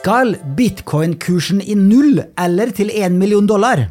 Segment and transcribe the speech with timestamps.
[0.00, 3.82] Skal bitcoin-kursen i null eller til én million dollar?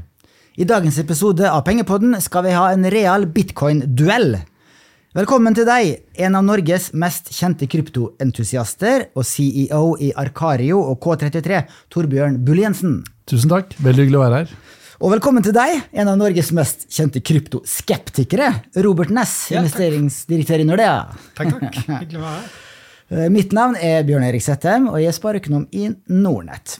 [0.58, 4.40] I dagens episode av Pengepodden skal vi ha en real bitcoin-duell.
[5.14, 11.59] Velkommen til deg, en av Norges mest kjente kryptoentusiaster og CEO i Arkario og K33,
[11.94, 13.04] Torbjørn Bull-Jensen.
[13.30, 13.76] Tusen takk.
[13.77, 14.55] Veldig hyggelig å være her.
[15.05, 18.49] Og velkommen til deg, en av Norges mest kjente kryptoskeptikere,
[18.82, 20.98] Robert Ness, Ja, investeringsdirektør i Nordea.
[21.38, 21.80] Takk, takk.
[21.85, 22.57] Hyggelig å være her.
[23.09, 26.77] Eh, Mitt navn er Bjørn Erik Settem, og jeg er spareøkonom i Nordnett.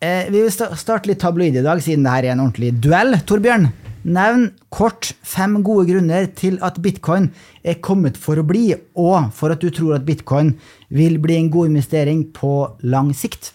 [0.00, 3.16] Eh, Vi vil starte litt tabloid i dag, siden dette er en ordentlig duell.
[3.26, 3.72] Torbjørn,
[4.04, 7.30] nevn kort fem gode grunner til at bitcoin
[7.64, 10.54] er kommet for å bli, og for at du tror at bitcoin
[10.90, 13.52] vil bli en god investering på lang sikt.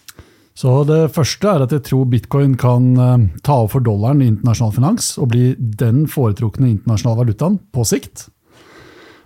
[0.54, 4.28] Så Det første er at jeg tror bitcoin kan eh, ta over for dollaren i
[4.28, 8.28] internasjonal finans og bli den foretrukne internasjonale valutaen på sikt.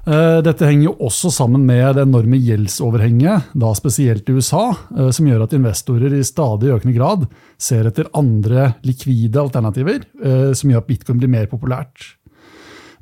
[0.05, 4.67] Eh, Dette henger jo også sammen med det enorme gjeldsoverhenget, da spesielt i USA,
[4.99, 7.25] eh, som gjør at investorer i stadig økende grad
[7.57, 12.13] ser etter andre likvide alternativer, eh, som gjør at bitcoin blir mer populært.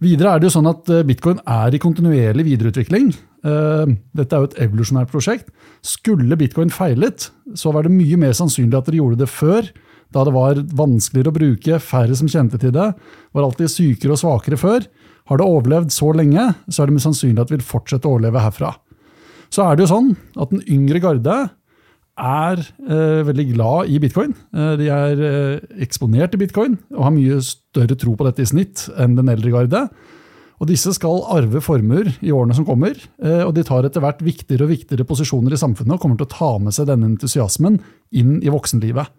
[0.02, 3.12] Videre er det jo sånn at bitcoin er i kontinuerlig videreutvikling.
[3.44, 5.52] Dette er jo et evolusjonært prosjekt.
[5.78, 9.70] Skulle bitcoin feilet, så var det mye mer sannsynlig at dere gjorde det før,
[10.10, 12.88] da det var vanskeligere å bruke, færre som kjente til det,
[13.30, 14.88] var alltid sykere og svakere før.
[15.30, 18.16] Har det overlevd så lenge, så er det mest sannsynlig at det vil fortsette å
[18.16, 18.72] overleve herfra.
[19.52, 21.36] Så er det jo sånn at den yngre garde
[22.22, 24.34] er eh, veldig glad i bitcoin.
[24.52, 28.48] Eh, de er eh, eksponert i bitcoin og har mye større tro på dette i
[28.48, 29.86] snitt enn den eldre garde.
[30.62, 34.20] Og disse skal arve formuer i årene som kommer, eh, og de tar etter hvert
[34.22, 37.80] viktigere og viktigere posisjoner i samfunnet og kommer til å ta med seg denne entusiasmen
[38.14, 39.10] inn i voksenlivet.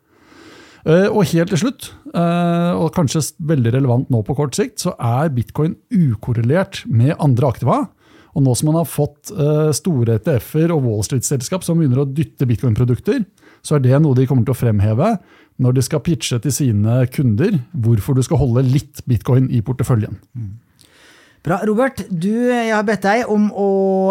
[0.84, 4.92] Eh, Og helt til slutt, eh, og kanskje veldig relevant nå på kort sikt, så
[5.00, 7.88] er bitcoin ukorrelert med andre aktiva.
[8.36, 12.10] Og nå som man har fått eh, store ETF-er og Wall Street-selskap som begynner å
[12.10, 13.24] dytte bitcoin-produkter,
[13.64, 15.14] så er det noe de kommer til å fremheve
[15.62, 20.18] når de skal pitche til sine kunder hvorfor du skal holde litt bitcoin i porteføljen.
[21.44, 23.70] Bra, Robert, du, jeg har bedt deg om å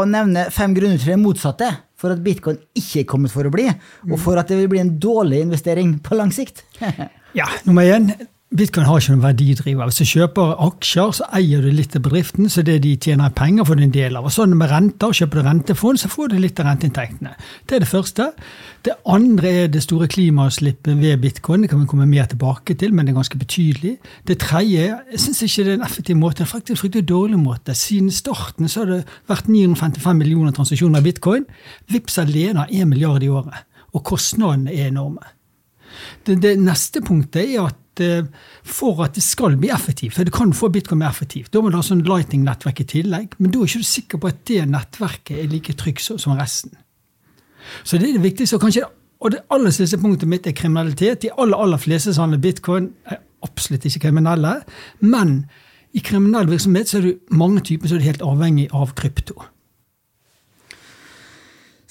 [0.08, 1.68] nevne fem grunner til det motsatte
[2.02, 3.68] for at bitcoin ikke er kommet for å bli,
[4.10, 6.64] og for at det vil bli en dårlig investering på lang sikt.
[7.32, 8.10] Ja, nummer én.
[8.52, 9.88] Bitcoin har ikke noen verdidriver.
[9.88, 13.64] Hvis du kjøper aksjer, så eier du litt av bedriften, så det de tjener penger
[13.64, 14.26] får du en del av.
[14.28, 17.32] Og sånn med renter, Kjøper du rentefond, så får du litt av renteinntektene.
[17.64, 18.28] Det er det første.
[18.84, 21.64] Det andre er det store klimautslippet ved bitcoin.
[21.64, 23.96] Det kan vi komme mer tilbake til, men det er ganske betydelig.
[24.28, 27.08] Det tredje jeg syns ikke det er en effektiv måte, det er faktisk en fryktelig
[27.08, 27.76] dårlig måte.
[27.78, 29.02] Siden starten så har det
[29.32, 31.48] vært 955 millioner transaksjoner av bitcoin.
[31.88, 33.64] Vips alene har 1 milliard i året.
[33.96, 35.24] Og kostnadene er enorme.
[36.26, 38.24] Det, det neste punktet er at eh,
[38.64, 41.70] for at det skal bli effektivt, for du kan få bitcoin mer effektivt, da må
[41.70, 44.62] du ha sånn Lightning-nettverk i tillegg, men da er ikke du sikker på at det
[44.70, 46.76] nettverket er like trygt som resten.
[47.84, 48.56] Så det er det viktigste.
[48.56, 48.86] Og, kanskje,
[49.22, 51.22] og det aller siste punktet mitt er kriminalitet.
[51.22, 54.56] De aller, aller fleste som handler bitcoin, er absolutt ikke kriminelle.
[55.00, 55.44] Men
[55.92, 59.36] i kriminell virksomhet så er det mange typer som er helt avhengig av krypto.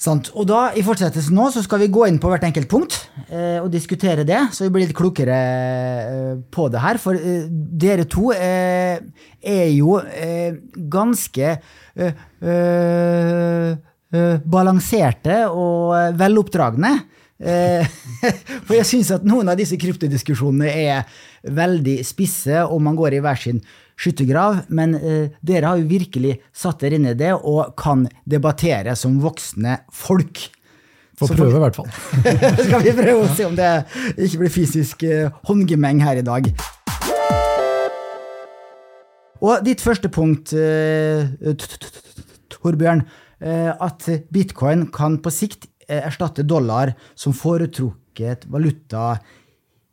[0.02, 0.32] Sant.
[0.34, 2.96] Og da, I fortsettelsen nå så skal vi gå inn på hvert enkelt punkt
[3.28, 6.98] eh, og diskutere det, så vi blir litt klokere eh, på det her.
[7.02, 8.98] For eh, dere to eh,
[9.38, 10.58] er jo eh,
[10.90, 11.54] ganske
[11.94, 12.12] eh,
[14.52, 16.96] balanserte og veloppdragne.
[17.42, 21.08] For jeg syns at noen av disse kryptodiskusjonene er
[21.50, 23.58] veldig spisse, og man går i hver sin
[23.98, 24.64] skyttergrav.
[24.68, 29.20] Men eh, dere har jo virkelig satt dere inn i det og kan debattere som
[29.22, 30.46] voksne folk.
[31.18, 31.90] Får Så prøve, i hvert fall.
[32.66, 33.72] skal vi prøve å se om det
[34.16, 36.48] ikke blir fysisk eh, håndgemeng her i dag.
[39.42, 41.26] Og ditt første punkt, eh,
[42.52, 43.02] Torbjørn,
[43.42, 49.18] eh, at bitcoin kan på sikt eh, erstatte dollar som foretrukket valuta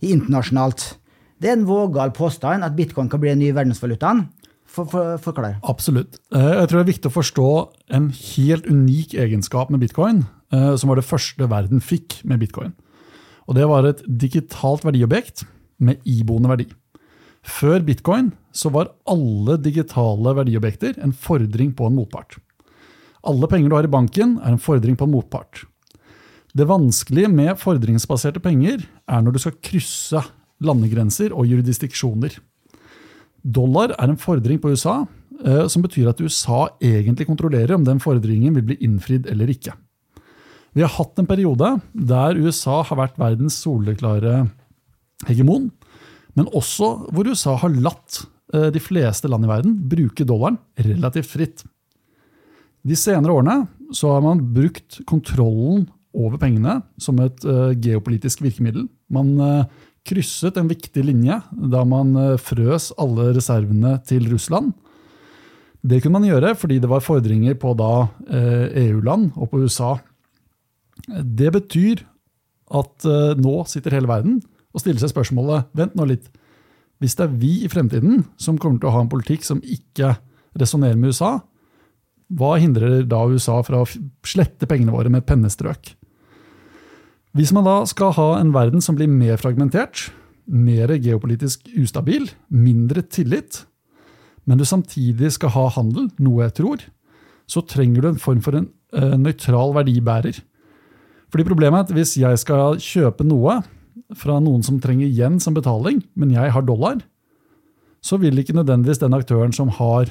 [0.06, 0.99] internasjonalt.
[1.40, 4.28] Det er en vågal påstand at bitcoin kan bli den nye verdensvalutaen.
[4.70, 5.56] For, for, forklar.
[5.66, 6.20] Absolutt.
[6.30, 7.48] Eh, Jeg tror det er viktig å forstå
[7.98, 12.76] en helt unik egenskap med bitcoin, eh, som var det første verden fikk med bitcoin.
[13.50, 15.48] Og Det var et digitalt verdiobjekt
[15.80, 16.68] med iboende verdi.
[17.42, 22.38] Før bitcoin så var alle digitale verdiobjekter en fordring på en motpart.
[23.26, 25.66] Alle penger du har i banken, er en fordring på en motpart.
[26.56, 30.22] Det vanskelige med fordringsbaserte penger er når du skal krysse
[30.64, 32.36] landegrenser og jurisdiksjoner.
[33.44, 35.04] Dollar er en fordring på USA,
[35.46, 39.76] eh, som betyr at USA egentlig kontrollerer om den fordringen vil bli innfridd eller ikke.
[40.76, 44.50] Vi har hatt en periode der USA har vært verdens soleklare
[45.28, 45.72] hegemon,
[46.38, 48.24] men også hvor USA har latt
[48.54, 51.64] eh, de fleste land i verden bruke dollaren relativt fritt.
[52.86, 58.88] De senere årene har man brukt kontrollen over pengene som et uh, geopolitisk virkemiddel.
[59.14, 59.36] Man
[60.07, 64.74] krysset en viktig linje da man uh, frøs alle reservene til Russland.
[65.80, 69.94] Det kunne man gjøre fordi det var fordringer på da EU-land og på USA.
[71.07, 72.01] Det betyr
[72.75, 73.06] at
[73.40, 74.42] nå sitter hele verden
[74.75, 76.28] og stiller seg spørsmålet Vent nå litt.
[77.00, 80.18] Hvis det er vi i fremtiden som kommer til å ha en politikk som ikke
[80.60, 81.38] resonnerer med USA,
[82.30, 83.90] hva hindrer da USA fra å
[84.28, 85.94] slette pengene våre med et pennestrøk?
[87.38, 90.08] Hvis man da skal ha en verden som blir mer fragmentert,
[90.50, 93.64] mer geopolitisk ustabil, mindre tillit,
[94.50, 96.86] men du samtidig skal ha handel, noe jeg tror,
[97.50, 100.40] så trenger du en form for en uh, nøytral verdibærer.
[101.30, 103.60] Fordi Problemet er at hvis jeg skal kjøpe noe
[104.18, 107.04] fra noen som trenger igjen som betaling, men jeg har dollar,
[108.02, 110.10] så vil ikke nødvendigvis den aktøren som har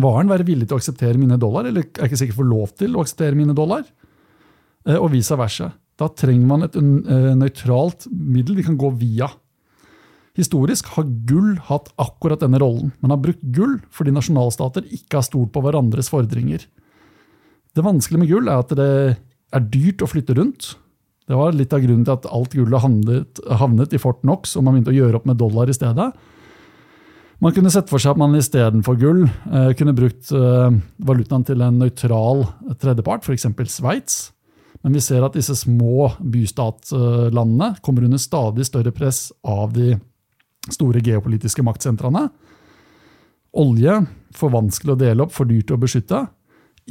[0.00, 2.96] varen, være villig til å akseptere mine dollar, eller er ikke sikkert får lov til
[2.96, 3.84] å akseptere mine dollar,
[4.88, 5.70] eh, og vice versa.
[6.02, 9.30] Da trenger man et eh, nøytralt middel vi kan gå via.
[10.38, 12.90] Historisk har gull hatt akkurat denne rollen.
[13.04, 16.64] Man har brukt gull fordi nasjonalstater ikke har stolt på hverandres fordringer.
[17.72, 18.92] Det vanskelige med gull er at det
[19.52, 20.72] er dyrt å flytte rundt.
[21.28, 24.64] Det var litt av grunnen til at alt gullet havnet, havnet i Fort Knox, og
[24.66, 26.10] man begynte å gjøre opp med dollar i stedet.
[27.42, 31.62] Man kunne sett for seg at man istedenfor gull eh, kunne brukt eh, valutaen til
[31.64, 32.44] en nøytral
[32.82, 33.48] tredjepart, f.eks.
[33.72, 34.18] Sveits.
[34.82, 39.94] Men vi ser at disse små bystatlandene kommer under stadig større press av de
[40.70, 42.26] store geopolitiske maktsentrene.
[43.62, 43.98] Olje
[44.34, 46.24] for vanskelig å dele opp, for dyrt å beskytte.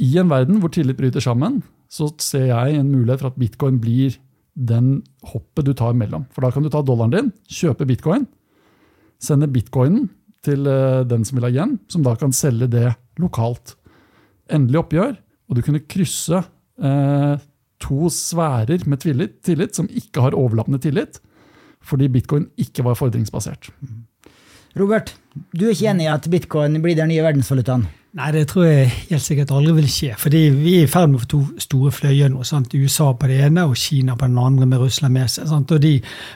[0.00, 1.60] I en verden hvor tillit bryter sammen,
[1.92, 4.16] så ser jeg en mulighet for at bitcoin blir
[4.54, 6.24] den hoppet du tar mellom.
[6.32, 8.26] For da kan du ta dollaren din, kjøpe bitcoin,
[9.22, 10.08] sende bitcoinen
[10.44, 12.88] til eh, den som vil ha igjen, som da kan selge det
[13.20, 13.76] lokalt.
[14.52, 15.16] Endelig oppgjør,
[15.48, 17.34] og du kunne krysse eh,
[17.82, 21.20] to sfærer med tillit, tillit, som ikke har overlappende tillit,
[21.82, 23.72] fordi bitcoin ikke var fordringsbasert.
[24.78, 25.16] Robert,
[25.52, 27.90] du er ikke enig i at bitcoin blir den nye verdensvalutaen?
[28.12, 30.10] Nei, det tror jeg helt sikkert aldri vil skje.
[30.20, 32.42] fordi vi er i ferd med å få to store fløyer nå.
[32.44, 32.74] Sant?
[32.76, 35.48] USA på det ene og Kina på den andre, med Russland med seg.
[35.48, 35.72] Sant?
[35.72, 35.94] Og de,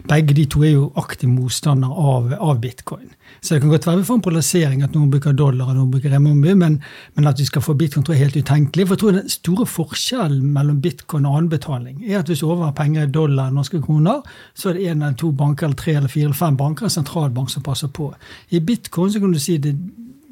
[0.09, 3.11] begge de to er jo aktive motstandere av, av, bitcoin.
[3.47, 5.91] Så det kan godt være vi får en polarisering, at noen bruker dollar og noen
[5.93, 6.81] bruker remomby, men,
[7.15, 8.87] men, at vi skal få bitcoin, tror jeg er helt utenkelig.
[8.87, 12.49] For jeg tror den store forskjellen mellom bitcoin og annen betaling er at hvis du
[12.49, 15.79] overhar penger i dollar og norske kroner, så er det en eller to banker eller
[15.79, 18.11] tre eller fire eller fem banker, en sentralbank som passer på.
[18.51, 19.77] I bitcoin så kan du si det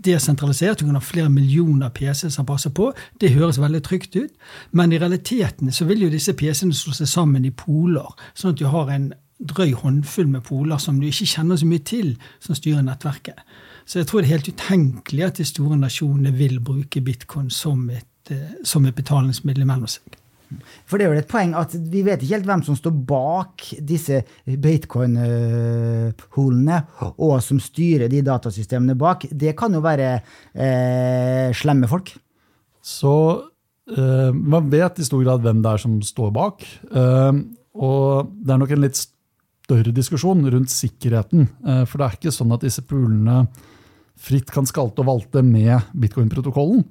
[0.05, 2.91] desentralisert, du kan ha flere millioner PC som passer på.
[3.21, 4.33] Det høres veldig trygt ut.
[4.73, 8.61] Men i realiteten så vil jo disse PC-ene slå seg sammen i poler, sånn at
[8.61, 9.13] du har en
[9.45, 13.41] drøy håndfull med poler som du ikke kjenner så mye til, som styrer nettverket.
[13.85, 17.89] Så jeg tror det er helt utenkelig at de store nasjonene vil bruke bitcoin som
[17.93, 20.21] et, eh, som et betalingsmiddel mellom seg.
[20.87, 23.57] For det er jo et poeng at vi vet ikke helt hvem som står bak
[23.89, 26.79] disse bitcoin-holene,
[27.15, 29.21] og som styrer de datasystemene bak.
[29.31, 30.09] Det kan jo være
[30.53, 32.09] eh, slemme folk.
[32.85, 33.15] Så
[33.97, 36.57] eh, man vet i stor grad hvem det er som står bak.
[36.93, 37.33] Eh,
[37.75, 38.05] og
[38.39, 38.99] det er nok en litt
[39.65, 41.49] større diskusjon rundt sikkerheten.
[41.65, 43.45] Eh, for det er ikke sånn at disse poolene
[44.21, 46.85] fritt kan skalte og valte med bitcoin-protokollen.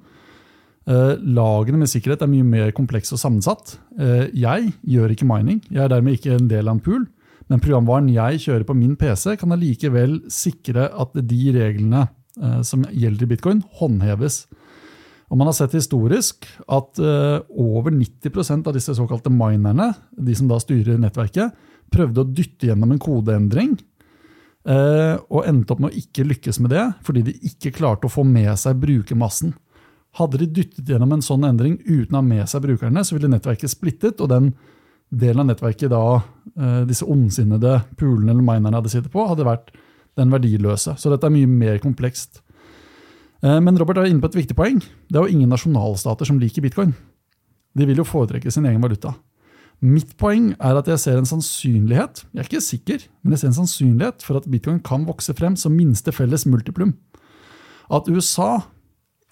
[0.84, 3.78] Uh, lagene med sikkerhet er mye mer komplekse og sammensatt.
[3.96, 7.06] Uh, jeg gjør ikke mining, jeg er dermed ikke en del av en pool.
[7.48, 12.06] Men programvaren jeg kjører på min PC, kan allikevel sikre at de reglene
[12.66, 14.40] som gjelder i bitcoin, håndheves.
[15.30, 20.58] Og man har sett historisk at over 90% av disse såkalte minerne, de som da
[20.58, 21.52] styrer nettverket,
[21.94, 23.76] prøvde å dytte gjennom en kodeendring.
[24.64, 28.22] Og endte opp med å ikke lykkes med det, fordi de ikke klarte å få
[28.24, 29.52] med seg brukermassen.
[30.18, 33.30] Hadde de dyttet gjennom en sånn endring uten å ha med seg brukerne, så ville
[33.32, 34.52] nettverket splittet, og den
[35.10, 39.72] delen av nettverket da eh, disse ondsinnede pulene eller minerne hadde sittet på, hadde vært
[40.18, 40.94] den verdiløse.
[40.98, 42.40] Så dette er mye mer komplekst.
[43.42, 44.78] Eh, men Robert er inne på et viktig poeng.
[44.80, 46.94] Det er jo ingen nasjonalstater som liker bitcoin.
[47.74, 49.16] De vil jo foretrekke sin egen valuta.
[49.84, 53.50] Mitt poeng er at jeg ser en sannsynlighet jeg er ikke sikker, men jeg ser
[53.50, 56.94] en sannsynlighet for at bitcoin kan vokse frem som minste felles multiplum.
[57.92, 58.62] At USA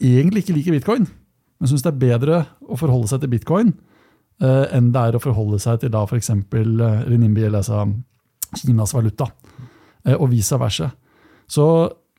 [0.02, 3.70] egentlig ikke liker bitcoin, men syns det er bedre å forholde seg til bitcoin
[4.42, 6.28] eh, enn det er å forholde seg til da f.eks.
[6.34, 7.86] Eh, renimbi, eller altså
[8.58, 9.30] Kinas valuta,
[10.04, 10.90] eh, og vice versa.
[11.48, 11.64] Så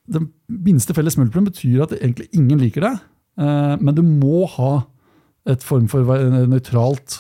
[0.09, 2.95] det minste felles multiplum betyr at egentlig ingen liker det,
[3.45, 4.73] eh, men du må ha
[5.53, 6.07] et form for
[6.47, 7.17] nøytralt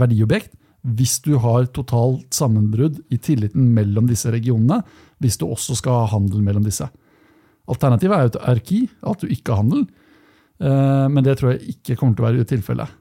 [0.00, 0.54] verdiobjekt
[0.96, 4.80] hvis du har totalt sammenbrudd i tilliten mellom disse regionene,
[5.18, 6.86] hvis du også skal ha handel mellom disse.
[7.68, 9.84] Alternativet er jo et arki, at du ikke har handel.
[10.62, 12.94] Eh, men det tror jeg ikke kommer til å være tilfellet.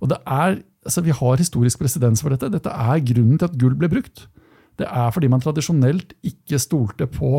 [0.00, 2.50] Og altså Vi har historisk presedens for dette.
[2.50, 4.26] Dette er grunnen til at gull ble brukt.
[4.76, 7.38] Det er fordi man tradisjonelt ikke stolte på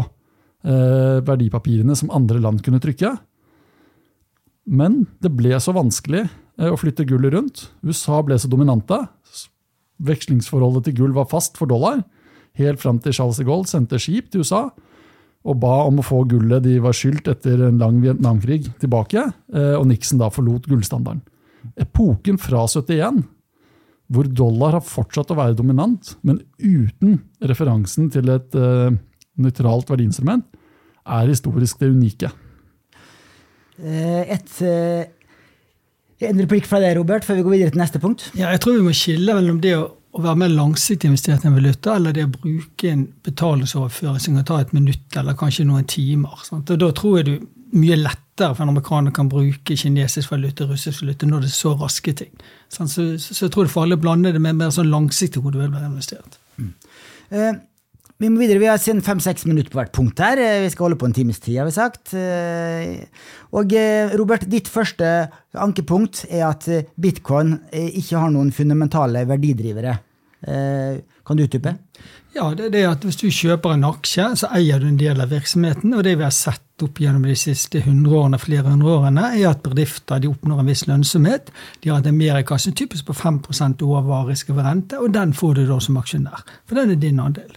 [0.63, 3.15] eh, verdipapirene som andre land kunne trykke.
[4.69, 6.27] Men det ble så vanskelig
[6.59, 7.65] eh, å flytte gullet rundt.
[7.83, 8.97] USA ble så dominante.
[10.01, 12.03] Vekslingsforholdet til gull var fast for dollar.
[12.57, 14.69] Helt fram til Charles de Gaulle sendte skip til USA
[15.41, 19.23] og ba om å få gullet de var skyldt etter en lang Vietnamkrig, tilbake.
[19.53, 21.23] eh, Og Nixon da forlot gullstandarden.
[21.77, 23.23] Epoken fra 71,
[24.11, 28.91] hvor dollar har fortsatt å være dominant, men uten referansen til et uh,
[29.39, 30.43] nøytralt verdiinstrument,
[31.05, 32.31] er historisk det unike.
[33.79, 35.05] Eh, Et, eh,
[36.29, 38.27] en replikk fra deg, Robert, før vi går videre til neste punkt.
[38.37, 41.49] Ja, jeg tror vi må skille mellom det å, å være mer langsiktig investert i
[41.49, 45.65] en valuta, eller det å bruke en betalingsoverføring som kan ta et minutt eller kanskje
[45.69, 46.43] noen timer.
[46.47, 46.69] Sant?
[46.69, 51.05] Og Da tror jeg du mye lettere for en amerikaner kan bruke kinesisk valuta russisk
[51.05, 52.31] valuta når det er så raske ting.
[52.67, 55.43] Så, så, så jeg tror det er farlig å blande det med mer sånn langsiktig
[55.43, 56.39] hvor du vil være investert.
[57.31, 57.53] Eh,
[58.21, 60.37] vi må videre, vi har siden fem-seks minutter på hvert punkt her.
[60.37, 62.13] Eh, Vi skal holde på en times tid, har vi sagt.
[62.13, 63.05] Eh,
[63.51, 65.07] Og eh, Robert, ditt første
[65.57, 66.67] ankepunkt er at
[67.01, 69.97] bitcoin ikke har noen fundamentale verdidrivere.
[71.27, 71.77] Kan du utdype?
[72.31, 75.19] Ja, det er det at Hvis du kjøper en aksje, så eier du en del
[75.19, 75.93] av virksomheten.
[75.93, 79.49] og Det vi har sett opp gjennom de siste 100 årene, flere hundre årene, er
[79.49, 81.51] at bedrifter de oppnår en viss lønnsomhet.
[81.83, 83.41] De har hatt en merikasse typisk på 5
[83.83, 86.41] overvarisk over rente, og den får du da som aksjonær.
[86.65, 87.51] For den er din andel.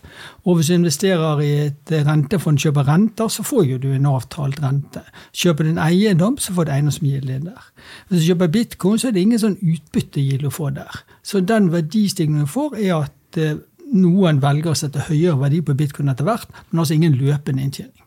[0.44, 4.60] Og hvis du investerer i et rentefond, kjøper renter, så får jo du en avtalt
[4.60, 5.06] rente.
[5.32, 7.72] Kjøper du en eiendom, så får du eiendomsgilde der.
[8.08, 11.04] Hvis du kjøper bitcoin, så er det ingen sånn utbyttegilde å få der.
[11.22, 13.58] Så den verdistigningen du får, er at eh,
[13.94, 18.00] noen velger å sette høyere verdi på bitcoin etter hvert, men altså ingen løpende inntjening.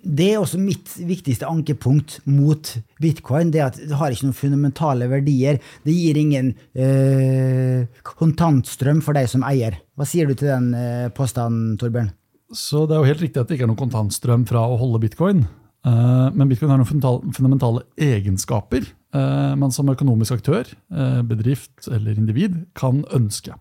[0.00, 2.70] Det er også mitt viktigste ankepunkt mot
[3.02, 3.50] bitcoin.
[3.52, 5.58] det at Det har ikke noen fundamentale verdier.
[5.84, 9.76] Det gir ingen eh, kontantstrøm for deg som eier.
[9.96, 12.14] Hva sier du til den eh, påstanden, Torbjørn?
[12.50, 15.02] Så det er jo helt riktig at det ikke er noen kontantstrøm fra å holde
[15.04, 15.44] bitcoin.
[15.84, 22.16] Eh, Men bitcoin har noen fundamentale egenskaper eh, man som økonomisk aktør, eh, bedrift eller
[22.16, 23.52] individ kan ønske.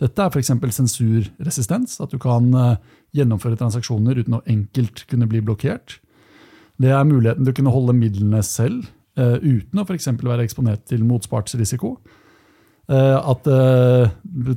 [0.00, 0.52] Dette er f.eks.
[0.72, 2.78] sensurresistens, at du kan eh,
[3.16, 5.98] gjennomføre transaksjoner uten å enkelt kunne bli blokkert.
[6.80, 8.88] Det er muligheten til å kunne holde midlene selv,
[9.20, 10.08] eh, uten å f.eks.
[10.16, 11.98] være eksponert til motspartsrisiko.
[12.90, 13.46] Eh, At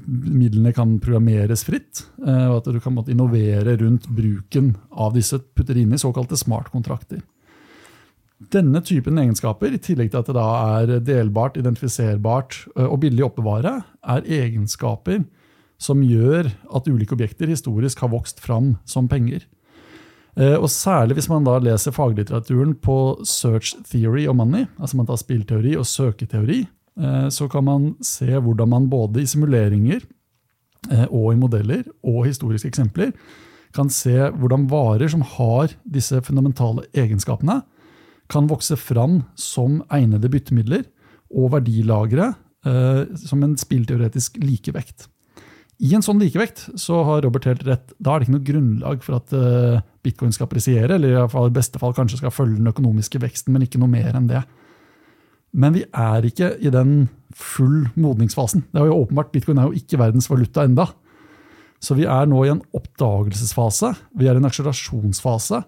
[0.08, 5.94] midlene kan programmeres fritt, og at du kan innovere rundt bruken av disse putter inn
[5.94, 7.22] i såkalte smartkontrakter.
[8.52, 10.48] Denne typen egenskaper, i tillegg til at det da
[10.80, 15.24] er delbart, identifiserbart og billig å oppbevare, er egenskaper
[15.82, 19.46] som gjør at ulike objekter historisk har vokst fram som penger.
[20.34, 22.98] Og Særlig hvis man da leser faglitteraturen på
[23.28, 26.64] search theory og money, altså man tar spillteori og søketeori,
[27.34, 30.06] så kan man se hvordan man både i simuleringer
[31.10, 33.14] og i modeller og historiske eksempler
[33.74, 37.62] kan se hvordan varer som har disse fundamentale egenskapene,
[38.32, 40.86] kan vokse fram som egnede byttemidler
[41.34, 42.34] og verdilagre
[42.68, 45.10] eh, som en spillteoretisk likevekt.
[45.84, 47.94] I en sånn likevekt så har Robert helt rett.
[47.98, 51.50] Da er det ikke noe grunnlag for at eh, bitcoin skal presiere, eller i, fall,
[51.50, 54.44] i beste fall kanskje skal følge den økonomiske veksten, men ikke noe mer enn det.
[55.54, 58.66] Men vi er ikke i den full modningsfasen.
[58.72, 60.88] Det er jo åpenbart, Bitcoin er jo ikke verdens valuta enda.
[61.84, 63.92] Så vi er nå i en oppdagelsesfase.
[64.18, 65.62] Vi er i en akselerasjonsfase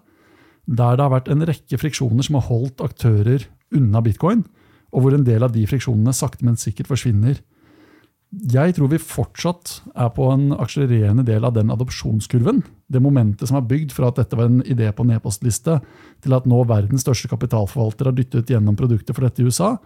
[0.66, 4.44] der det har vært en rekke friksjoner som har holdt aktører unna bitcoin,
[4.94, 7.38] og hvor en del av de friksjonene sakte, men sikkert forsvinner.
[8.52, 12.64] Jeg tror vi fortsatt er på en akselererende del av den adopsjonskurven.
[12.90, 15.78] Det momentet som er bygd fra at dette var en idé på en e-postliste,
[16.24, 19.76] til at nå verdens største kapitalforvalter har dyttet gjennom produkter for dette i USA.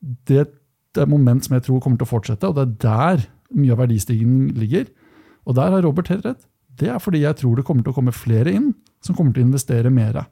[0.00, 3.26] Det er et moment som jeg tror kommer til å fortsette, og det er der
[3.58, 4.88] mye av verdistigningen ligger.
[5.48, 6.40] Og der har Robert helt rett.
[6.78, 8.72] Det er fordi jeg tror det kommer til å komme flere inn
[9.04, 10.22] som kommer til å investere mer.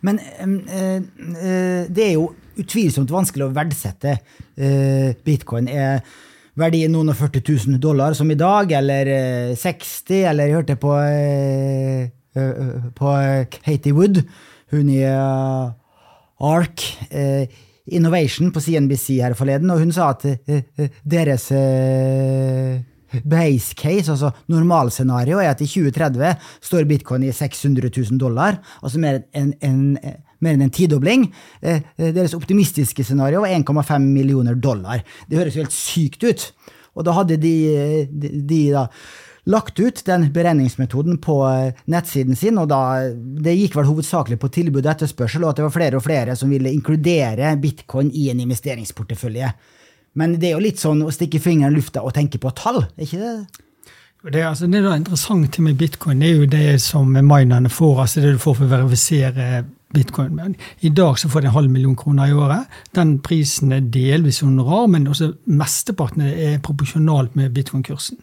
[0.00, 1.02] Men øh,
[1.44, 4.16] øh, det er jo utvilsomt vanskelig å verdsette
[4.56, 5.68] øh, bitcoin.
[5.68, 6.00] Er
[6.58, 10.78] verdien noen og 40 000 dollar som i dag, eller eh, 60, eller jeg hørte
[10.80, 10.94] på,
[12.98, 13.14] på
[13.58, 14.22] Katie Wood,
[14.72, 15.02] hun i
[16.48, 16.84] ARK
[17.88, 20.26] Innovation på CNBC her forleden, og hun sa at
[21.08, 21.48] deres
[23.24, 26.34] base case, altså normalscenario, er at i 2030
[26.70, 29.84] står bitcoin i 600 000 dollar, altså mer enn en,
[30.44, 31.28] mer enn en tidobling.
[31.60, 35.04] Eh, eh, Deres optimistiske scenario var 1,5 millioner dollar.
[35.28, 36.50] Det høres jo helt sykt ut.
[36.98, 37.56] Og da hadde de,
[38.10, 38.88] de, de da
[39.48, 44.52] lagt ut den beregningsmetoden på eh, nettsiden sin, og da, det gikk vel hovedsakelig på
[44.52, 48.28] tilbud og etterspørsel, og at det var flere og flere som ville inkludere bitcoin i
[48.32, 49.52] en investeringsportefølje.
[50.18, 52.82] Men det er jo litt sånn å stikke fingeren i lufta og tenke på tall,
[52.96, 53.64] er ikke det?
[54.18, 58.22] Det, altså, det er interessant med bitcoin det er jo det som minerne får, altså
[58.24, 59.62] det du får for å verifisere
[59.94, 60.34] bitcoin.
[60.34, 62.66] Men I dag så får de en halv million kroner i året.
[62.94, 68.18] Den prisen er delvis honorar, men også mesteparten er proporsjonalt med bitcoin-kursen.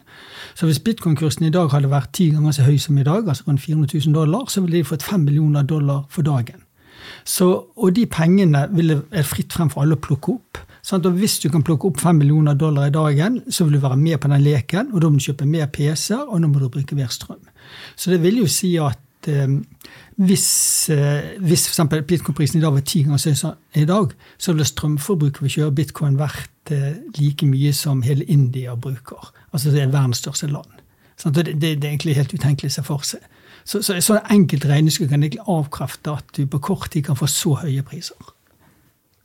[0.54, 3.48] Så hvis bitcoin-kursen i dag hadde vært ti ganger så høy som i dag, altså
[3.48, 6.62] rundt 400 000 dollar, så ville de fått fem millioner dollar for dagen.
[7.24, 10.65] Så, og de pengene ville, er fritt frem for alle å plukke opp.
[10.86, 13.82] Sånn og hvis du kan plukke opp 5 millioner dollar i dagen, så vil du
[13.82, 16.62] være med på den leken, og da må du kjøpe mer PC-er, og nå må
[16.62, 17.42] du bruke mer strøm.
[17.98, 19.56] Så det vil jo si at eh,
[20.28, 20.46] hvis,
[20.94, 21.82] eh, hvis f.eks.
[22.06, 25.56] bitcoin-prisen i dag var ti ganger så høy i dag, så ville strømforbruket ved å
[25.56, 29.32] kjøre bitcoin vært eh, like mye som hele India bruker.
[29.50, 30.70] Altså det er verdens største land.
[31.18, 33.26] Sånn, det, det, er egentlig helt utenkelig å se for seg.
[33.66, 37.26] Så, så, så enkelt regnestykke kan egentlig avkrefte at du på kort tid kan få
[37.26, 38.35] så høye priser.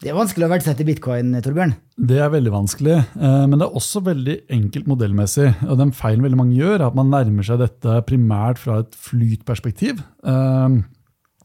[0.01, 1.75] Det er vanskelig å verdsette bitcoin, Torbjørn?
[2.09, 5.45] Det er veldig vanskelig, eh, men det er også veldig enkelt modellmessig.
[5.67, 8.95] og Den feilen veldig mange gjør, er at man nærmer seg dette primært fra et
[8.97, 10.01] flytperspektiv.
[10.25, 10.79] Eh,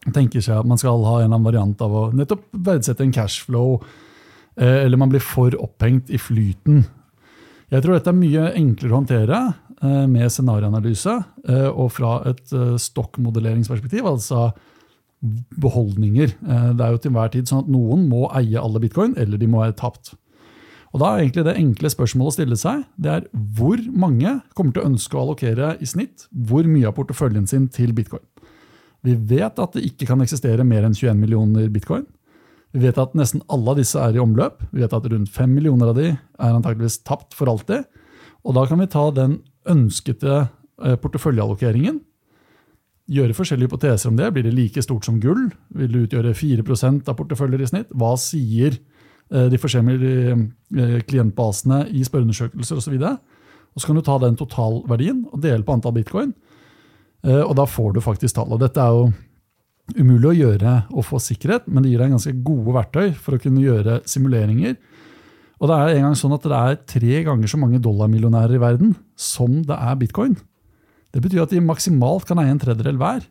[0.09, 3.13] tenker seg at man skal ha en eller annen variant av å nettopp verdsette en
[3.13, 3.83] cashflow,
[4.57, 6.87] eh, eller man blir for opphengt i flyten.
[7.69, 9.55] Jeg tror dette er mye enklere å håndtere
[10.09, 11.13] med scenarioanalyse
[11.75, 14.07] og fra et stokkmodelleringsperspektiv.
[14.07, 14.55] altså
[15.23, 16.35] beholdninger.
[16.35, 19.41] Eh, det er jo til hver tid sånn at noen må eie alle bitcoin, eller
[19.41, 20.15] de må være tapt.
[20.95, 23.25] Og da er egentlig Det enkle spørsmålet å stille seg det er
[23.57, 27.67] hvor mange kommer til å ønske å allokere i snitt hvor mye av porteføljen sin
[27.69, 28.25] til bitcoin.
[29.05, 32.07] Vi vet at det ikke kan eksistere mer enn 21 millioner bitcoin.
[32.73, 34.63] Vi vet at nesten alle av disse er i omløp.
[34.73, 37.85] Vi vet at rundt 5 millioner av de er antakeligvis tapt for alltid.
[38.47, 42.01] Og da kan vi ta den ønskede eh, porteføljeallokeringen
[43.07, 44.33] gjøre forskjellige hypoteser om det.
[44.35, 45.49] Blir det like stort som gull?
[45.77, 47.93] Vil det utgjøre 4% av porteføljer i snitt?
[47.95, 52.97] Hva sier eh, de forskjellige eh, klientbasene i spørreundersøkelser osv.?
[53.77, 56.35] Og så kan du ta den totalverdien og dele på antall bitcoin.
[57.27, 58.53] Eh, og da får du faktisk tall.
[58.57, 59.11] Og dette er jo
[59.97, 63.43] umulig å gjøre og få sikkerhet, men det gir deg ganske gode verktøy for å
[63.43, 64.75] kunne gjøre simuleringer.
[65.63, 68.61] Og det er en gang sånn at det er tre ganger så mange dollarmillionærer i
[68.61, 70.35] verden som det er bitcoin.
[71.17, 73.23] Det betyr at de maksimalt kan eie en tredjedel hver.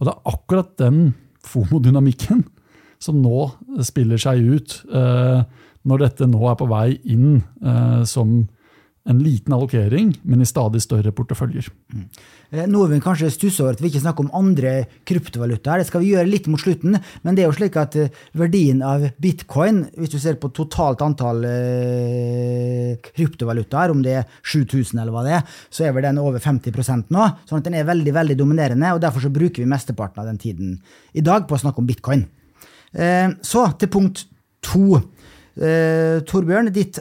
[0.00, 1.10] Og det er akkurat den
[1.44, 2.40] FOMO-dynamikken
[3.02, 3.50] som nå
[3.84, 5.42] spiller seg ut, eh,
[5.84, 8.46] når dette nå er på vei inn eh, som
[9.04, 11.66] en liten allokering, men i stadig større porteføljer.
[12.54, 14.72] Eh, noe vi kanskje stusser over at vi ikke snakker om andre
[15.04, 15.82] kryptovalutaer.
[15.82, 18.80] Det skal vi gjøre litt mot slutten, men det er jo slik at eh, verdien
[18.86, 25.12] av bitcoin, hvis du ser på totalt antall eh, kryptovalutaer, om det er 7000 eller
[25.12, 27.28] hva det er, så er vel den over 50% nå.
[27.44, 30.40] sånn at den er veldig veldig dominerende, og derfor så bruker vi mesteparten av den
[30.40, 30.78] tiden
[31.12, 32.24] i dag på å snakke om bitcoin.
[32.94, 34.20] Så til punkt
[34.62, 35.00] to.
[35.54, 37.00] Torbjørn, ditt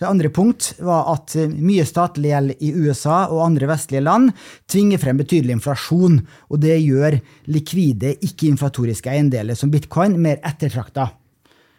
[0.00, 4.30] det andre punkt var at eh, mye statlig gjeld i USA og andre vestlige land
[4.70, 7.18] tvinger frem betydelig inflasjon, og det gjør
[7.52, 11.10] likvide, ikke-inflatoriske eiendeler som bitcoin mer ettertrakta.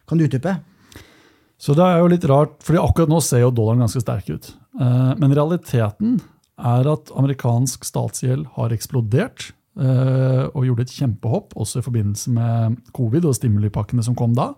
[0.06, 0.60] Kan du utdype?
[1.62, 4.54] Så det er jo litt rart, fordi akkurat nå ser jo dollaren ganske sterk ut.
[4.78, 6.20] Eh, men realiteten
[6.62, 9.50] er at amerikansk statsgjeld har eksplodert
[9.82, 14.52] eh, og gjorde et kjempehopp, også i forbindelse med covid og stimulipakkene som kom da.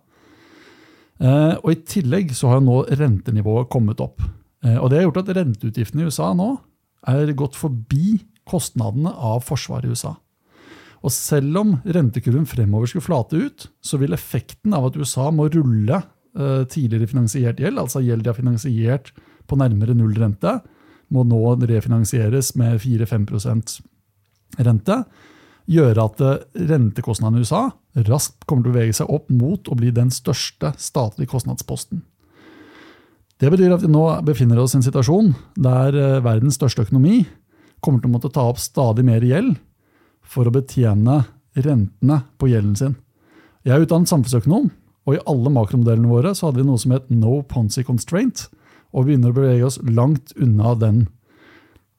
[1.22, 4.24] Eh, og I tillegg så har nå rentenivået kommet opp.
[4.66, 6.56] Eh, og Det har gjort at renteutgiftene i USA nå
[7.08, 10.16] er gått forbi kostnadene av forsvaret i USA.
[11.04, 15.50] Og Selv om rentekurven fremover skulle flate ut, så vil effekten av at USA må
[15.52, 19.12] rulle eh, tidligere finansiert gjeld, altså gjeld de har finansiert
[19.48, 20.62] på nærmere null rente,
[21.12, 23.82] må nå refinansieres med 4-5%
[24.64, 25.04] rente,
[25.70, 26.22] gjøre at
[26.70, 27.68] rentekostnadene i USA
[28.08, 32.02] raskt kommer til å bevege seg opp mot å bli den største statlige kostnadsposten.
[33.42, 37.24] Det betyr at vi nå befinner oss i en situasjon der eh, verdens største økonomi
[37.84, 39.58] kommer til å måtte ta opp stadig mer gjeld
[40.24, 41.24] for å betjene
[41.60, 42.96] rentene på gjelden sin.
[43.64, 44.70] Jeg er utdannet samfunnsøkonom,
[45.04, 48.46] og i alle makromodellene våre så hadde vi noe som het no ponzi constraint,
[48.96, 51.06] og vi begynner å bevege oss langt unna den.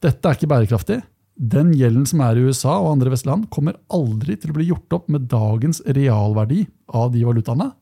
[0.04, 1.02] Dette er ikke bærekraftig.
[1.34, 4.94] Den gjelden som er i USA og andre vestland, kommer aldri til å bli gjort
[4.94, 6.62] opp med dagens realverdi
[6.94, 7.72] av de valutaene.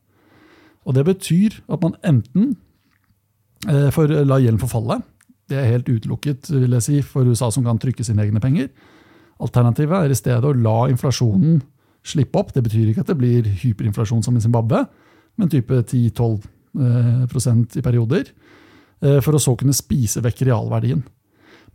[0.83, 2.55] Og det betyr at man enten
[3.69, 4.99] eh, får la gjelden forfalle.
[5.49, 8.71] Det er helt utelukket vil jeg si, for USA som kan trykke sine egne penger.
[9.43, 11.61] Alternativet er i stedet å la inflasjonen
[12.03, 12.55] slippe opp.
[12.55, 14.81] Det betyr ikke at det blir hyperinflasjon som i Zimbabwe,
[15.37, 16.41] men type 10-12
[16.81, 18.33] eh, i perioder.
[19.03, 21.05] Eh, for å så kunne spise vekk realverdien.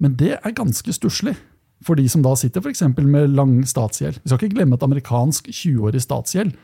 [0.02, 1.36] Men det er ganske stusslig
[1.84, 4.20] for de som da sitter for med lang statsgjeld.
[4.22, 6.54] Vi skal ikke glemme at amerikansk 20-årig statsgjeld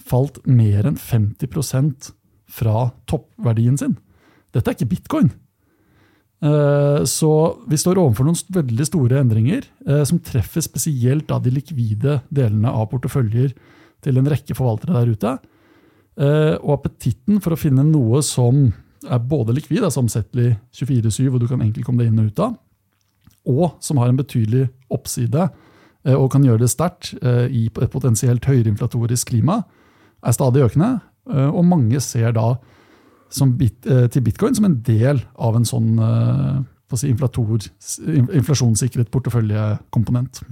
[0.00, 2.12] falt mer enn 50%
[2.54, 3.96] fra toppverdien sin.
[4.54, 5.32] Dette er ikke bitcoin.
[6.44, 7.32] Eh, så
[7.70, 12.90] vi står overfor noen veldig store endringer eh, som treffer spesielt de likvide delene av
[12.92, 13.54] porteføljer
[14.04, 15.34] til en rekke forvaltere der ute.
[16.20, 18.66] Eh, og appetitten for å finne noe som
[19.04, 22.44] er både likvid, altså omsettelig 24-7, og du kan enkelt komme deg inn og ut
[22.44, 22.54] av,
[23.44, 25.48] og som har en betydelig oppside
[26.04, 29.62] og kan gjøre det sterkt i et potensielt høyreinflatorisk klima,
[30.20, 30.98] er stadig økende.
[31.48, 32.50] Og mange ser da
[33.56, 36.62] bit, eh, til bitcoin som en del av en sånn eh,
[36.94, 40.42] si, inflasjonssikret porteføljekomponent.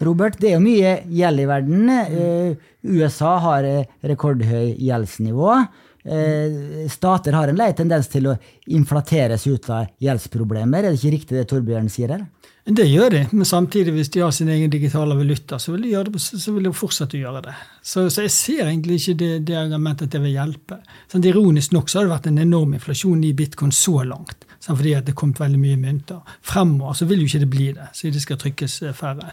[0.00, 1.88] Robert, det er jo mye gjeld i verden.
[1.90, 2.54] Eh,
[2.88, 3.64] USA har
[4.00, 5.66] rekordhøy gjeldsnivå.
[6.00, 8.36] Stater har en lei tendens til å
[8.72, 10.86] inflateres ut av gjeldsproblemer.
[10.86, 12.24] Er det ikke riktig det Torbjørn sier her?
[12.70, 15.94] Det gjør de, men samtidig, hvis de har sin egen digitale valuta, så vil de,
[16.12, 17.54] det, så vil de fortsette å gjøre det.
[17.82, 20.78] Så, så jeg ser egentlig ikke det, det argumentet at det vil hjelpe.
[21.10, 24.76] Sånn, ironisk nok så har det vært en enorm inflasjon i bitcoin så langt, sånn,
[24.76, 26.36] fordi det er kommet veldig mye mynter.
[26.46, 29.32] Fremover så vil jo ikke det bli det, så det skal trykkes eh, færre.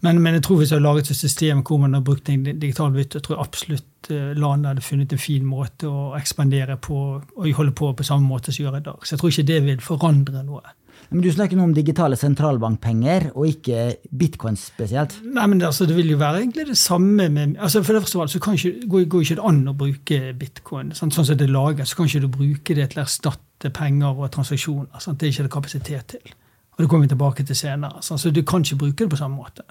[0.00, 2.44] Men, men jeg tror hvis jeg har laget et system hvor man har brukt en
[2.46, 6.98] digital valuta, tror jeg absolutt eh, landet hadde funnet en fin måte å ekspandere på
[7.18, 9.00] og holde på på samme måte som gjør i dag.
[9.02, 10.76] Så jeg tror ikke det vil forandre noe.
[11.10, 15.16] Men Du snakker nå om digitale sentralbankpenger, og ikke bitcoin spesielt?
[15.24, 18.28] Nei, men altså, Det vil jo være egentlig det samme med altså For det første
[18.28, 20.92] så kan ikke, går, går ikke det an å bruke bitcoin.
[20.94, 21.14] Sant?
[21.14, 24.20] Sånn som det er laget, så kan ikke du bruke det til å erstatte penger
[24.20, 25.00] og transaksjoner.
[25.00, 25.18] Sant?
[25.20, 26.36] Det er ikke det kapasitet til.
[26.76, 28.02] Og Det kommer vi tilbake til senere.
[28.02, 28.20] Sant?
[28.20, 29.64] Så Du kan ikke bruke det på samme måte.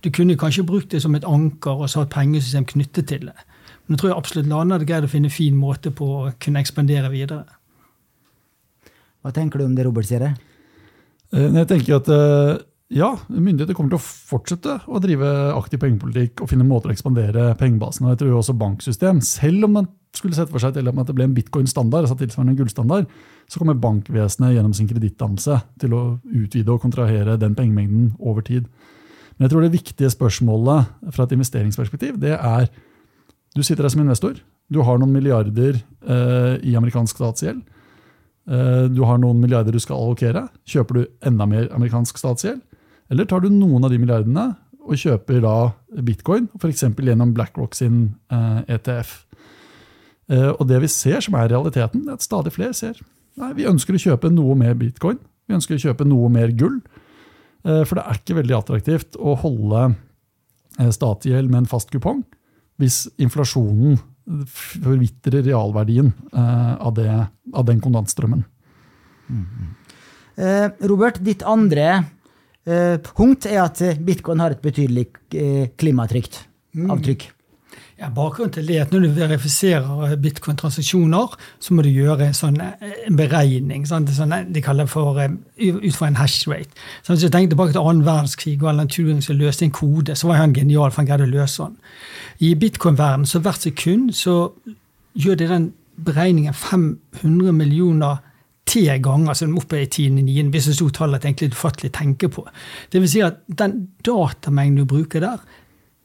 [0.00, 3.36] Du kunne kanskje brukt det som et anker og så et pengesystem knyttet til det.
[3.86, 6.32] Men jeg tror jeg absolutt landet hadde greid å finne en fin måte på å
[6.40, 7.44] kunne ekspandere videre.
[9.20, 10.30] Hva tenker du om det Robert sier?
[11.34, 12.60] Eh, jeg tenker at eh,
[12.96, 17.50] ja, myndigheter kommer til å fortsette å drive aktiv pengepolitikk og finne måter å ekspandere
[17.60, 18.06] pengebasen.
[18.06, 21.14] Og jeg tror også banksystem, selv om man skulle sett for seg til at det
[21.14, 23.10] ble en bitcoin-standard, altså tilsvarende en gullstandard,
[23.50, 28.66] så kommer bankvesenet gjennom sin kredittdannelse til å utvide og kontrahere den pengemengden over tid.
[29.40, 32.68] Men jeg tror det viktige spørsmålet fra et investeringsperspektiv det er
[33.56, 34.36] Du sitter der som investor.
[34.70, 37.64] Du har noen milliarder eh, i amerikansk statsgjeld.
[38.46, 40.44] Eh, du har noen milliarder du skal allokere.
[40.68, 42.60] Kjøper du enda mer amerikansk statsgjeld?
[43.10, 44.52] Eller tar du noen av de milliardene
[44.86, 45.54] og kjøper da
[46.06, 46.84] bitcoin, f.eks.
[46.94, 48.14] gjennom BlackRock sin?
[48.30, 49.24] Eh, ETF?
[50.30, 53.00] eh, og det vi ser som er realiteten, er at stadig flere ser
[53.40, 55.18] nei, vi ønsker å kjøpe noe mer bitcoin.
[55.48, 56.78] Vi ønsker å kjøpe noe mer gull.
[57.60, 59.90] For det er ikke veldig attraktivt å holde
[60.96, 62.22] statsgjeld med en fast kupong
[62.80, 63.98] hvis inflasjonen
[64.48, 67.08] forvitrer realverdien eh, av, det,
[67.52, 68.44] av, den kontantstrømmen.
[69.30, 69.74] Mm.
[70.88, 71.88] Robert, ditt andre
[72.64, 75.10] eh, punkt er at bitcoin har et betydelig
[75.80, 76.40] klimatrykk.
[78.00, 82.34] Ja, bakgrunnen til det er at Når du verifiserer bitcoin-transaksjoner, så må du gjøre en
[82.34, 83.16] sånn beregning.
[83.16, 83.86] beregning.
[83.86, 84.06] Sånn,
[84.52, 86.70] de kaller det for ut fra en hash rate.
[87.02, 90.16] Så hvis jeg tenker tilbake til annen verdenskrig og Alan Turing som løste en kode,
[90.16, 91.76] så var han genial, for han greide å løse den.
[92.40, 94.50] I bitcoin-verdenen så hvert sekund så
[95.14, 95.72] gjør de den
[96.04, 98.16] beregningen 500 millioner
[98.70, 102.44] T-ganger, altså oppe i tiende niende, hvis det stort tallet egentlig ufattelig tenker på.
[102.92, 105.42] Det vil si at den datamengden du bruker der,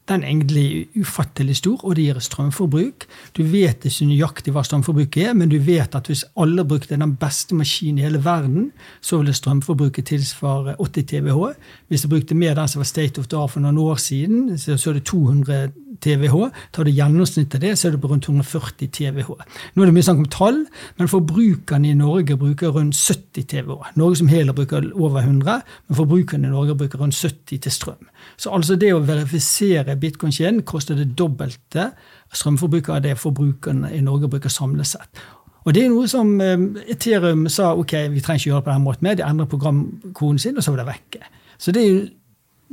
[0.10, 3.08] den er egentlig ufattelig stor, og det gir strømforbruk.
[3.38, 7.15] Du vet ikke nøyaktig hva strømforbruket er, men du vet at hvis alle brukte den
[7.18, 8.70] beste maskinen i hele verden,
[9.02, 11.56] så ville strømforbruket tilsvare 80 TWh.
[11.89, 14.58] Hvis du brukte mer den som var state of the art for noen år siden,
[14.58, 15.72] så er det 200
[16.06, 16.48] TWh.
[16.76, 19.32] Tar du gjennomsnittet av det, så er det på rundt 140 TWh.
[19.76, 20.62] Nå er det mye snakk om tall,
[21.00, 23.94] men forbrukerne i Norge bruker rundt 70 TWh.
[24.00, 28.12] Norge som helhet bruker over 100, men forbrukerne i Norge bruker rundt 70 til strøm.
[28.38, 31.91] Så altså det å verifisere bitcoin-kjeden koster det dobbelte
[32.36, 35.26] strømforbruket av det forbrukerne i Norge bruker samlet sett.
[35.65, 36.60] Og det er noe som eh,
[36.94, 39.18] Ethereum sa ok, vi trenger ikke gjøre det på den måten mer.
[39.18, 41.26] De endrer programkoden sin, og så var det vekke.
[41.58, 42.06] Så det er jo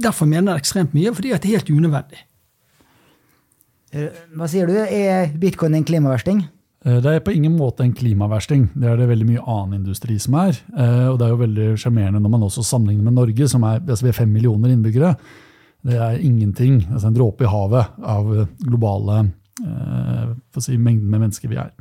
[0.03, 2.23] Derfor mener jeg ekstremt mye, fordi det er helt unødvendig.
[3.93, 4.77] Eh, hva sier du?
[4.81, 6.43] Er bitcoin en klimaversting?
[6.85, 8.71] Eh, det er på ingen måte en klimaversting.
[8.73, 10.57] Det er det veldig mye annen industri som er.
[10.73, 13.83] Eh, og det er jo veldig sjarmerende når man også sammenligner med Norge, som er
[13.83, 15.15] altså vi er fem millioner innbyggere.
[15.83, 18.29] Det er ingenting, altså en dråpe i havet av
[18.63, 19.25] globale
[20.63, 21.73] si, mengden med mennesker vi er.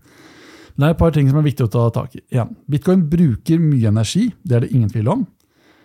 [0.73, 2.23] Det er et par ting som er viktig å ta tak i.
[2.33, 5.23] Ja, Bitcoin bruker mye energi, det er det ingen tvil om.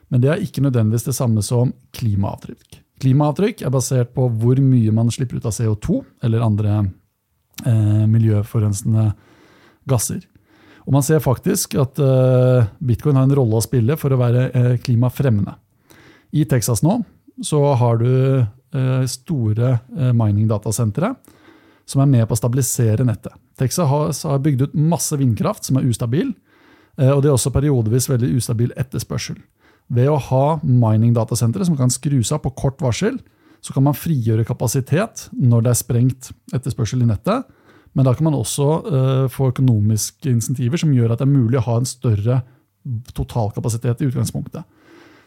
[0.09, 2.76] Men det er ikke nødvendigvis det samme som klimaavtrykk.
[3.03, 6.79] Klimaavtrykk er basert på hvor mye man slipper ut av CO2 eller andre
[7.67, 9.11] eh, miljøforurensende
[9.89, 10.23] gasser.
[10.87, 14.49] Og man ser faktisk at eh, bitcoin har en rolle å spille for å være
[14.49, 15.59] eh, klimafremmende.
[16.33, 17.01] I Texas nå
[17.45, 19.75] så har du uh, store
[20.17, 21.11] mining-datasentre
[21.85, 23.35] som er med på å stabilisere nettet.
[23.61, 26.31] Texas har, har bygd ut masse vindkraft som er ustabil,
[26.97, 29.37] og det er også periodevis veldig ustabil etterspørsel.
[29.93, 33.21] Ved å ha mining-datasentre som kan skrus av på kort varsel,
[33.63, 37.47] så kan man frigjøre kapasitet når det er sprengt etterspørsel i nettet.
[37.97, 41.61] Men da kan man også uh, få økonomiske insentiver som gjør at det er mulig
[41.61, 42.43] å ha en større
[43.17, 44.67] totalkapasitet i utgangspunktet.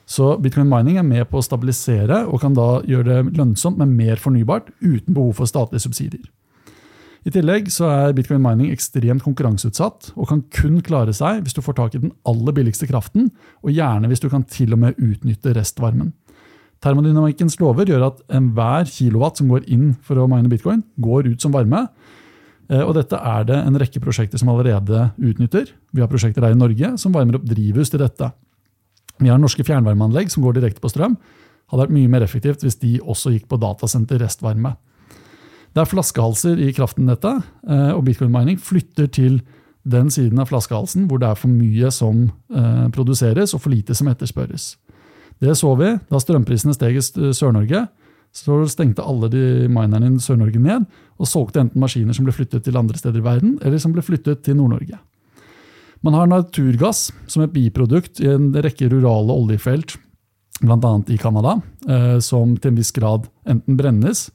[0.10, 3.92] Så bitcoin mining er med på å stabilisere og kan da gjøre det lønnsomt med
[3.94, 6.26] mer fornybart uten behov for statlige subsidier.
[7.28, 11.62] I tillegg så er bitcoin mining ekstremt konkurranseutsatt og kan kun klare seg hvis du
[11.66, 13.28] får tak i den aller billigste kraften,
[13.60, 16.14] og gjerne hvis du kan til og med utnytte restvarmen.
[16.80, 21.44] Termodynamikkens lover gjør at enhver kilowatt som går inn for å mine bitcoin, går ut
[21.44, 21.90] som varme.
[22.72, 25.74] Eh, og dette er det en rekke prosjekter som allerede utnytter.
[25.92, 28.32] Vi har prosjekter her i Norge som varmer opp drivhus til dette.
[29.20, 31.18] Vi har norske fjernvarmeanlegg som går direkte på strøm.
[31.70, 34.78] Hadde vært mye mer effektivt hvis de også gikk på datasenter restvarme.
[35.74, 39.40] Det er flaskehalser i kraftnettet, eh, og bitcoin mining flytter til
[39.90, 43.96] den siden av flaskehalsen hvor det er for mye som eh, produseres og for lite
[43.98, 44.74] som etterspørres.
[45.40, 47.86] Det så vi da strømprisene steg i Sør-Norge.
[48.36, 52.66] Så stengte alle de minerne i Sør-Norge ned og solgte enten maskiner som ble flyttet
[52.66, 55.00] til andre steder i verden, eller som ble flyttet til Nord-Norge.
[56.06, 59.98] Man har naturgass som et biprodukt i en rekke rurale oljefelt,
[60.60, 60.92] bl.a.
[61.08, 64.28] i Canada, eh, som til en viss grad enten brennes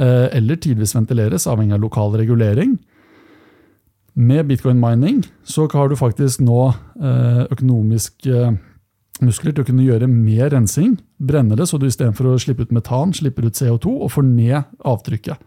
[0.00, 2.78] eller tidvis ventileres, avhengig av lokal regulering.
[4.16, 6.70] Med bitcoin mining så har du faktisk nå
[7.04, 8.30] økonomiske økonomisk
[9.24, 12.74] muskler til å kunne gjøre mer rensing, brenne det så du istedenfor å slippe ut
[12.74, 15.40] metan, slipper ut CO2 og får ned avtrykket.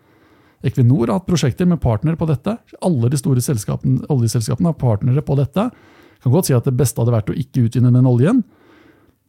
[0.63, 2.55] Equinor har hatt prosjekter med partnere på dette.
[2.85, 5.67] Alle de store oljeselskapene har partnere på dette.
[6.13, 8.43] Jeg kan godt si at det beste hadde vært å ikke utvinne den oljen,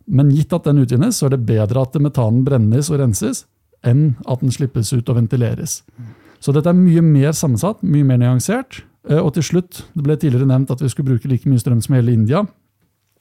[0.04, 3.46] men gitt at den utvinnes, så er det bedre at metanen brennes og renses,
[3.84, 5.82] enn at den slippes ut og ventileres.
[6.44, 8.82] Så dette er mye mer sammensatt, mye mer nyansert.
[9.08, 11.80] Eh, og til slutt, det ble tidligere nevnt at vi skulle bruke like mye strøm
[11.84, 12.40] som hele India.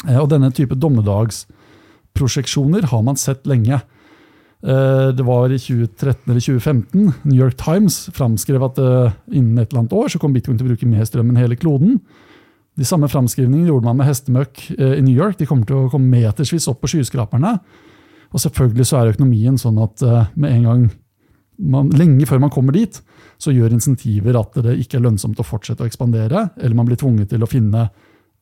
[0.07, 3.81] Eh, og denne type dommedagsprosjeksjoner har man sett lenge.
[4.63, 8.77] Eh, det var i 2013 eller 2015 New York Times framskrev at
[9.31, 11.59] innen et eller annet år så kom bitcoin til å bruke mer strøm enn hele
[11.59, 11.91] kloden.
[12.79, 15.37] De samme framskrivningene gjorde man med hestemøkk i New York.
[15.37, 17.51] De kommer til å komme metersvis opp på skyskraperne.
[18.33, 20.01] Og selvfølgelig så er økonomien sånn at
[20.33, 20.85] med en gang
[21.61, 22.97] man, lenge før man kommer dit,
[23.37, 26.97] så gjør insentiver at det ikke er lønnsomt å fortsette å ekspandere, eller man blir
[26.97, 27.87] tvunget til å finne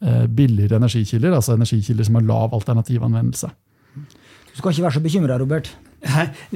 [0.01, 3.49] Eh, billigere energikilder, altså energikilder som har lav alternativ-anvendelse.
[4.49, 5.67] Du skal ikke være så bekymra, Robert?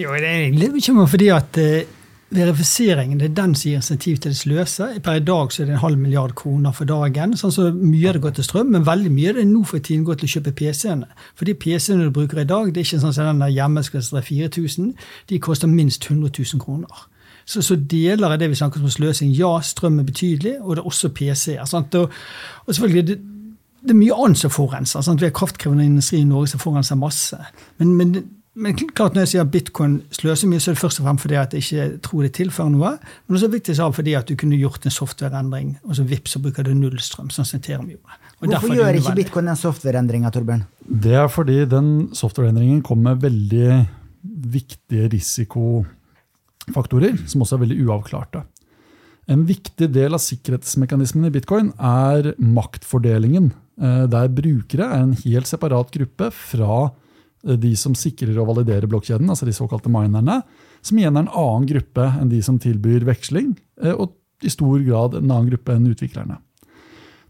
[0.02, 1.92] Jo, det er egentlig bekymra fordi at uh,
[2.36, 4.88] verifiseringen det er den som gir insentiv til det sløse.
[5.04, 7.34] Per i dag så er det en halv milliard kroner for dagen.
[7.38, 9.80] sånn så Mye av det går til strøm, men veldig mye av det nå for
[9.80, 11.10] tiden går til å kjøpe PC-ene.
[11.36, 13.84] For de PC-ene du bruker i dag, det er ikke sånn som den der hjemme
[13.84, 14.94] skal 4000.
[15.30, 17.08] De koster minst 100 000 kroner.
[17.46, 20.82] Så, så, deler av det vi snakker om sløsing, ja, strøm er betydelig, og det
[20.82, 21.62] er også PC-er.
[21.62, 22.10] Og,
[22.66, 23.18] og selvfølgelig, det,
[23.86, 25.06] det er mye annet som forurenser.
[25.06, 25.22] Sant?
[25.22, 27.38] Vi har kraftkrevende industri i Norge som forurenser masse.
[27.78, 28.16] Men, men,
[28.56, 31.24] men, klart når jeg sier at bitcoin sløser mye, så er det først og fremst
[31.26, 32.92] fordi at jeg ikke tror det tilfører noe.
[33.26, 36.42] Men også viktig så fordi at du kunne gjort en softwareendring, og så vips så
[36.44, 37.30] bruker du nullstrøm.
[37.34, 38.20] sånn som Ethereum gjorde.
[38.40, 40.64] Og Hvorfor gjør ikke bitcoin den softwareendringa, Torbjørn?
[41.06, 43.70] Det er fordi den softwareendringen kommer med veldig
[44.56, 48.40] viktige risikofaktorer, som også er veldig uavklarte.
[49.32, 55.50] En viktig del av sikkerhetsmekanismen i bitcoin er maktfordelingen Eh, der brukere er en helt
[55.50, 56.94] separat gruppe fra
[57.46, 60.40] de som sikrer og validerer blokkjeden, altså de såkalte minerne,
[60.86, 63.54] som igjen er en annen gruppe enn de som tilbyr veksling,
[63.84, 66.40] eh, og i stor grad en annen gruppe enn utviklerne.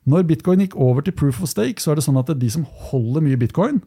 [0.09, 2.65] Når bitcoin gikk over til proof of stake, så er det sånn at de som
[2.89, 3.81] holder mye bitcoin,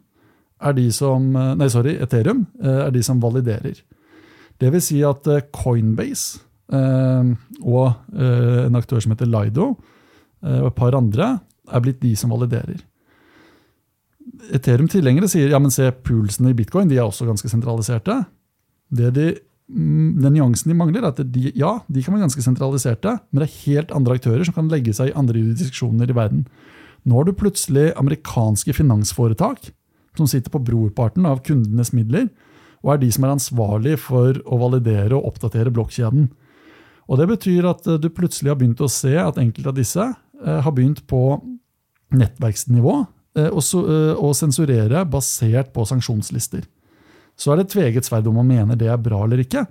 [0.59, 3.79] er de som, nei, sorry, Ethereum, er de som validerer.
[4.59, 6.41] Det vil si at Coinbase
[7.63, 7.85] og
[8.19, 9.69] en aktør som heter Lido,
[10.43, 11.37] og et par andre,
[11.71, 12.83] er blitt de som validerer.
[14.55, 18.21] Ethereum-tilhengere sier ja, men se, pulsene i bitcoin de er også ganske sentraliserte.
[18.89, 19.27] Det de,
[19.69, 23.43] mm, den nyansen de mangler, er at de, ja, de kan være ganske sentraliserte, men
[23.43, 26.47] det er helt andre aktører som kan legge seg i andre jurisdiksjoner i verden.
[27.09, 29.71] Nå har du plutselig amerikanske finansforetak
[30.19, 32.29] som sitter på brorparten av kundenes midler,
[32.83, 36.29] og er de som er ansvarlig for å validere og oppdatere blokkjeden.
[37.09, 40.05] Og Det betyr at eh, du plutselig har begynt å se at enkelte av disse
[40.05, 41.41] eh, har begynt på
[42.15, 43.01] nettverksnivå
[43.37, 46.65] eh, eh, og sensurere basert på sanksjonslister.
[47.39, 49.67] Så er det tveget sverd om man mener det er bra eller ikke.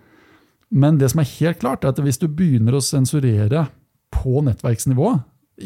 [0.70, 3.68] Men det som er helt klart er at hvis du begynner å sensurere
[4.14, 5.16] på nettverksnivå,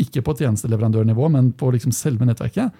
[0.01, 2.71] ikke på tjenesteleverandørnivå, men på liksom selve nettverket,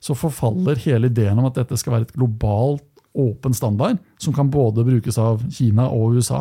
[0.00, 4.48] så forfaller hele ideen om at dette skal være et globalt, åpen standard som kan
[4.50, 6.40] både brukes av Kina og USA.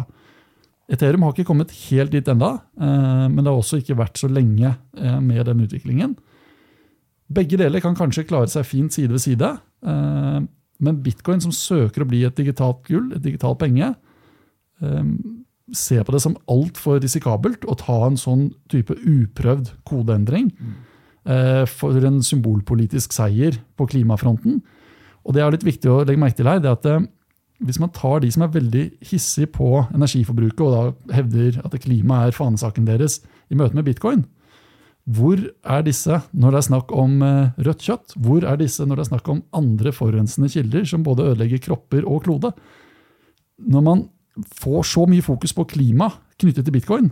[0.89, 4.27] Ethereum har ikke kommet helt dit enda, eh, men det har også ikke vært så
[4.27, 6.15] lenge eh, med den utviklingen.
[7.31, 9.49] Begge deler kan kanskje klare seg fint side ved side,
[9.87, 10.39] eh,
[10.83, 13.93] men bitcoin, som søker å bli et digitalt gull, et digitalt penge,
[15.71, 20.49] ser på det som altfor risikabelt å ta en sånn type uprøvd kodeendring
[21.71, 24.57] for en symbolpolitisk seier på klimafronten.
[25.23, 27.07] Og det er litt viktig å legge merke til her, det at
[27.63, 32.25] hvis man tar de som er veldig hissige på energiforbruket, og da hevder at klima
[32.25, 34.25] er fanesaken deres i møte med bitcoin,
[35.03, 38.13] hvor er disse når det er snakk om eh, rødt kjøtt?
[38.23, 42.07] Hvor er disse når det er snakk om andre forurensende kilder som både ødelegger kropper
[42.07, 42.53] og klode?
[43.59, 44.05] Når man
[44.61, 46.07] får så mye fokus på klima
[46.39, 47.11] knyttet til bitcoin,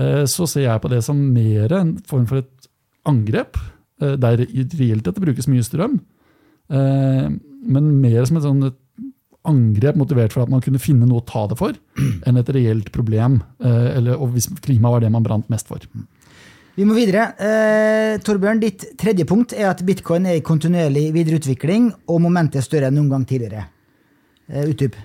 [0.00, 2.70] eh, så ser jeg på det som mer en form for et
[3.04, 3.60] angrep,
[4.00, 4.40] der der
[4.80, 6.00] reelt dette brukes mye strøm,
[6.68, 8.64] men mer som et sånn
[9.46, 11.76] angrep motivert for at man kunne finne noe å ta det for,
[12.26, 15.84] enn et reelt problem, eller, og hvis klima var det man brant mest for.
[16.74, 17.28] Vi må videre.
[17.38, 22.66] Eh, Torbjørn, ditt tredje punkt er at bitcoin er i kontinuerlig videreutvikling, og momentet er
[22.66, 23.68] større enn noen gang tidligere.
[24.50, 24.96] Eh, utdyp.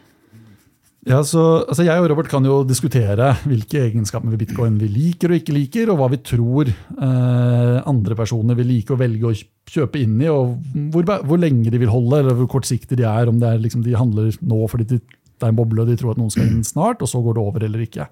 [1.08, 5.32] Ja, så, altså jeg og Robert kan jo diskutere hvilke egenskaper ved bitcoin vi liker
[5.32, 9.38] og ikke liker, og hva vi tror eh, andre personer vil like og velge å
[9.70, 10.58] kjøpe inn i, og
[10.92, 13.30] hvor, hvor, lenge de vil holde, eller hvor kortsiktige de er.
[13.30, 15.00] Om er liksom, de handler nå fordi det
[15.40, 17.46] er en boble og de tror at noen skal inn snart, og så går det
[17.46, 18.10] over eller ikke.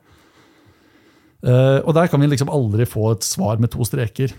[1.45, 4.34] Uh, og der kan vi liksom aldri få et svar med to streker.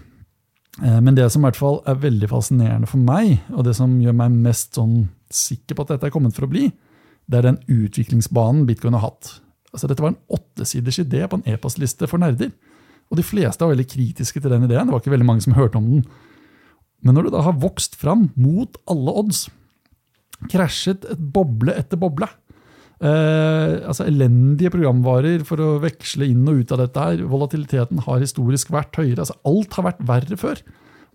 [0.81, 3.99] Uh, men det som i hvert fall er veldig fascinerende for meg, og det som
[4.03, 6.71] gjør meg mest sånn sikker på at dette er kommet for å bli,
[7.29, 9.37] det er den utviklingsbanen bitcoin har hatt.
[9.73, 12.51] Altså, dette var en åttesiders idé på en e-postliste for nerder.
[13.09, 14.89] Og de fleste var veldig kritiske til den ideen.
[14.89, 16.03] Det var ikke veldig mange som hørte om den.
[17.05, 19.47] Men når det da har vokst fram mot alle odds,
[20.51, 22.27] krasjet et boble etter boble,
[22.99, 26.99] Eh, altså Elendige programvarer for å veksle inn og ut av dette.
[26.99, 27.23] her.
[27.31, 29.23] Volatiliteten har historisk vært høyere.
[29.23, 30.63] altså Alt har vært verre før.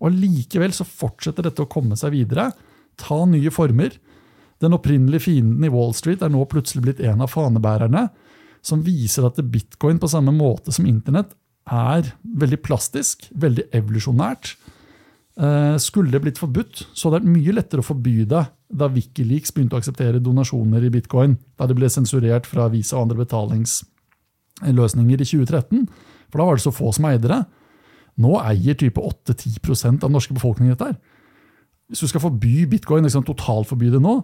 [0.00, 2.52] Og Likevel fortsetter dette å komme seg videre.
[2.96, 3.92] Ta nye former.
[4.60, 8.08] Den opprinnelige fienden i Wall Street er nå plutselig blitt en av fanebærerne,
[8.62, 11.34] som viser at bitcoin på samme måte som internett
[11.68, 14.54] er veldig plastisk, veldig evolusjonært.
[15.36, 18.44] Eh, skulle det blitt forbudt, så hadde det vært mye lettere å forby det
[18.74, 23.06] da Wikileaks begynte å akseptere donasjoner i bitcoin, da det ble sensurert fra Visa og
[23.06, 25.84] andre betalingsløsninger i 2013.
[26.30, 27.42] For da var det så få som eide det.
[28.24, 30.92] Nå eier type 8-10 av den norske befolkningen dette.
[30.92, 30.98] her.
[31.90, 34.18] Hvis du skal forby bitcoin, liksom totalforby det nå,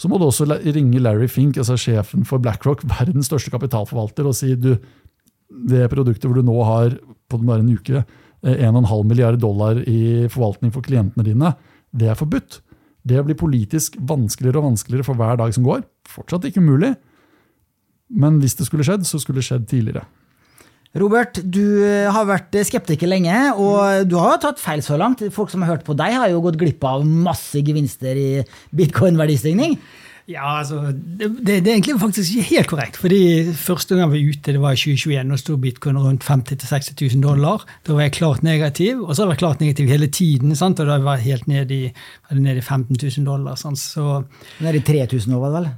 [0.00, 4.34] så må du også ringe Larry Fink, altså sjefen for BlackRock, verdens største kapitalforvalter, og
[4.34, 4.72] si du,
[5.70, 6.96] det produktet hvor du nå har
[7.30, 8.02] på bare en uke
[8.44, 11.54] 1,5 milliard dollar i forvaltning for klientene dine,
[11.94, 12.60] det er forbudt.
[13.04, 15.82] Det blir politisk vanskeligere og vanskeligere for hver dag som går.
[16.08, 16.94] Fortsatt ikke umulig,
[18.14, 20.06] men hvis det skulle skjedd, så skulle det skjedd tidligere.
[20.94, 25.24] Robert, du eh, har vært skeptiker lenge, og du har jo tatt feil så langt.
[25.34, 28.28] Folk som har hørt på deg, har jo gått glipp av masse gevinster i
[28.78, 29.74] bitcoin-verdistigning.
[30.24, 32.96] Ja, altså, det, det, det, er egentlig faktisk ikke helt korrekt.
[32.96, 35.32] fordi Første gang vi var ute, det var i 2021.
[35.32, 37.66] og sto bitcoin rundt 50 000-60 000 dollar.
[37.86, 39.02] Da var jeg klart negativ.
[39.02, 40.56] Og så har jeg vært klart negativ hele tiden.
[40.56, 40.80] Sant?
[40.80, 41.82] Og da var jeg helt ned i,
[42.32, 43.60] ned i 15 000 dollar.
[43.60, 43.78] Sant?
[43.78, 44.22] Så,
[44.64, 45.72] nede i 3000 nå, var det vel?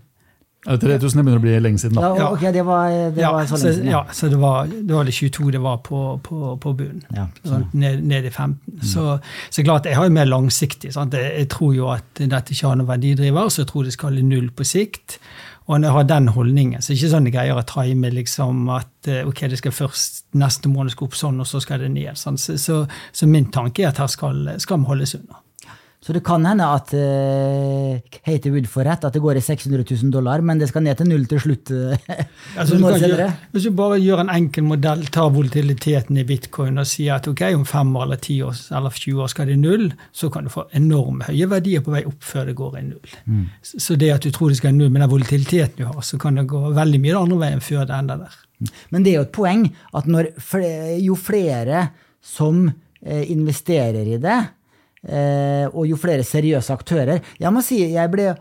[0.66, 1.98] 3000 begynner å bli lenge siden.
[2.00, 2.08] da.
[2.18, 3.90] Ja, ok, det var, det ja, var så lenge siden.
[3.92, 7.04] Ja, så det var, det var det 22 det var på, på, på bunnen.
[7.14, 8.56] Ja, sånn, ned, ned, i 15.
[8.74, 8.86] Mm.
[8.90, 9.04] Så,
[9.50, 10.90] så klart, jeg har jo mer langsiktig.
[10.96, 11.14] Sant?
[11.14, 14.18] Jeg, jeg, tror jo at dette ikke har noen verdidriver, så jeg tror det skal
[14.18, 15.20] i null på sikt.
[15.66, 18.10] Og når jeg har den holdningen, så er det ikke sånn jeg greier å time
[18.14, 21.82] liksom at eh, ok, det skal først neste måned skal opp sånn, og så skal
[21.82, 22.14] det ned.
[22.18, 22.38] Sånn.
[22.38, 25.42] Så, så, så, min tanke er at her skal, skal vi holdes unna.
[26.06, 29.82] Så det kan hende at uh, Hate Wood får rett, at det går i 600
[29.90, 31.72] 000 dollar, men det skal ned til null til slutt.
[31.74, 31.96] Uh,
[32.60, 36.86] altså, du gjøre, hvis du bare gjør en enkel modell, tar volatiliteten i bitcoin og
[36.86, 39.64] sier at ok, om fem år eller ti år eller 20 år skal det i
[39.64, 42.86] null, så kan du få enorme høye verdier på vei opp før det går i
[42.86, 43.16] null.
[43.26, 43.44] Mm.
[43.66, 46.20] Så det at du tror det skal i null med den volatiliteten du har, så
[46.22, 48.42] kan det gå veldig mye den andre veien før det ender der.
[48.94, 50.06] Men det er jo et poeng at
[50.38, 51.88] flere, jo flere
[52.22, 52.68] som
[53.02, 54.65] eh, investerer i det, Eh,
[55.06, 57.20] og jo flere seriøse aktører.
[57.38, 58.32] Jeg må si jeg ble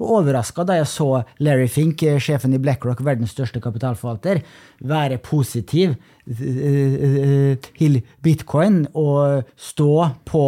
[0.00, 1.08] overraska da jeg så
[1.44, 4.42] Larry Fink, eh, sjefen i BlackRock, verdens største kapitalforvalter,
[4.80, 5.94] være positiv
[6.26, 10.44] eh, til bitcoin og stå på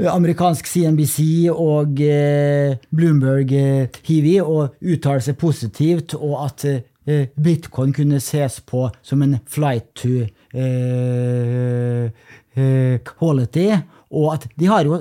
[0.00, 1.98] amerikansk CNBC og
[2.88, 3.50] Bloomberg
[4.06, 6.64] Hivi og uttale seg positivt, og at
[7.36, 10.24] bitcoin kunne ses på som en flight to
[12.54, 13.68] quality,
[14.10, 14.98] og at de har jo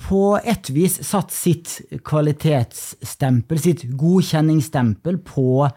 [0.00, 5.68] på et vis satt sitt kvalitetsstempel, sitt godkjenningsstempel, på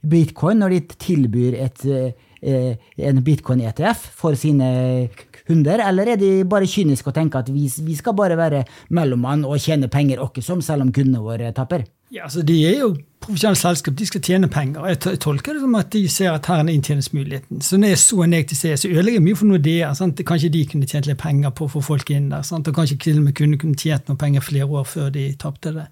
[0.00, 5.08] bitcoin når de tilbyr et, eh, en bitcoin-ETF for sine
[5.46, 8.64] kunder, eller er de bare kyniske og tenker at vi, vi skal bare være
[8.96, 11.84] mellommann og tjene penger åkke som, selv om kundene våre taper?
[12.10, 14.86] Ja, altså De er jo profesjonelle selskap, de skal tjene penger.
[14.88, 17.60] Jeg tolker det som at de ser at her er en inntjeningsmuligheten.
[17.62, 19.92] Så når jeg så til CS, så ødelegger mye for Nordea.
[19.94, 20.20] Sant?
[20.26, 22.42] Kanskje de kunne tjent litt penger på å få folk inn der.
[22.42, 22.68] Sant?
[22.68, 25.74] Og kanskje til og med kunne, kunne tjent noen penger flere år før de tapte
[25.76, 25.84] det.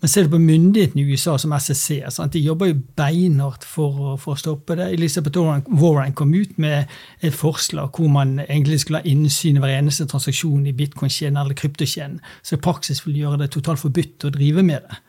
[0.00, 2.32] Men ser du på myndighetene i USA som SSC, sant?
[2.32, 4.88] de jobber jo beinhardt for, for, å stoppe det.
[4.96, 5.38] Elisabeth
[5.68, 6.88] Warren kom ut med
[7.20, 11.58] et forslag hvor man egentlig skulle ha innsyn i hver eneste transaksjon i bitcoin-kjeden eller
[11.58, 12.18] kryptokjeden.
[12.42, 15.02] Så i praksis vil gjøre det totalt forbudt å drive med det.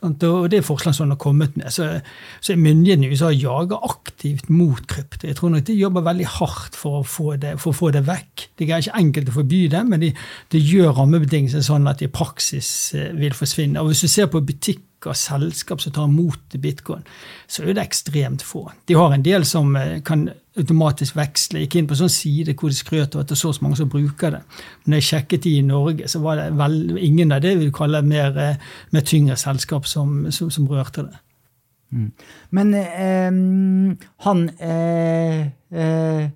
[0.00, 1.70] Og Det er forslag som han har kommet med.
[1.70, 2.00] Så,
[2.40, 5.26] så myndighetene i USA jager aktivt mot krypto.
[5.26, 8.46] Jeg tror nok de jobber veldig hardt for å få det, å få det vekk.
[8.58, 10.12] Det er ikke enkelt å forby det, men de,
[10.52, 13.80] de gjør rammebetingelsene sånn at de i praksis eh, vil forsvinne.
[13.80, 17.06] Og Hvis du ser på butikk og selskap som tar imot bitcoin,
[17.48, 18.66] så er det ekstremt få.
[18.88, 20.28] De har en del som eh, kan
[20.58, 21.60] automatisk veksle.
[21.60, 23.52] Jeg gikk inn på en sånn side hvor de skrøt av at det er så
[23.62, 24.42] mange som bruker det.
[24.82, 27.70] Men når jeg sjekket de i Norge, så var det vel, ingen av det vi
[27.74, 31.22] kaller mer, eh, mer tyngre selskap som, som, som rørte det.
[31.90, 32.10] Mm.
[32.56, 33.96] Men eh,
[34.26, 35.40] han eh,
[35.74, 36.28] eh,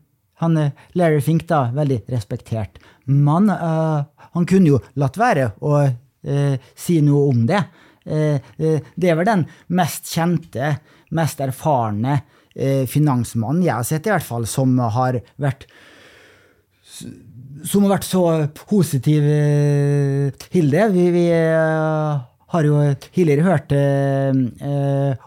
[0.42, 0.58] han
[0.98, 4.00] Larry Fink, da, veldig respektert mann, eh,
[4.34, 5.84] han kunne jo latt være å
[6.24, 7.58] si noe om det.
[8.04, 9.46] Eh, eh, det er vel den
[9.76, 10.76] mest kjente,
[11.16, 12.18] mest erfarne
[12.52, 15.66] eh, finansmannen jeg har sett, i hvert fall, som har vært
[17.64, 18.22] som har vært så
[18.68, 19.24] positiv
[20.52, 20.82] til det.
[20.92, 23.72] Vi, vi har jo tidligere hørt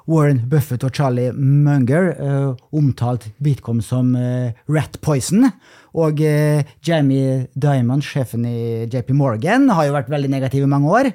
[0.07, 2.13] Warren Buffett og Charlie Munger
[2.77, 4.13] omtalt bitcoin som
[4.69, 5.49] rat poison.
[5.97, 11.11] Og Jamie Diamond, sjefen i JP Morgan, har jo vært veldig negativ i mange år.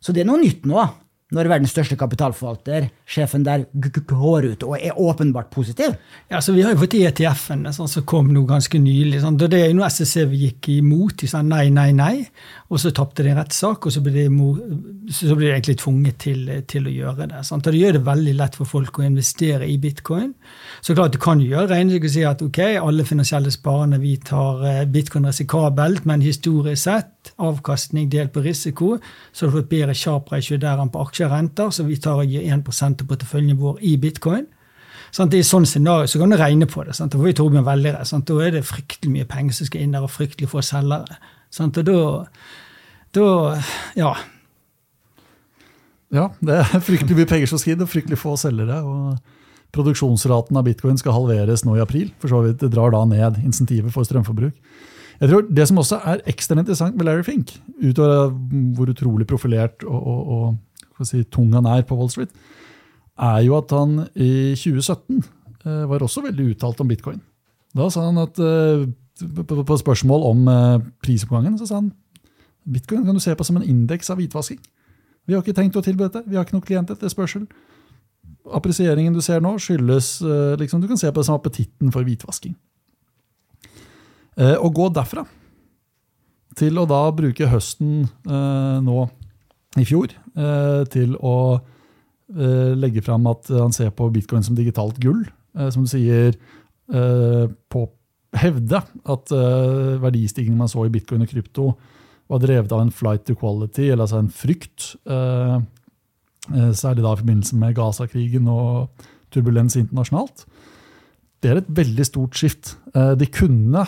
[0.00, 0.86] Så det er noe nytt nå,
[1.34, 3.66] når verdens største kapitalforvalter, sjefen der,
[4.08, 5.98] går ut og er åpenbart positiv.
[6.30, 9.20] Ja, så Vi har jo fått ETF-ene sånn, som kom nå ganske nylig.
[9.20, 9.36] Sånn.
[9.36, 11.18] Det er jo noe SSC gikk imot.
[11.20, 12.14] De sa nei, nei, nei.
[12.68, 16.42] Og så tapte de rettssak, og så ble, de, så ble de egentlig tvunget til,
[16.68, 17.38] til å gjøre det.
[17.48, 17.64] Sant?
[17.64, 20.34] Og Det gjør det veldig lett for folk å investere i bitcoin.
[20.84, 24.60] Så klart Du kan gjøre regnestykke og si at ok, alle finansielle sparende vi tar
[24.68, 28.98] eh, bitcoin risikabelt, men historisk sett avkastning delt på risiko,
[29.32, 32.28] så har du fått bedre sharp ratio der enn på aksjerenter, så vi tar og
[32.28, 34.44] gir 1 av porteføljen vår i bitcoin.
[35.14, 36.92] Sånn, I sånn scenario så kan du regne på det.
[36.96, 37.14] Sant?
[37.14, 38.08] Da får vi Torbjørn veldig rett.
[38.10, 38.28] Sant?
[38.28, 41.16] Da er det fryktelig mye penger som skal inn der, og fryktelig få selgere.
[41.50, 41.78] Sant?
[41.80, 42.00] Og da,
[43.16, 43.28] da
[43.98, 44.12] Ja.
[46.08, 48.80] Ja, det er fryktelig mye penger som skal og fryktelig få selgere.
[48.80, 49.18] og
[49.76, 52.12] Produksjonsraten av bitcoin skal halveres nå i april.
[52.18, 54.54] for så vidt Det drar da ned insentivet for strømforbruk.
[55.20, 58.30] Jeg tror Det som også er ekstremt interessant med Larry Fink, utover
[58.74, 60.56] hvor utrolig profilert og, og,
[60.98, 62.30] og si, tung han er på Wall Street,
[63.18, 65.24] er jo at han i 2017
[65.66, 67.20] eh, var også veldig uttalt om bitcoin.
[67.74, 68.86] Da sa han at eh,
[69.18, 71.92] på, spørsmål om eh, prisoppgangen så sa han
[72.68, 74.60] bitcoin kan du se på som en indeks av hvitvasking.
[75.26, 76.22] Vi har ikke tenkt å tilby dette.
[76.26, 77.46] Vi har ikke noe klientetterspørsel.
[78.54, 82.06] Appresieringen du ser nå, skyldes eh, liksom, Du kan se på det som appetitten for
[82.06, 82.56] hvitvasking.
[84.38, 85.26] Eh, å gå derfra
[86.58, 88.08] til å da bruke høsten
[88.82, 89.02] nå
[89.78, 90.10] i fjor
[90.90, 91.34] til å
[92.82, 95.20] legge fram at han ser på bitcoin som digitalt gull.
[95.70, 96.34] som du sier,
[96.90, 97.84] på
[98.36, 99.30] hevde at
[100.02, 101.68] verdistigningen man så i bitcoin og krypto,
[102.28, 104.90] var drevet av en flight to quality, eller altså en frykt.
[106.76, 110.44] Særlig da i forbindelse med Gaza-krigen og turbulens internasjonalt.
[111.40, 112.74] Det er et veldig stort skift.
[112.92, 113.86] De kunne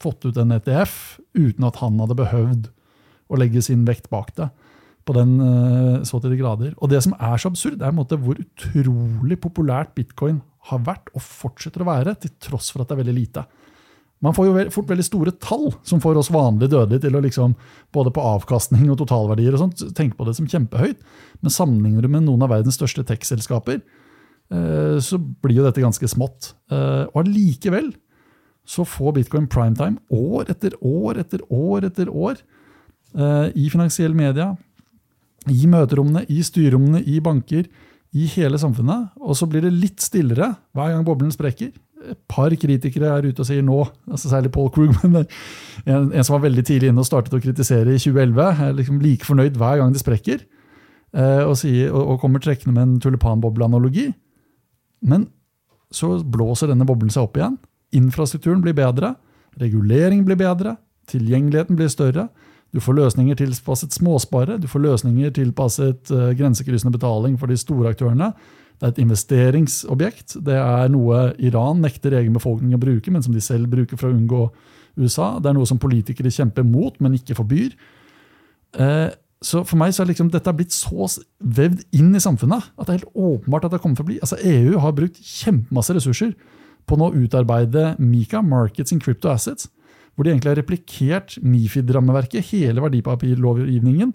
[0.00, 2.70] fått ut en ETF uten at han hadde behøvd
[3.26, 4.50] å legge sin vekt bak det.
[5.06, 6.72] på den uh, så til de grader.
[6.82, 11.84] Og det som er så absurd, er hvor utrolig populært bitcoin har vært og fortsetter
[11.84, 13.44] å være, til tross for at det er veldig lite.
[14.24, 17.52] Man får jo fort veldig store tall som får oss vanlige dødelige til å liksom,
[17.92, 21.02] både på avkastning og totalverdier og sånt, tenke på det som kjempehøyt.
[21.42, 26.08] Men sammenligner du med noen av verdens største tech-selskaper, eh, så blir jo dette ganske
[26.08, 26.54] smått.
[26.72, 27.92] Eh, og allikevel
[28.66, 32.40] så får bitcoin primetime år etter år etter år etter år
[33.14, 34.54] eh, i finansielle media,
[35.46, 37.68] i møterommene, i styrerommene, i banker,
[38.16, 39.12] i hele samfunnet.
[39.20, 41.74] Og så blir det litt stillere hver gang boblen sprekker.
[42.12, 43.78] Et par kritikere er ute og sier nå,
[44.10, 45.24] altså særlig Paul Krugman,
[45.84, 49.00] en, en, som var veldig tidlig inne og startet å kritisere i 2011, er liksom
[49.02, 50.44] like fornøyd hver gang det sprekker,
[51.16, 54.10] eh, og, sier, og, og kommer trekkende med en tulipanbobleanalogi.
[55.06, 55.28] Men
[55.94, 57.58] så blåser denne boblen seg opp igjen.
[57.96, 59.14] Infrastrukturen blir bedre,
[59.60, 60.76] regulering blir bedre,
[61.10, 62.28] tilgjengeligheten blir større.
[62.74, 67.94] Du får løsninger tilpasset småspare, du får løsninger tilpasset uh, grensekryssende betaling for de store
[67.94, 68.32] aktørene.
[68.76, 70.38] Det er et investeringsobjekt.
[70.44, 74.10] Det er noe Iran nekter egen befolkning å bruke, men som de selv bruker for
[74.10, 74.42] å unngå
[75.00, 75.36] USA.
[75.40, 77.72] Det er noe som politikere kjemper mot, men ikke forbyr.
[78.76, 79.08] Uh,
[79.44, 81.08] så for meg så er liksom, dette blitt så
[81.38, 84.20] vevd inn i samfunnet at det er helt åpenbart at det kommer til å bli.
[84.24, 86.32] Altså EU har brukt kjempemasse ressurser
[86.88, 89.68] på å utarbeide Mika, Markets in Crypto Assets,
[90.14, 94.14] hvor de egentlig har replikert MIFID-rammeverket, hele verdipapirlovgivningen,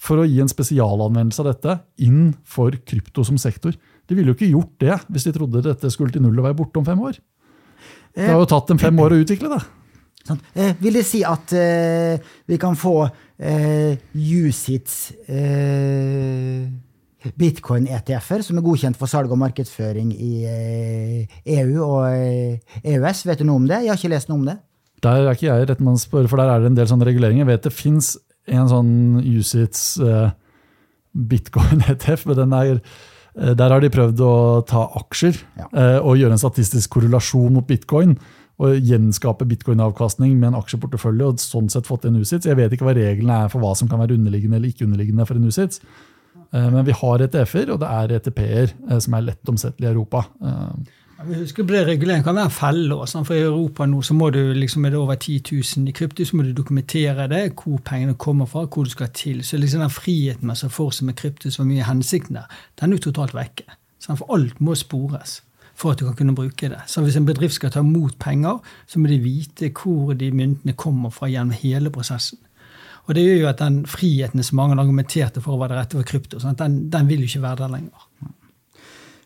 [0.00, 3.76] for å gi en spesialanvendelse av dette inn for krypto som sektor.
[4.04, 6.58] De ville jo ikke gjort det hvis de trodde dette skulle til null og være
[6.58, 7.20] borte om fem år.
[8.14, 9.62] Det har jo tatt dem fem år å utvikle det.
[10.56, 12.16] Eh, vil det si at eh,
[12.48, 14.96] vi kan få eh, USITs
[15.28, 16.64] eh,
[17.34, 22.06] bitcoin-ETF-er som er godkjent for salg og markedsføring i EU eh, e og
[22.80, 23.24] EØS?
[23.28, 23.82] Vet du noe om det?
[23.84, 24.56] Jeg har ikke lest noe om det.
[25.04, 27.44] Der er ikke jeg rett mann for der er det en del sånne reguleringer.
[27.44, 28.14] Jeg vet det fins
[28.50, 30.30] en sånn USITs uh,
[31.14, 32.78] bitcoin-ETF, men den er
[33.34, 35.64] der har de prøvd å ta aksjer ja.
[36.06, 38.12] og gjøre en statistisk korrelasjon mot bitcoin
[38.62, 42.46] og gjenskape bitcoin-avkastning med en aksjeportefølje og sånn sett fått en USITS.
[42.46, 45.26] Jeg vet ikke hva reglene er for hva som kan være underliggende eller ikke underliggende
[45.26, 45.80] for en USITS.
[46.54, 49.94] Uh, men vi har ETF-er, og det er ETP-er eh, som er lett omsettelige i
[49.96, 50.22] Europa.
[51.24, 52.96] Vi husker det Regulering kan være en felle.
[53.08, 55.94] Sånn, for I Europa nå så må du liksom, er det over 10 000 i
[55.96, 59.40] krypto, så må du dokumentere det, hvor pengene kommer fra, hvor du skal til.
[59.46, 62.92] Så liksom den friheten man ser for seg med krypto, som mye hensikten der, den
[62.92, 63.78] er jo totalt vekke.
[64.04, 65.40] Sånn, for alt må spores
[65.74, 66.80] for at du kan kunne bruke det.
[66.86, 70.76] Så hvis en bedrift skal ta imot penger, så må de vite hvor de myntene
[70.78, 72.38] kommer fra gjennom hele prosessen.
[73.04, 76.08] Og det gjør jo at den friheten som mange argumenterte for var det rette for
[76.08, 78.06] krypto, sånn den, den, vil jo ikke være der lenger.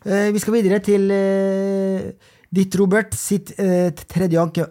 [0.05, 2.11] Eh, vi skal videre til eh,
[2.55, 4.67] ditt, Robert, sitt eh, tredje anke,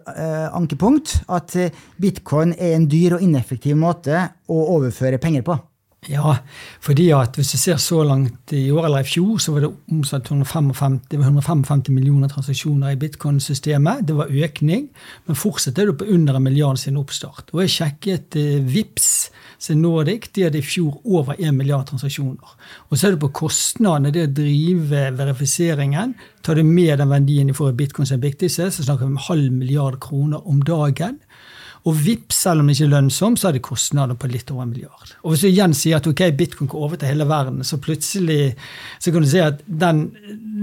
[0.57, 1.19] ankepunkt.
[1.29, 1.55] At
[2.01, 5.59] bitcoin er en dyr og ineffektiv måte å overføre penger på.
[6.07, 6.37] Ja,
[6.79, 9.71] fordi at hvis du ser så langt i år eller i fjor, så var det
[9.91, 14.05] omsatt 155, 155 millioner transaksjoner i bitcoin-systemet.
[14.07, 14.87] Det var økning,
[15.27, 17.51] men fortsatt er du på under en milliard siden oppstart.
[17.51, 19.09] Og jeg sjekket eh, VIPS
[19.59, 22.55] sin Nordic, de hadde i fjor over 1 milliard transaksjoner.
[22.87, 26.15] Og så er det på kostnadene det å drive verifiseringen.
[26.47, 29.17] Tar du med den verdien de får i bitcoin som er viktigste, så snakker vi
[29.17, 31.19] om halv milliard kroner om dagen.
[31.89, 34.65] Og vips, selv om det ikke er lønnsomt, så er det kostnader på litt over
[34.65, 35.13] en milliard.
[35.23, 38.53] Og hvis du igjen sier at ok, bitcoin går over til hele verden, så plutselig
[39.01, 40.05] så kan du si at den,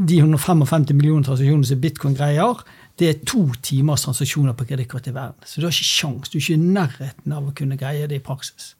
[0.06, 2.62] de 155 millioner transaksjonene som bitcoin greier,
[2.96, 5.44] det er to timers transaksjoner på kredittkort i verden.
[5.44, 8.20] Så du har ikke sjans, du er ikke i nærheten av å kunne greie det
[8.20, 8.74] i praksis.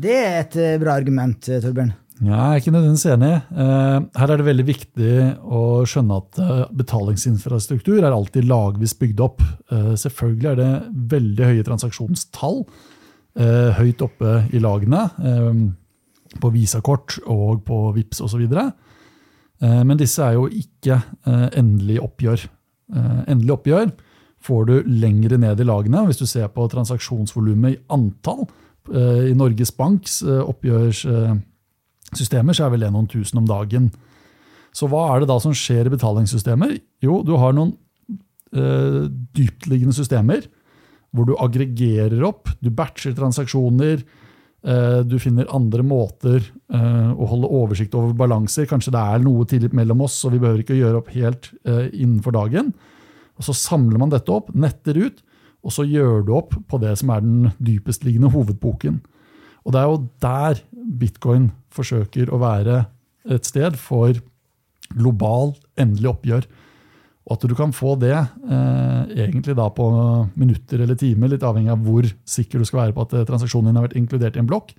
[0.00, 1.92] Det er et eh, bra argument, eh, Torbjørn.
[2.20, 3.32] Ja, jeg er ikke nødvendigvis enig.
[3.48, 9.22] Eh, her er det veldig viktig å skjønne at eh, betalingsinfrastruktur er alltid lagvis bygd
[9.24, 9.40] opp.
[9.72, 10.72] Eh, selvfølgelig er det
[11.14, 12.64] veldig høye transaksjonstall
[13.30, 15.04] høyt oppe i lagene.
[16.42, 18.42] På visakort og på VIPS osv.
[19.62, 20.98] Men disse er jo ikke
[21.54, 22.42] endelig oppgjør.
[23.30, 23.92] Endelig oppgjør
[24.42, 26.02] får du lengre ned i lagene.
[26.10, 28.42] Hvis du ser på transaksjonsvolumet i antall
[28.90, 31.06] i Norges Banks oppgjørs
[32.16, 33.90] systemer, så er vel det noen tusen om dagen.
[34.76, 36.76] Så hva er det da som skjer i betalingssystemer?
[37.04, 37.74] Jo, du har noen
[38.54, 39.06] eh,
[39.36, 40.46] dyptliggende systemer
[41.10, 44.04] hvor du aggregerer opp, du batcher transaksjoner,
[44.62, 48.68] eh, du finner andre måter eh, å holde oversikt over balanser.
[48.70, 52.36] Kanskje det er noe tillit mellom oss, og vi behøver ikke gjøre opp helt innenfor
[52.38, 52.70] dagen.
[53.40, 55.18] Og Så samler man dette opp, netter ut,
[55.66, 59.00] og så gjør du opp på det som er den dypestliggende hovedboken.
[59.64, 60.60] Og det er jo der
[61.00, 62.84] bitcoin forsøker å være
[63.30, 64.16] et sted for
[64.96, 66.46] global, endelig oppgjør.
[67.28, 69.86] Og at du kan få det eh, egentlig da på
[70.40, 73.70] minutter eller timer, litt avhengig av hvor sikker du skal være på at eh, transaksjonen
[73.70, 74.72] din har vært inkludert i en blokk.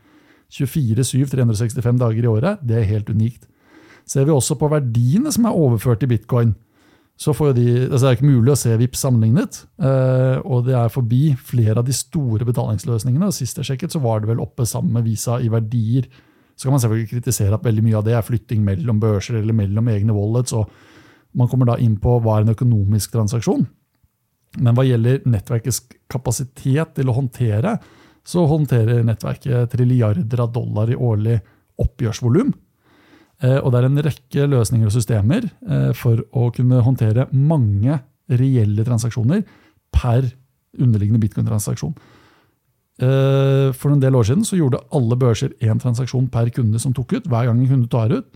[0.51, 2.65] 24-7, 365 dager i året.
[2.67, 3.45] Det er helt unikt.
[4.09, 6.55] Ser vi også på verdiene som er overført i bitcoin,
[7.21, 9.61] så får de, altså det er ikke mulig å se VIPS sammenlignet.
[9.77, 13.29] Eh, og det er forbi flere av de store betalingsløsningene.
[13.29, 16.09] og Sist jeg sjekket, så var det vel oppe sammen med Visa i verdier
[16.61, 19.55] så kan man selvfølgelig kritisere at veldig mye av det er flytting mellom børser eller
[19.57, 20.53] mellom egne wallets.
[20.53, 20.69] og
[21.33, 23.63] Man kommer da inn på hva er en økonomisk transaksjon.
[24.61, 25.79] Men hva gjelder nettverkets
[26.11, 27.79] kapasitet til å håndtere,
[28.21, 31.39] så håndterer nettverket trilliarder av dollar i årlig
[31.81, 32.51] oppgjørsvolum.
[33.41, 37.97] Eh, og det er en rekke løsninger og systemer eh, for å kunne håndtere mange
[38.31, 39.41] reelle transaksjoner
[39.95, 40.27] per
[40.79, 41.95] underliggende bitcoin-transaksjon.
[43.01, 46.93] Eh, for en del år siden så gjorde alle børser én transaksjon per kunde som
[46.93, 47.27] tok ut.
[47.27, 48.29] hver gang en kunde tar ut.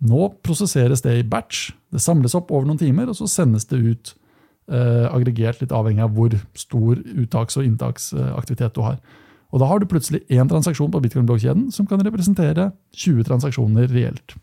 [0.00, 1.74] Nå prosesseres det i batch.
[1.92, 4.14] Det samles opp over noen timer, og så sendes det ut
[4.70, 9.00] aggregert litt avhengig av hvor stor uttaks- og inntaksaktivitet du har.
[9.50, 14.36] Og da har du plutselig én transaksjon på bitcoin-blokkjeden som kan representere 20 transaksjoner reelt.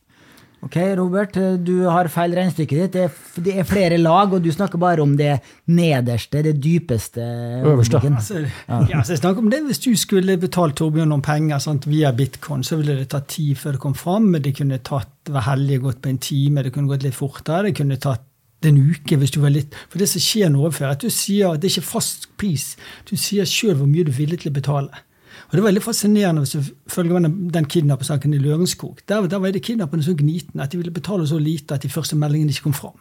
[0.66, 2.96] Ok, Robert, du har feil regnestykke ditt.
[2.96, 5.36] Det er, det er, flere lag, og du snakker bare om det
[5.70, 7.22] nederste, det dypeste.
[7.62, 8.02] Øverste.
[8.02, 8.80] Altså, ja.
[8.90, 12.12] ja, så jeg snakker om det Hvis du skulle betalt Torbjørn noen penger sant, via
[12.12, 14.32] bitcoin, så ville det tatt tid før det kom fram.
[14.34, 17.70] men Det kunne tatt, var heldig gått på en time, det kunne gått litt fortere.
[17.70, 18.26] Det kunne tatt
[18.66, 21.58] en uke hvis du var litt For det som skjer nå er at du sier
[21.58, 22.76] det er ikke fast pris.
[23.06, 25.04] Du sier sjøl hvor mye du er villig til å betale.
[25.48, 29.04] Og Det var veldig fascinerende hvis du følger den, den kidnappersaken i Lørenskog.
[29.08, 31.94] Der, der var det kidnapperne så gnitne at de ville betale så lite at de
[31.94, 32.98] første meldingene ikke kom fram.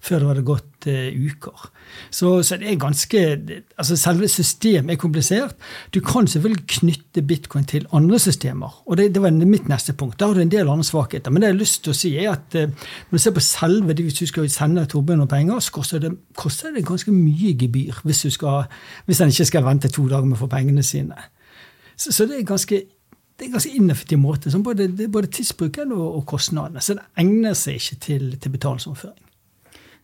[0.00, 1.64] Før det hadde gått uh, uker.
[2.08, 3.20] Så, så, det er ganske,
[3.76, 5.56] altså selve systemet er komplisert.
[5.94, 8.78] Du kan selvfølgelig knytte bitcoin til andre systemer.
[8.86, 10.18] og Det, det var mitt neste punkt.
[10.20, 11.30] Der har du en del andre svakheter.
[11.30, 13.44] Men det jeg har lyst til å si er at uh, når du ser på
[13.44, 17.12] selve det, hvis du skal sende Torbjørn noen penger, så koster det, koster det ganske
[17.12, 18.64] mye gebyr hvis, du skal,
[19.06, 21.28] hvis han ikke skal vente to dager med å få pengene sine.
[21.96, 22.80] Så, så det er ganske
[23.40, 26.80] det er en ganske ineffektiv måte, både, både tidsbruken og, og, kostnadene.
[26.84, 29.29] Så det egner seg ikke til, til betalingsoverføring.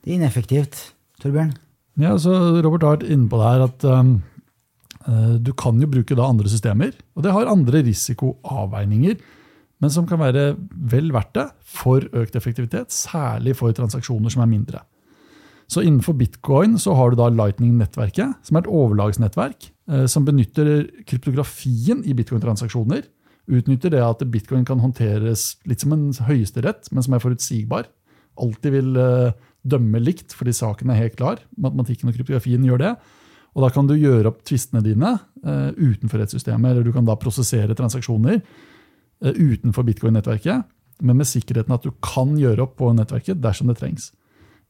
[0.07, 0.79] Det er ineffektivt.
[1.19, 1.51] Torbjørn?
[1.99, 2.31] Ja, så
[2.63, 4.13] Robert har vært inne på det her at um,
[5.43, 6.93] du kan jo bruke da andre systemer.
[7.19, 9.17] Og det har andre risikoavveininger,
[9.83, 10.53] men som kan være
[10.93, 14.85] vel verdt det for økt effektivitet, særlig for transaksjoner som er mindre.
[15.67, 20.87] Så Innenfor bitcoin så har du da Lightning-nettverket, som er et overlagsnettverk eh, som benytter
[21.11, 23.03] kryptografien i bitcoin-transaksjoner.
[23.51, 27.91] Utnytter det at bitcoin kan håndteres litt som en høyesterett, men som er forutsigbar.
[28.39, 29.35] Alltid vil eh,
[29.67, 31.43] dømme likt fordi saken er helt klar.
[31.61, 32.95] Matematikken og kryptografien gjør det.
[33.57, 37.17] Og Da kan du gjøre opp tvistene dine uh, utenfor rettssystemet, eller du kan da
[37.17, 40.67] prosessere transaksjoner uh, utenfor bitcoin-nettverket,
[41.01, 44.11] men med sikkerheten at du kan gjøre opp på nettverket dersom det trengs.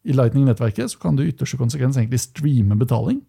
[0.07, 3.25] I Lightning-nettverket kan du i ytterste konsekvens egentlig streame betaling.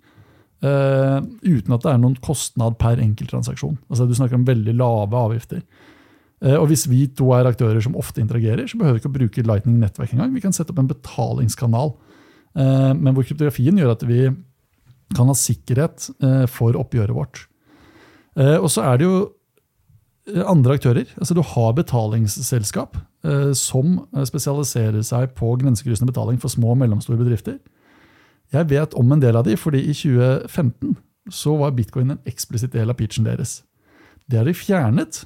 [0.62, 3.80] Uh, uten at det er noen kostnad per enkelttransaksjon.
[3.90, 5.66] Altså, du snakker om veldig lave avgifter.
[6.44, 9.18] Uh, og Hvis vi to er aktører som ofte interagerer, så behøver vi ikke å
[9.18, 10.36] bruke Lightning nettverk engang.
[10.36, 11.96] Vi kan sette opp en betalingskanal.
[12.58, 14.28] Uh, men hvor kryptografien gjør at vi
[15.16, 16.10] kan ha sikkerhet
[16.52, 17.46] for oppgjøret vårt.
[18.36, 19.22] og så er det jo
[20.36, 21.06] andre aktører.
[21.18, 27.18] Altså Du har betalingsselskap eh, som spesialiserer seg på grensekryssende betaling for små og mellomstore
[27.18, 27.60] bedrifter.
[28.54, 30.98] Jeg vet om en del av de, fordi i 2015
[31.32, 33.62] så var bitcoin en eksplisitt del av pitchen deres.
[34.28, 35.26] Det har de fjernet,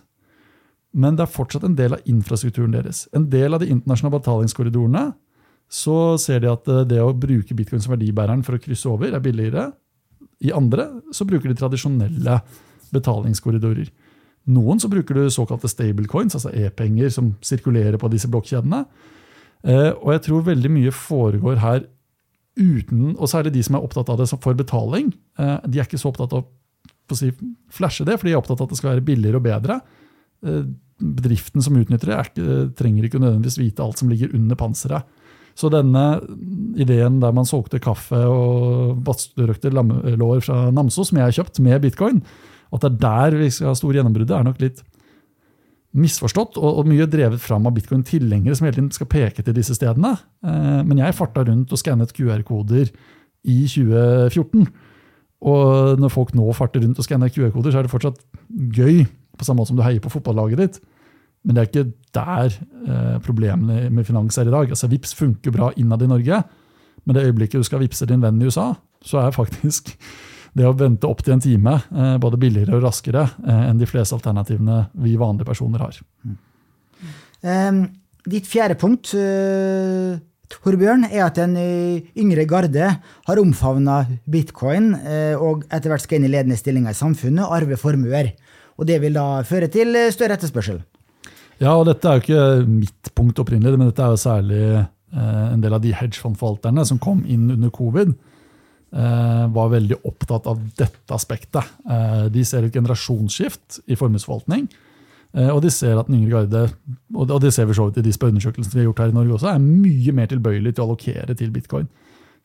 [0.91, 3.05] men det er fortsatt en del av infrastrukturen deres.
[3.15, 5.05] En del av de internasjonale betalingskorridorene
[5.71, 9.13] så ser de at eh, det å bruke bitcoin som verdibæreren for å krysse over
[9.13, 9.69] er billigere.
[10.43, 12.41] I andre så bruker de tradisjonelle
[12.91, 13.87] betalingskorridorer.
[14.51, 18.83] Noen så bruker du såkalte stablecoins, altså e-penger som sirkulerer på disse blokkjedene.
[19.63, 21.83] Eh, og jeg tror veldig mye foregår her
[22.57, 25.13] uten Og særlig de som er opptatt av det for betaling.
[25.39, 27.29] Eh, de er ikke så opptatt av å si,
[27.71, 29.77] flashe det, for de er opptatt av at det skal være billigere og bedre.
[30.45, 30.63] Eh,
[31.01, 35.17] bedriften som utnytter det, ikke, trenger ikke nødvendigvis vite alt som ligger under panseret.
[35.57, 36.03] Så denne
[36.79, 41.81] ideen der man solgte kaffe og badstuerøkte lammelår fra Namsos, som jeg har kjøpt med
[41.83, 42.21] bitcoin,
[42.71, 44.83] at det er der vi skal ha store gjennombruddet, er nok litt
[45.91, 49.75] misforstått og, og mye drevet fram av bitcoin-tilhengere som hele tiden skal peke til disse
[49.75, 50.13] stedene.
[50.45, 52.93] Eh, men jeg farta rundt og skannet QR-koder
[53.43, 54.69] i 2014.
[55.51, 58.21] Og når folk nå farter rundt og skanner QR-koder, så er det fortsatt
[58.77, 59.03] gøy,
[59.41, 60.81] på samme måte som du heier på fotballaget ditt.
[61.41, 64.69] Men det er ikke der eh, problemene med finans er i dag.
[64.69, 66.43] Altså, Vips funker bra innad i Norge,
[67.05, 68.71] men det øyeblikket du skal vippse din venn i USA,
[69.01, 69.95] så er faktisk
[70.57, 73.89] det å vente opp til en time eh, både billigere og raskere eh, enn de
[73.89, 75.97] fleste alternativene vi vanlige personer har.
[77.41, 77.87] Um,
[78.29, 80.19] ditt fjerde punkt, uh,
[80.51, 86.27] Torbjørn, er at en yngre garde har omfavna bitcoin uh, og etter hvert skal inn
[86.27, 88.35] i ledende stillinger i samfunnet og arve formuer.
[88.81, 90.81] Og det vil da føre til større etterspørsel.
[91.61, 95.47] Ja, og dette er jo ikke mitt punkt opprinnelig, men dette er jo særlig uh,
[95.53, 98.15] en del av de hedgefondforvalterne som kom inn under covid
[98.91, 101.63] Eh, var veldig opptatt av dette aspektet.
[101.89, 104.65] Eh, de ser et generasjonsskift i formuesforvaltning.
[105.31, 106.73] Eh, og de ser at den yngre garde,
[107.15, 109.37] og det ser vi så vidt i de spørreundersøkelsene vi har gjort her i Norge
[109.37, 111.87] også, er mye mer tilbøyelig til å allokere til bitcoin.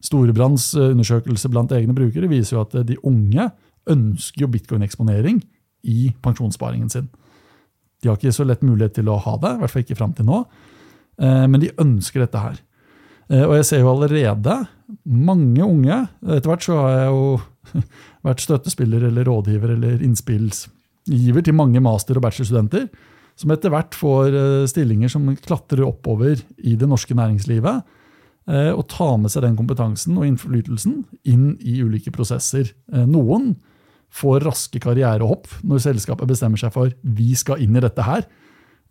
[0.06, 3.48] Storebrands undersøkelse blant egne brukere viser jo at de unge
[3.90, 5.42] ønsker jo bitcoin-eksponering
[5.84, 7.10] i pensjonssparingen sin.
[8.02, 10.14] De har ikke så lett mulighet til å ha det, i hvert fall ikke fram
[10.16, 10.44] til nå.
[11.16, 12.58] Men de ønsker dette her.
[13.46, 14.58] Og jeg ser jo allerede
[15.08, 15.98] mange unge.
[16.26, 17.82] Etter hvert så har jeg jo
[18.28, 22.88] vært støttespiller eller rådgiver eller innspillsgiver til mange master- og bachelorstudenter.
[23.36, 27.82] Som etter hvert får eh, stillinger som klatrer oppover i det norske næringslivet.
[28.48, 32.72] eh, og ta med seg den kompetansen og innflytelsen inn i ulike prosesser.
[32.92, 33.56] Eh, noen
[34.12, 38.26] får raske karrierehopp når selskapet bestemmer seg for vi skal inn i dette her.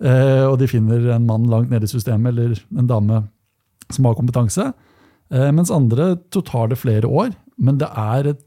[0.04, 3.22] Eh, og de finner en mann langt nede i systemet eller en dame
[3.94, 4.72] som har kompetanse.
[5.34, 7.34] Eh, mens andre tar det flere år.
[7.58, 8.42] Men det er, et,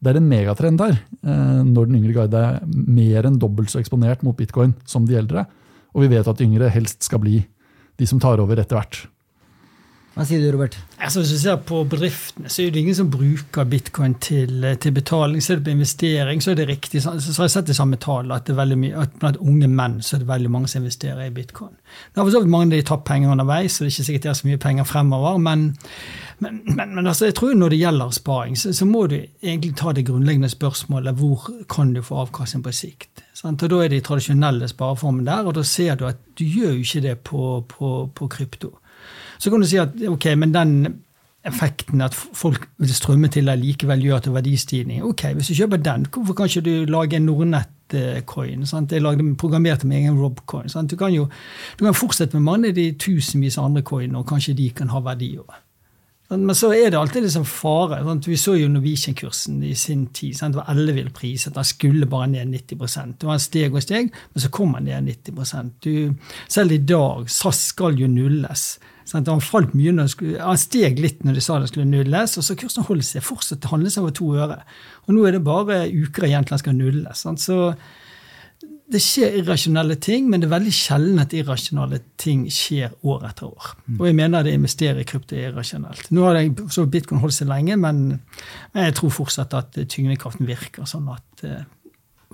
[0.00, 3.82] det er en megatrend der eh, når den yngre guide er mer enn dobbelt så
[3.82, 5.46] eksponert mot bitcoin som de eldre.
[5.94, 7.42] Og vi vet at yngre helst skal bli
[7.98, 9.04] de som tar over etter hvert.
[10.14, 10.76] Hva sier du, Robert?
[11.02, 14.76] Altså, hvis du ser på bedriftene, så er det ingen som bruker bitcoin til, eh,
[14.78, 15.42] til betaling.
[15.42, 17.02] Ser du på investering, så er det riktig.
[17.02, 20.28] Så, har jeg sett det samme tall, at, at blant unge menn så er det
[20.28, 21.74] veldig mange som investerer i bitcoin.
[22.14, 24.22] Det har for så vidt mange de tapt penger underveis, så det er ikke sikkert
[24.22, 25.38] det er så mye penger fremover.
[25.38, 25.66] Men,
[26.38, 29.74] men, men, men altså, jeg tror når det gjelder sparing, så, så, må du egentlig
[29.74, 33.26] ta det grunnleggende spørsmålet hvor kan du få avkastning på sikt.
[33.34, 33.66] Sant?
[33.66, 36.78] Og Da er det de tradisjonelle spareformene der, og da ser du at du gjør
[36.78, 38.76] jo ikke det på, på, på krypto.
[39.38, 40.76] Så kan du si at ok, men den
[41.44, 45.02] effekten at folk vil strømme til deg, likevel gjør til verdistigning.
[45.04, 48.64] Ok, Hvis du kjøper den, hvorfor kan ikke du lage en Nordnett-coin?
[48.90, 50.68] Jeg lagde, programmerte med egen Robcoin.
[50.88, 51.28] Du kan jo
[51.78, 55.00] du kan fortsette med mange av de tusenvis andre coinene, og kanskje de kan ha
[55.00, 55.60] verdi over.
[56.30, 58.00] Men så er det alltid liksom fare.
[58.04, 58.26] Sant?
[58.28, 60.34] Vi så jo Norwegian-kursen i sin tid.
[60.34, 60.54] Sant?
[60.54, 61.44] Det var ellevill pris.
[61.44, 65.12] Den skulle bare ned 90 Det var steg og steg, men så kom den ned
[65.28, 66.14] 90% du,
[66.48, 68.78] Selv i dag, SAS skal jo nulles.
[69.04, 69.28] Sant?
[69.28, 72.46] Han falt mye når skulle, han steg litt når de sa det skulle nulles, og
[72.46, 74.62] så kursen holdt seg fortsatt handle seg over to øre.
[75.04, 77.24] Og nå er det bare uker igjen til han skal nulles.
[77.26, 77.44] Sant?
[77.44, 77.74] Så
[78.94, 83.48] det skjer irrasjonelle ting, men det er veldig sjelden at irrasjonelle ting skjer år etter
[83.48, 83.70] år.
[83.86, 83.96] Mm.
[83.96, 86.10] Og jeg mener det investerer i krypto er irrasjonelt.
[86.12, 88.04] Nå har det, så bitcoin holdt seg lenge, men
[88.76, 91.64] jeg tror fortsatt at tyngdekraften virker sånn at uh,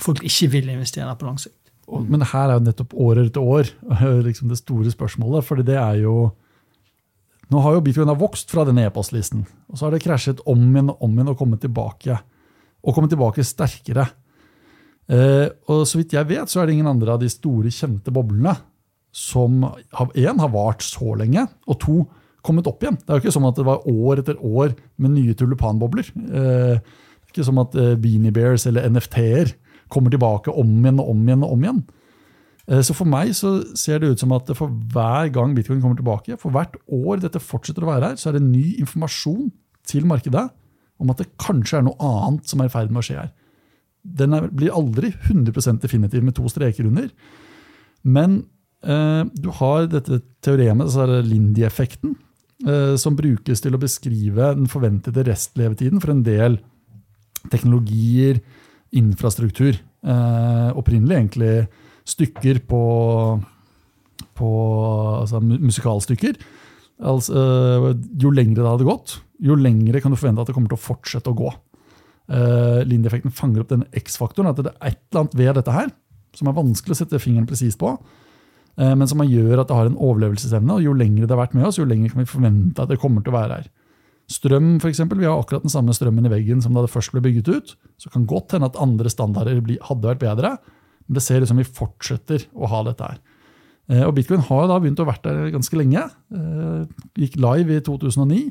[0.03, 1.57] folk ikke vil investere på lang sikt.
[1.91, 3.71] Men her er jo nettopp året etter år
[4.29, 5.47] liksom det store spørsmålet.
[5.47, 6.33] for det er jo
[7.51, 10.93] nå har jo bitcoin vokst fra denne e-postlisten, og så har det krasjet om igjen
[10.93, 12.19] og om igjen og kommet tilbake.
[12.81, 14.07] Og kommet tilbake sterkere.
[15.11, 18.15] Eh, og så vidt jeg vet, så er det ingen andre av de store, kjente
[18.15, 18.55] boblene
[19.11, 19.65] som
[20.15, 21.97] én har vart så lenge, og to
[22.47, 22.97] kommet opp igjen.
[23.01, 26.13] Det er jo ikke sånn at det var år etter år med nye tulipanbobler.
[26.15, 29.53] Eh, det er ikke som at eh, Beanie Bears eller NFT-er
[29.91, 31.45] kommer tilbake om igjen og om igjen.
[31.45, 31.83] og om igjen.
[32.69, 35.99] Eh, så for meg så ser det ut som at for hver gang bitcoin kommer
[35.99, 39.51] tilbake, for hvert år dette fortsetter å være her, så er det ny informasjon
[39.89, 40.49] til markedet
[41.01, 43.31] om at det kanskje er noe annet som er i ferd med å skje her.
[44.01, 47.09] Den er, blir aldri 100% definitiv med to streker under.
[48.03, 48.43] Men
[48.85, 52.15] eh, du har dette teoremet, altså Lindy-effekten,
[52.67, 56.61] eh, som brukes til å beskrive den forventede restlevetiden for en del
[57.53, 58.41] teknologier,
[58.97, 59.77] infrastruktur.
[60.01, 61.55] Eh, opprinnelig egentlig
[62.11, 62.83] stykker på,
[64.39, 64.51] på
[65.21, 66.39] altså musikalstykker.
[67.01, 67.43] Altså,
[68.21, 70.85] jo lengre det hadde gått, jo lengre kan du forvente at det kommer til å
[70.85, 71.53] fortsette å gå.
[72.31, 75.89] Uh, Lindy-effekten fanger opp denne X-faktoren, at det er et eller annet ved dette her
[76.37, 79.89] som er vanskelig å sette fingeren presis på, uh, men som gjør at det har
[79.89, 80.77] en overlevelsesevne.
[80.77, 83.01] og Jo lengre det har vært med oss, jo lenger kan vi forvente at det
[83.03, 83.71] kommer til å være her.
[84.31, 87.11] Strøm, for eksempel, Vi har akkurat den samme strømmen i veggen som da det først
[87.11, 87.75] ble bygget ut.
[87.99, 90.53] Så kan godt hende at andre standarder hadde vært bedre,
[91.07, 93.19] men det ser ut som vi fortsetter å ha dette her.
[93.91, 96.05] Eh, og Bitcoin har da begynt å vært der ganske lenge.
[96.35, 96.85] Eh,
[97.19, 98.45] gikk live i 2009.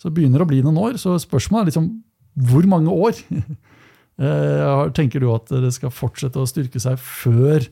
[0.00, 0.96] Så det begynner å bli noen år.
[1.00, 1.92] Så spørsmålet er liksom
[2.48, 3.20] hvor mange år?
[4.22, 7.64] Eh, tenker du at det skal fortsette å styrke seg før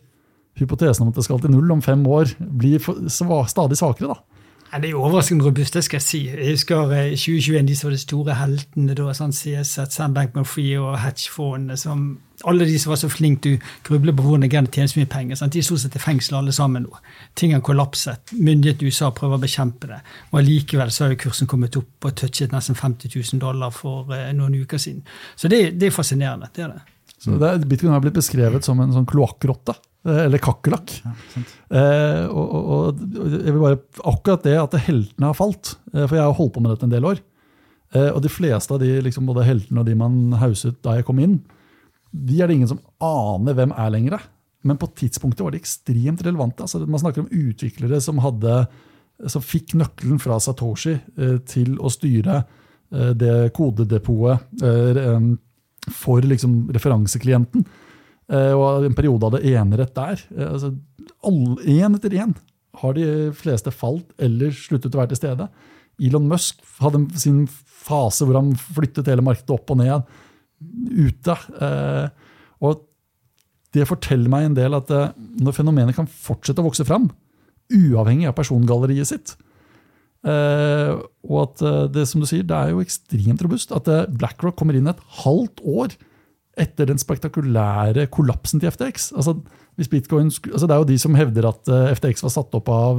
[0.58, 2.80] hypotesen om at det skal til null om fem år, blir
[3.12, 4.16] stadig svakere?
[4.16, 4.39] da?
[4.70, 6.18] Det er jo overraskende robust, det skal jeg si.
[6.28, 6.76] Jeg husker
[7.16, 12.04] 2021, de var de store heltene da, sånn CS, Sandbank Bankman-Free og hedgefondene som
[12.44, 15.10] alle de som var så flinke til å gruble på hvordan kan tjene så mye
[15.10, 15.36] penger.
[15.40, 15.52] Sant?
[15.52, 17.00] De sto seg til fengsel alle sammen nå.
[17.36, 18.32] Ting har kollapset.
[18.38, 19.98] Myndighetene i USA prøver å bekjempe det.
[20.30, 24.14] Og allikevel så har jo kursen kommet opp og touchet nesten 50 000 dollar for
[24.16, 25.02] eh, noen uker siden.
[25.36, 26.48] Så det, det er fascinerende.
[26.54, 26.86] det er det.
[27.20, 29.74] Så det Bitcoin har blitt beskrevet som en sånn kloakkrotte.
[30.08, 30.94] Eh, eller kakerlakk.
[31.04, 31.12] Ja,
[31.76, 36.24] eh, og, og, jeg vil bare, akkurat det at heltene har falt, eh, for jeg
[36.24, 37.20] har holdt på med dette en del år.
[37.92, 41.08] Eh, og de fleste av de liksom, både heltene og de man hauset da jeg
[41.08, 41.40] kom inn,
[42.10, 44.24] de er det ingen som aner hvem er lenger.
[44.66, 46.64] Men på tidspunktet var de ekstremt relevante.
[46.64, 48.64] Altså, man snakker om utviklere som, hadde,
[49.30, 55.30] som fikk nøkkelen fra Satoshi eh, til å styre eh, det kodedepotet eh,
[55.92, 57.64] for liksom, referanseklienten.
[58.30, 60.22] Eh, og en periode av det enerett der.
[60.36, 60.74] Eh, altså,
[61.66, 62.34] Én etter én
[62.80, 65.48] har de fleste falt eller sluttet å være til stede.
[66.00, 70.06] Elon Musk hadde sin fase hvor han flyttet hele markedet opp og ned
[70.94, 71.36] ute.
[71.60, 72.06] Eh,
[72.62, 72.86] og
[73.74, 77.08] det forteller meg en del at når fenomenet kan fortsette å vokse fram,
[77.70, 79.34] uavhengig av persongalleriet sitt,
[80.20, 80.92] Eh,
[81.24, 83.72] og at uh, det som du sier, det er jo ekstremt robust.
[83.76, 85.96] At uh, BlackRock kommer inn et halvt år
[86.60, 89.10] etter den spektakulære kollapsen til FTX.
[89.16, 89.38] Altså,
[89.78, 92.98] hvis Bitcoin, altså det er jo de som hevder at FTX var satt opp av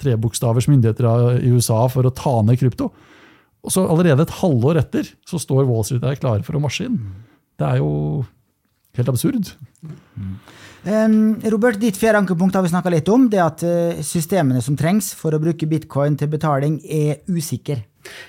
[0.00, 1.06] trebokstavers myndigheter
[1.38, 2.88] i USA for å ta ned krypto.
[3.62, 6.88] Og så allerede et halvår etter så står Wall Street der klare for å marsje
[6.88, 6.98] inn.
[7.60, 8.24] Det er jo
[9.00, 9.52] helt absurd.
[10.86, 13.26] Um, Robert, ditt fjerde ankepunkt har vi snakka litt om.
[13.32, 17.82] Det at eh, systemene som trengs for å bruke bitcoin til betaling, er usikre.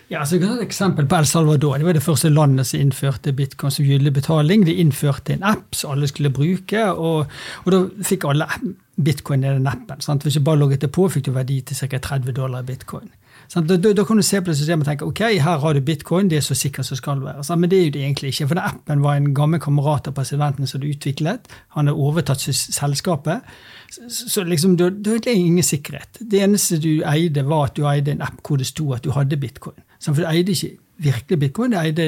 [0.09, 1.78] Ja, så jeg kan Et eksempel på El Salvador.
[1.78, 4.65] Det var det første landet som innførte bitcoin som gyldig betaling.
[4.65, 7.28] De innførte en app som alle skulle bruke, og,
[7.65, 8.47] og da fikk alle
[8.97, 10.01] bitcoin i den appen.
[10.01, 10.26] Sant?
[10.26, 12.01] Hvis du bare logget det på, fikk du verdi til ca.
[12.09, 13.11] 30 dollar i bitcoin.
[13.54, 15.82] Da, da, da kan du se på det systemet og tenke ok, her har du
[15.82, 17.45] bitcoin, det er så sikkert som skal være.
[17.48, 17.62] Sant?
[17.62, 18.50] Men det er jo det egentlig ikke.
[18.52, 21.48] For appen var en gammel kamerat av presidenten som hadde utviklet.
[21.78, 23.48] Han har overtatt selskapet.
[23.91, 26.20] Så, så liksom, da da er det ingen sikkerhet.
[26.20, 29.14] Det eneste du eide, var at du eide en app hvor det sto at du
[29.16, 29.80] hadde bitcoin.
[29.98, 30.18] Sant?
[30.18, 32.08] For du eide ikke virkelig bitcoin, du eide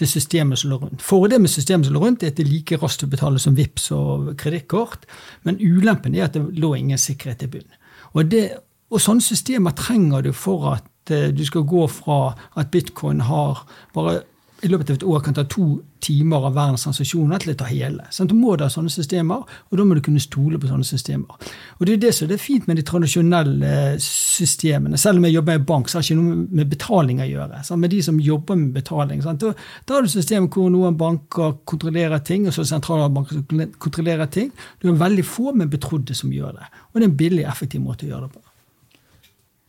[0.00, 1.02] det systemet som lå rundt.
[1.04, 3.56] Fordelen med systemet som lå rundt, er at det er like raskt å betale som
[3.56, 5.06] VIPS og kredittkort,
[5.44, 7.76] men ulempen er at det lå ingen sikkerhet i bunnen.
[8.12, 8.48] Og, det,
[8.90, 13.64] og sånne systemer trenger du for at eh, du skal gå fra at bitcoin har
[13.94, 14.20] bare
[14.60, 15.66] i løpet av et år kan ta to
[16.04, 18.04] timer av verdens transaksjoner til å ta hele.
[18.12, 18.32] Sant?
[18.32, 21.38] Du må da ha sånne systemer, og da må du kunne stole på sånne systemer.
[21.78, 25.00] Og Det er det som er fint med de tradisjonelle eh, systemene.
[25.00, 27.62] Selv om jeg jobber i bank, så har det ikke noe med betaling å gjøre.
[27.80, 29.24] Med de som jobber med betaling.
[29.24, 29.44] Sant?
[29.48, 34.52] Da, har du system hvor noen banker kontrollerer ting, og så sentralbanker som kontrollerer ting.
[34.80, 36.70] Du har veldig få, men betrodde som gjør det.
[36.90, 38.49] Og det er en billig, effektiv måte å gjøre det på.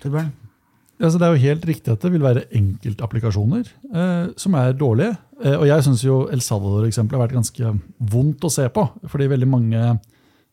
[0.02, 0.32] Torbjørn?
[1.02, 5.16] Altså, det er jo helt riktig at det vil være enkeltapplikasjoner eh, som er dårlige.
[5.41, 7.72] Eh, og jeg syns jo El Salvador-eksempelet har vært ganske
[8.12, 8.86] vondt å se på.
[9.10, 9.86] Fordi veldig mange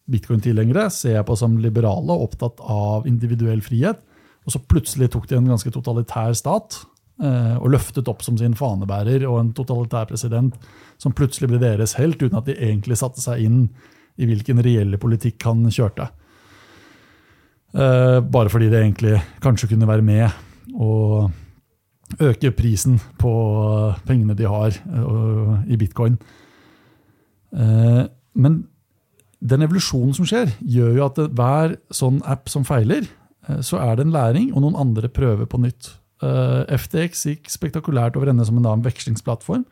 [0.08, 4.00] bitcoin-tilhengere ser jeg på som liberale og opptatt av individuell frihet.
[4.48, 6.80] Og så plutselig tok de en ganske totalitær stat
[7.20, 10.56] eh, og løftet opp som sin fanebærer og en totalitær president
[10.96, 13.66] som plutselig ble deres helt, uten at de egentlig satte seg inn
[14.18, 16.08] i hvilken reelle politikk han kjørte.
[17.76, 21.28] Eh, bare fordi det egentlig kanskje kunne være med å
[22.24, 26.16] øke prisen på eh, pengene de har eh, i bitcoin.
[27.48, 28.56] Men
[29.40, 33.06] den evolusjonen som skjer, gjør jo at hver sånn app som feiler,
[33.64, 35.88] så er det en læring, og noen andre prøver på nytt.
[36.20, 39.64] FTX gikk spektakulært over ende som en, da, en vekslingsplattform.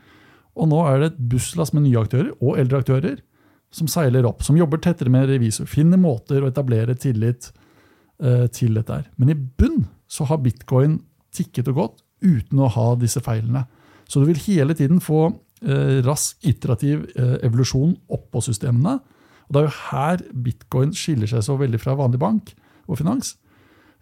[0.57, 3.21] Og nå er det et busslass med nye aktører og eldre aktører
[3.77, 7.66] som seiler opp, som jobber tettere med revisor, finner måter å etablere tillit eh,
[8.17, 9.09] til dette her.
[9.21, 11.01] Men i bunn så har bitcoin
[11.37, 13.67] tikket og gått uten å ha disse feilene.
[14.09, 18.99] Så du vil hele tiden få eh, rask iterativ eh, evolusjon oppå systemene.
[19.47, 22.55] Og Det er jo her bitcoin skiller seg så veldig fra vanlig bank
[22.87, 23.35] og finans.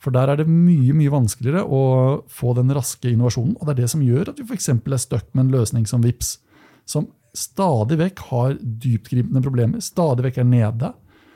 [0.00, 1.82] For der er det mye mye vanskeligere å
[2.28, 3.56] få den raske innovasjonen.
[3.56, 4.70] Og det er det som gjør at vi f.eks.
[4.74, 6.36] er stuck med en løsning som VIPS,
[6.84, 10.92] som stadig vekk har dyptgripende problemer, stadig vekk er nede.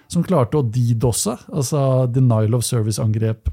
[0.09, 3.51] Som klarte å DDoSe, altså denial of service-angrep,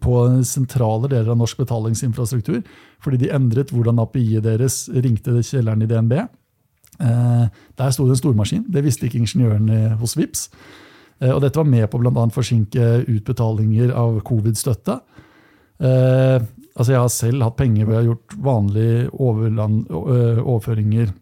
[0.00, 2.60] på sentrale deler av norsk betalingsinfrastruktur,
[3.02, 6.14] fordi de endret hvordan API-et deres ringte kjelleren i DNB.
[7.00, 7.44] Eh,
[7.80, 8.66] der sto det en stormaskin.
[8.70, 10.48] Det visste ikke ingeniørene hos VIPS.
[11.20, 12.26] Eh, og dette var med på bl.a.
[12.34, 15.00] forsinke utbetalinger av covid-støtte.
[15.80, 16.38] Eh,
[16.74, 21.14] altså jeg har selv hatt penger hvor jeg har gjort vanlige overland, overføringer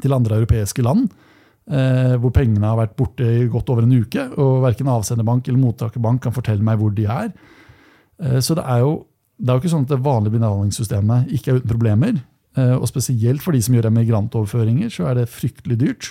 [0.00, 1.10] til andre europeiske land.
[1.62, 5.62] Eh, hvor pengene har vært borte i godt over en uke, og verken avsenderbank eller
[5.62, 7.30] mottakerbank kan fortelle meg hvor de er.
[8.18, 8.96] Eh, så det er, jo,
[9.38, 12.18] det er jo ikke sånn at det vanlige betalingssystemet ikke er uten problemer.
[12.58, 16.10] Eh, og spesielt for de som gjør emigrantoverføringer, så er det fryktelig dyrt.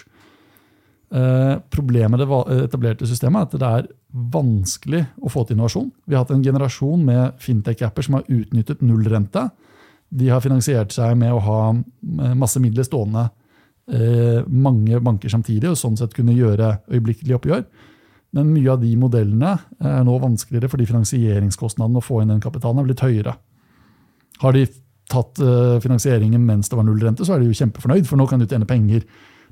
[1.11, 3.91] Eh, problemet med det etablerte systemet er at det er
[4.31, 5.91] vanskelig å få til innovasjon.
[6.07, 9.49] Vi har hatt en generasjon med fintech-apper som har utnyttet nullrente.
[10.07, 13.27] De har finansiert seg med å ha eh, masse midler stående
[14.47, 17.65] mange banker samtidig, og sånn sett kunne gjøre øyeblikkelig oppgjør.
[18.37, 22.79] Men mye av de modellene er nå vanskeligere fordi finansieringskostnaden å få inn den kapitalen
[22.79, 23.33] er blitt høyere.
[24.41, 24.63] Har de
[25.11, 28.41] tatt eh, finansieringen mens det var nullrente, så er de jo kjempefornøyd, for nå kan
[28.41, 29.03] de tjene penger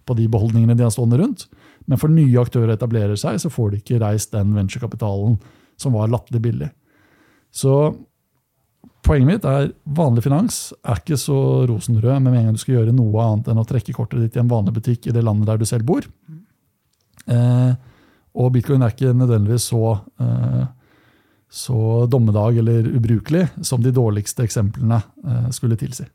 [0.08, 1.48] på de beholdningene de har stående rundt.
[1.90, 5.36] Men for nye aktører etablerer seg, så får de ikke reist den venturekapitalen
[5.80, 6.70] som var latterlig billig.
[7.52, 7.74] Så
[9.06, 11.38] poenget mitt er vanlig finans er ikke så
[11.70, 14.41] rosenrød med en gang du skal gjøre noe annet enn å trekke kortet ditt i
[14.43, 16.06] en vanlig butikk i det landet der du selv bor.
[17.30, 17.72] Eh,
[18.39, 20.64] og bitcoin er ikke nødvendigvis så, eh,
[21.50, 26.08] så dommedag eller ubrukelig som de dårligste eksemplene eh, skulle tilsi.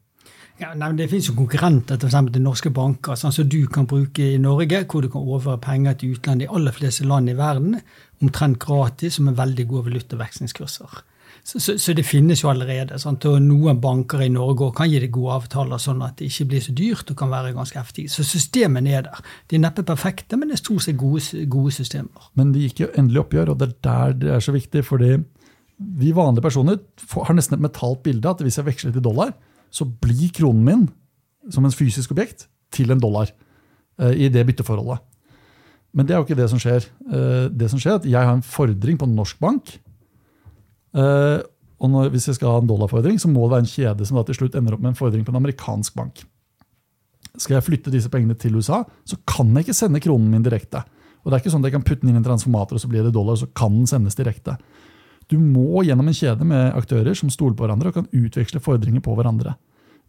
[0.60, 4.22] Ja, nei, det finnes jo konkurrenter til, til norske banker sånn som du kan bruke
[4.36, 7.80] i Norge, hvor du kan overføre penger til utlandet i aller fleste land i verden
[8.22, 11.02] omtrent gratis og med veldig gode valutavekslingskurser.
[11.44, 12.96] Så, så, så, det finnes jo allerede.
[12.98, 13.26] Sant?
[13.28, 16.64] Og noen banker i Norge kan gi det gode avtaler, sånn at det ikke blir
[16.64, 18.06] så dyrt og kan være ganske heftig.
[18.12, 19.20] Så systemene er der.
[19.52, 22.30] De er neppe perfekte, men det er stort sett gode, gode systemer.
[22.40, 24.84] Men det gikk jo endelig oppgjør, og det er der det er så viktig.
[24.88, 25.18] fordi
[25.76, 26.78] vi vanlige personer
[27.12, 29.34] har nesten et metalt bilde at hvis jeg veksler til dollar,
[29.74, 30.84] så blir kronen min
[31.52, 33.28] som en fysisk objekt til en dollar
[33.98, 35.02] eh, i det bytteforholdet.
[35.94, 36.86] Men det er jo ikke det som skjer.
[37.10, 39.76] Eh, det som skjer er at Jeg har en fordring på en norsk bank
[40.94, 44.20] og når, hvis jeg skal ha en dollarfordring, så må det være en kjede som
[44.24, 46.22] til slutt ender opp med en fordring på en amerikansk bank.
[47.34, 50.84] Skal jeg flytte disse pengene til USA, så kan jeg ikke sende kronen min direkte.
[51.24, 52.82] Og det er ikke sånn at Jeg kan putte den inn i en transformator, og
[52.84, 54.56] så blir det dollar, og så kan den sendes direkte.
[55.32, 59.02] Du må gjennom en kjede med aktører som stoler på hverandre og kan utveksle fordringer
[59.04, 59.56] på hverandre.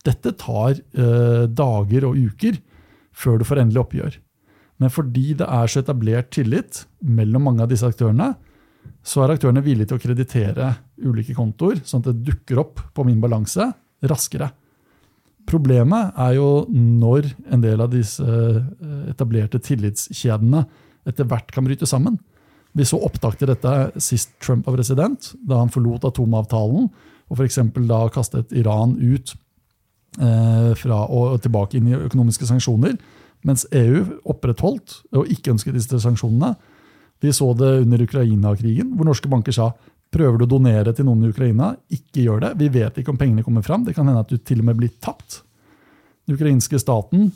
[0.06, 2.60] Dette tar eh, dager og uker
[3.16, 4.18] før du får endelig oppgjør.
[4.84, 8.34] Men fordi det er så etablert tillit mellom mange av disse aktørene,
[9.06, 10.70] så er aktørene villige til å kreditere
[11.06, 13.68] ulike kontoer, sånn at det dukker opp på min balanse
[14.06, 14.50] raskere.
[15.46, 20.64] Problemet er jo når en del av disse eh, etablerte tillitskjedene
[21.06, 22.18] etter hvert kan bryte sammen.
[22.76, 27.62] Vi så opptak til dette sist Trump var president, da han forlot atomavtalen og f.eks.
[27.88, 29.36] da kastet Iran ut
[30.20, 32.98] eh, fra og tilbake inn i økonomiske sanksjoner,
[33.46, 36.56] mens EU opprettholdt og ikke ønsket disse sanksjonene.
[37.26, 39.72] Vi så det under Ukraina-krigen, hvor norske banker sa
[40.16, 42.54] prøver du å donere til noen i Ukraina, ikke gjør det.
[42.62, 43.84] Vi vet ikke om pengene kommer fram.
[43.84, 45.42] Det kan hende at du til og med blir tapt.
[46.26, 47.32] Den ukrainske staten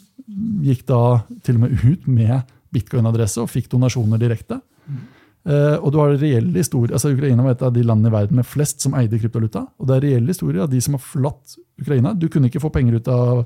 [0.66, 4.60] gikk da til og med ut med bitcoin-adresse og fikk donasjoner direkte.
[4.86, 5.02] Mm.
[5.50, 8.40] Uh, og du har reelle historier, altså Ukraina var et av de landene i verden
[8.42, 9.64] med flest som eide kryptovaluta.
[9.80, 12.14] Og det er reelle historier av de som har forlatt Ukraina.
[12.14, 13.46] Du kunne ikke få penger ut av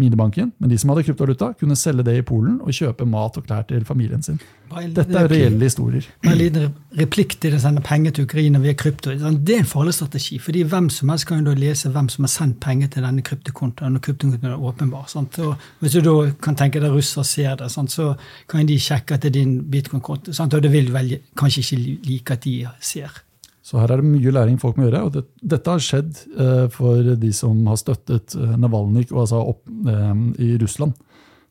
[0.00, 3.46] minibanken, men de som hadde kryptovaluta, kunne selge det i Polen og kjøpe mat og
[3.46, 4.40] klær til familien sin.
[4.70, 6.06] Dette er reelle historier.
[6.22, 9.12] En liten replikk til å sende penger til Ukraina via krypto.
[9.12, 10.38] Det er en farlig strategi.
[10.38, 13.22] fordi hvem som helst kan jo da lese hvem som har sendt penger til denne
[13.22, 13.96] kryptokontoen.
[13.96, 15.08] og kryptokontoen er åpenbar.
[15.08, 15.38] Sant?
[15.38, 17.90] Og hvis du da kan tenke deg russer ser det, sant?
[17.90, 18.14] så
[18.48, 20.30] kan de sjekke at det er din bitcoin-konto.
[20.30, 23.22] Og det vil vel kanskje ikke like at de ser.
[23.70, 25.04] Så her er det mye læring folk må gjøre.
[25.06, 29.62] og det, Dette har skjedd eh, for de som har støttet eh, Navalnyj altså opp
[29.70, 30.96] eh, i Russland.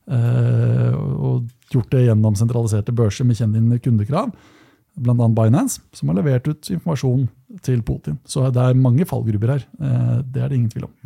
[0.10, 4.34] Eh, og gjort det gjennom sentraliserte børser med kjent kundekrav.
[5.00, 5.30] Bl.a.
[5.32, 7.30] Binance, som har levert ut informasjon
[7.64, 8.18] til Putin.
[8.28, 9.64] Så det er mange fallgrupper her.
[9.80, 10.98] Eh, det er det ingen tvil om.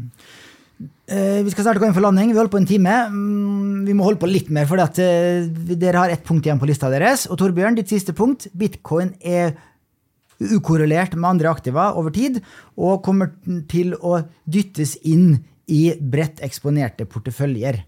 [1.14, 2.32] Eh, vi skal snart gå inn for landing.
[2.32, 2.96] Vi holder på en time.
[3.12, 6.90] Mm, vi må holde på litt mer, for dere har ett punkt igjen på lista
[6.90, 7.28] deres.
[7.30, 8.48] Og Torbjørn, ditt siste punkt.
[8.58, 9.54] Bitcoin er
[10.42, 12.42] ukorrelert med andre aktiva over tid,
[12.78, 13.34] og kommer
[13.72, 17.84] til å dyttes inn i bredt eksponerte porteføljer.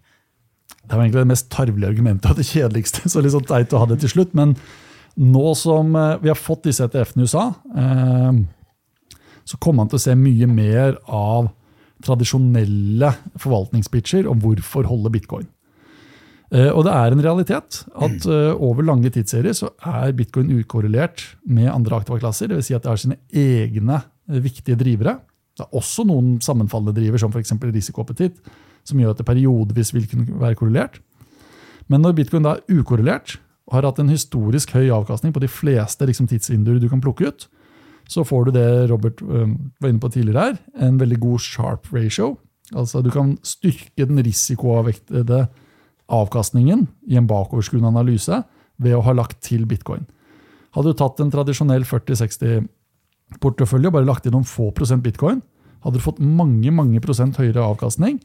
[0.85, 3.09] Det var egentlig det mest tarvelige argumentet og det kjedeligste.
[3.09, 4.55] så litt sånn teit å ha det til slutt, Men
[5.15, 8.41] nå som eh, vi har fått disse ETF-ene i USA, eh,
[9.45, 11.51] så kommer man til å se mye mer av
[12.05, 15.47] tradisjonelle forvaltningspitcher om hvorfor holde bitcoin.
[16.53, 21.23] Eh, og det er en realitet at uh, over lange tidsserier så er bitcoin ukorrelert
[21.49, 22.51] med andre aktivaklasser.
[22.51, 22.69] Dvs.
[22.69, 25.17] Si at det har sine egne uh, viktige drivere.
[25.55, 27.55] Det er også noen sammenfallende driver, som f.eks.
[27.63, 28.37] risikoappetitt,
[28.85, 31.01] som gjør at det periodevis vil kunne være korrelert.
[31.89, 35.49] Men når bitcoin da er ukorrelert og har hatt en historisk høy avkastning på de
[35.49, 37.47] fleste liksom, tidsvinduer du kan plukke ut,
[38.09, 42.35] så får du det Robert var inne på tidligere her, en veldig god sharp ratio.
[42.73, 45.47] Altså Du kan styrke den risikoavvektede
[46.11, 48.43] avkastningen i en bakoverskuende analyse
[48.81, 50.05] ved å ha lagt til bitcoin.
[50.75, 55.39] Hadde du tatt en tradisjonell 40-60-portefølje og bare lagt inn noen få prosent bitcoin,
[55.85, 58.19] hadde du fått mange mange prosent høyere avkastning,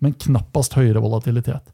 [0.00, 1.64] men knappast høyere volatilitet.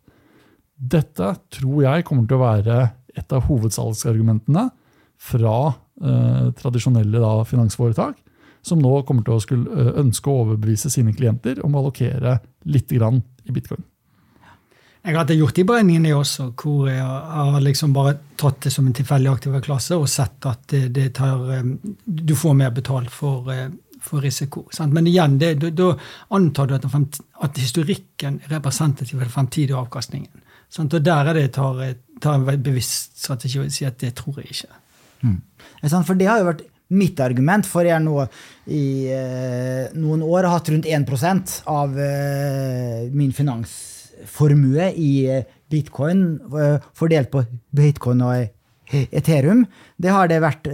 [0.76, 2.78] Dette tror jeg kommer til å være
[3.16, 4.68] et av hovedsalgsargumentene
[5.16, 8.18] fra eh, tradisjonelle da, finansforetak,
[8.66, 12.38] som nå kommer til å skulle, eh, ønske å overbevise sine klienter om å allokere
[12.68, 13.84] litt i bitcoin.
[15.06, 18.96] Jeg hadde gjort de beregningene også, hvor jeg har liksom bare tatt det som en
[18.96, 21.44] tilfeldig aktiv klasse og sett at det, det tar,
[22.04, 23.68] du får mer betalt for, eh,
[24.02, 24.64] for risiko.
[24.74, 24.96] Sant?
[24.96, 25.92] Men igjen, da
[26.34, 30.42] antar du at, at, historikken er representativ for den fremtidige avkastningen.
[30.74, 30.98] Sant?
[30.98, 31.84] Og der er det tar,
[32.20, 34.80] tar en bevisst strategi og sier at det tror jeg ikke.
[35.22, 35.42] Mm.
[36.02, 36.66] For det har jo vært
[36.98, 38.24] mitt argument, for jeg nå
[38.74, 45.44] i eh, noen år har hatt rundt 1% av eh, min finans formue i eh,
[45.70, 47.44] bitcoin, eh, fordelt på
[47.76, 48.52] bitcoin og
[48.86, 49.64] Ethereum.
[49.98, 50.68] Det har det vært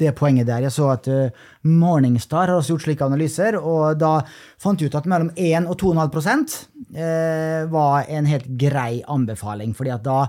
[0.00, 0.62] det poenget der.
[0.64, 1.10] Jeg så at
[1.68, 4.14] Morningstar har også gjort slike analyser, og da
[4.56, 6.56] fant de ut at mellom 1 og 2,5%
[7.68, 9.76] var en helt grei anbefaling.
[9.76, 10.24] fordi at da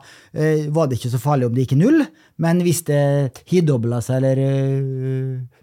[0.75, 2.03] var det ikke så farlig om det gikk null,
[2.35, 4.43] men hvis det hidobla seg eller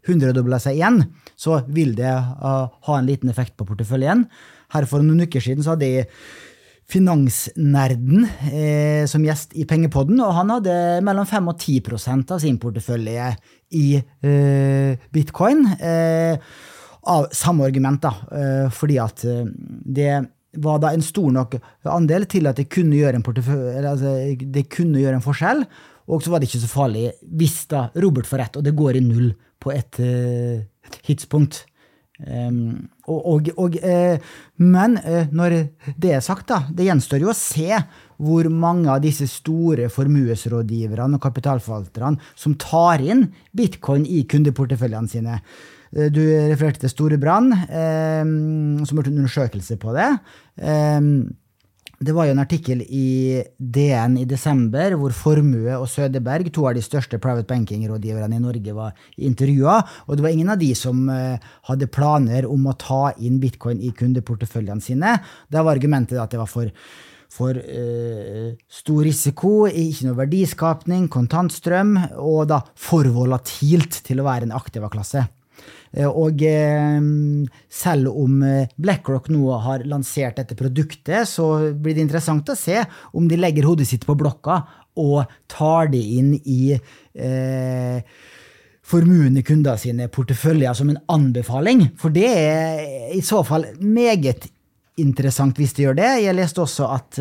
[0.08, 1.02] hundredobla seg igjen,
[1.36, 4.24] så vil det ha en liten effekt på porteføljen.
[4.74, 6.08] Her for noen uker siden så hadde jeg
[6.88, 12.56] finansnerden eh, som gjest i Pengepodden, og han hadde mellom 5 og 10% av sin
[12.60, 13.28] portefølje
[13.76, 15.66] i eh, bitcoin.
[15.76, 16.40] Eh,
[17.08, 19.44] av samme argument, da, eh, fordi at eh,
[19.98, 20.16] det
[20.64, 21.58] var da en stor nok
[21.88, 25.64] andel til at det kunne gjøre en, altså, det kunne gjøre en forskjell.
[26.08, 28.96] Og så var det ikke så farlig hvis da Robert får rett, og det går
[28.96, 31.04] i null på et hitspunkt.
[31.04, 31.66] tidspunkt.
[32.18, 35.54] Um, og, og, og, uh, men uh, når
[36.02, 37.78] det er sagt, da, det gjenstår jo å se
[38.18, 45.38] hvor mange av disse store formuesrådgiverne og kapitalforvalterne som tar inn bitcoin i kundeporteføljene sine.
[45.94, 50.10] Uh, du refererte til Storebrand, um, som har gjort en undersøkelse på det.
[50.58, 51.12] Um,
[51.99, 56.76] det var jo en artikkel i DN i desember hvor Formue og Sødeberg, to av
[56.78, 59.80] de største private banking-rådgiverne i Norge, var intervjua.
[60.07, 63.82] Og det var ingen av de som eh, hadde planer om å ta inn bitcoin
[63.82, 65.16] i kundeporteføljene sine.
[65.51, 66.70] Da var argumentet at det var for
[67.28, 71.90] for uh, stor risiko, ikke noe verdiskapning, kontantstrøm,
[72.24, 75.26] og da for volatilt til å være en aktiva klasse.
[75.93, 76.99] Eh, og eh,
[77.68, 82.82] selv om eh, BlackRock nå har lansert dette produktet, så blir det interessant å se
[83.16, 84.62] om de legger hodet sitt på blokka
[84.99, 86.74] og tar det inn i
[88.89, 91.84] formuende kunder sine porteføljer som en anbefaling.
[92.01, 94.49] For det er i så fall meget
[94.99, 96.09] interessant hvis de gjør det.
[96.24, 97.20] Jeg leste også at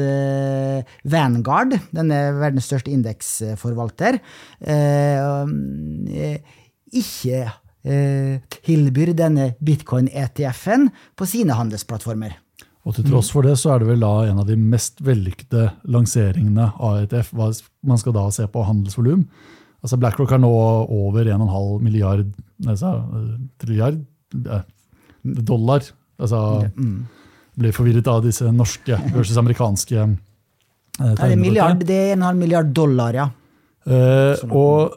[1.06, 4.18] Vanguard, denne verdens største indeksforvalter,
[6.98, 7.54] ikke eh,
[7.88, 12.36] tilbyr denne bitcoin-ETF-en på sine handelsplattformer.
[12.88, 15.66] Og til tross for det så er det vel da en av de mest vellykkede
[15.92, 17.34] lanseringene av ETF.
[17.36, 17.50] Hva
[17.88, 19.26] man skal da se på handelsvolum.
[19.84, 22.24] Altså BlackRock har nå over 1,5 milliard
[22.66, 22.94] altså,
[23.62, 24.00] trilliard
[24.40, 24.64] eh,
[25.22, 25.84] dollar.
[26.18, 26.96] Altså mm.
[27.60, 31.36] blir forvirret av disse norske versus amerikanske eh, er
[31.84, 33.28] det er 1,5 milliard dollar, ja.
[33.88, 34.96] Eh, og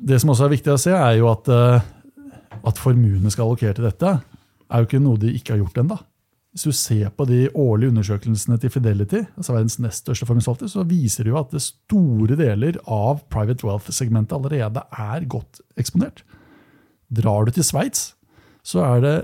[0.00, 1.88] det som også er viktig å se, er jo at, eh,
[2.60, 4.14] at formuene skal allokere til dette,
[4.70, 5.98] er jo ikke noe de ikke har gjort ennå.
[6.50, 10.82] Hvis du ser på de årlige undersøkelsene til Fidelity, altså verdens nest største formuesforvalter, så
[10.88, 16.24] viser det jo at det store deler av private wealth-segmentet allerede er godt eksponert.
[17.10, 18.16] Drar du til Sveits,
[18.70, 19.14] så er det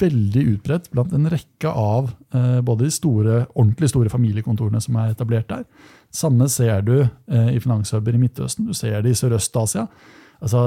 [0.00, 5.12] veldig utbredt blant en rekke av eh, både de store, ordentlig store familiekontorene som er
[5.12, 5.66] etablert der.
[6.14, 9.84] Samme ser du eh, i finanshuber i Midtøsten, du ser det i Sørøst-Asia.
[10.36, 10.60] Altså,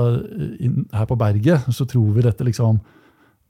[0.93, 2.79] her på berget så tror vi dette liksom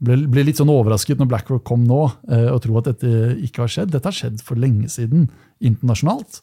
[0.03, 2.01] ble, ble, litt sånn overrasket når BlackRock kom nå,
[2.31, 3.93] eh, og tror at dette ikke har skjedd.
[3.95, 5.27] Dette har skjedd for lenge siden
[5.59, 6.41] internasjonalt.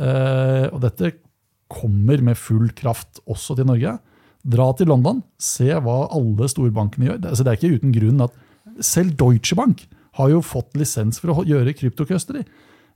[0.00, 1.14] Eh, og dette
[1.72, 3.96] kommer med full kraft også til Norge.
[4.42, 7.20] Dra til London, se hva alle storbankene gjør.
[7.30, 8.38] Altså, det er ikke uten grunn at
[8.82, 9.84] selv Deutsche Bank
[10.18, 12.42] har jo fått lisens for å gjøre kryptocustody.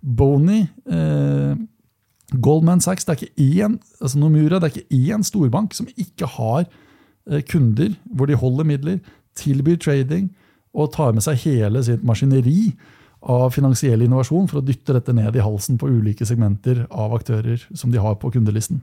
[0.02, 1.54] Boney eh,
[2.42, 6.28] Goldman Sachs det er ikke én altså Nomura, det er ikke én storbank som ikke
[6.36, 8.98] har eh, kunder hvor de holder midler,
[9.38, 10.28] tilbyr trading
[10.76, 12.74] og tar med seg hele sitt maskineri
[13.26, 17.62] av finansiell innovasjon for å dytte dette ned i halsen på ulike segmenter av aktører
[17.72, 18.82] som de har på kundelisten.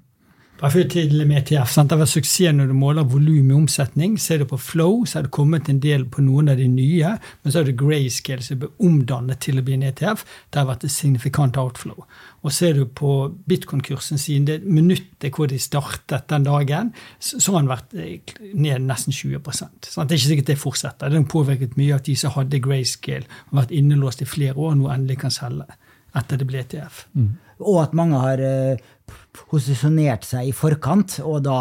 [0.61, 1.89] Bare for til med ETF, sant?
[1.89, 4.19] Det vært suksess når du måler volum i omsetning.
[4.21, 7.15] Ser du på Flow, så har det kommet en del på noen av de nye.
[7.41, 10.21] Men så er det Grayscale som ble omdannet til å bli en ETF.
[10.53, 12.05] Der har vært et signifikant outflow.
[12.45, 17.63] Og ser du på bitcoin-kursen siden det minuttet hvor de startet den dagen, så har
[17.63, 19.89] den vært eh, ned nesten 20 sant?
[19.89, 21.09] Det er ikke sikkert det fortsetter.
[21.09, 24.77] Det har påvirket mye av de som hadde Grayscale har vært innelåst i flere år,
[24.77, 25.65] nå endelig kan selge
[26.13, 27.05] etter det ble ETF.
[27.17, 27.31] Mm.
[27.63, 28.91] Og at mange har uh,
[29.33, 31.57] posisjonert seg i forkant, og da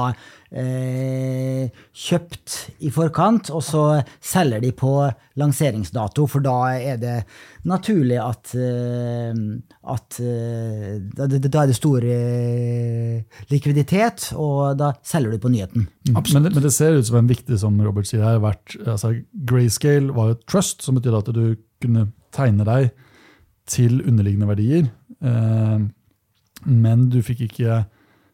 [0.53, 3.85] eh, kjøpt i forkant, og så
[4.20, 4.93] selger de på
[5.40, 7.16] lanseringsdato, for da er det
[7.69, 9.32] naturlig at, eh,
[9.94, 15.89] at eh, da, da, er det stor eh, likviditet, og da selger du på nyheten.
[16.11, 16.19] Mm.
[16.20, 20.12] Men, men, det ser ut som en viktig, som Robert sier her, vært, altså, Grayscale
[20.12, 21.47] var et trust, som betyr at du
[21.82, 22.93] kunne tegne deg
[23.70, 24.89] til underliggende verdier.
[25.23, 25.82] Eh,
[26.64, 27.82] men du, ikke,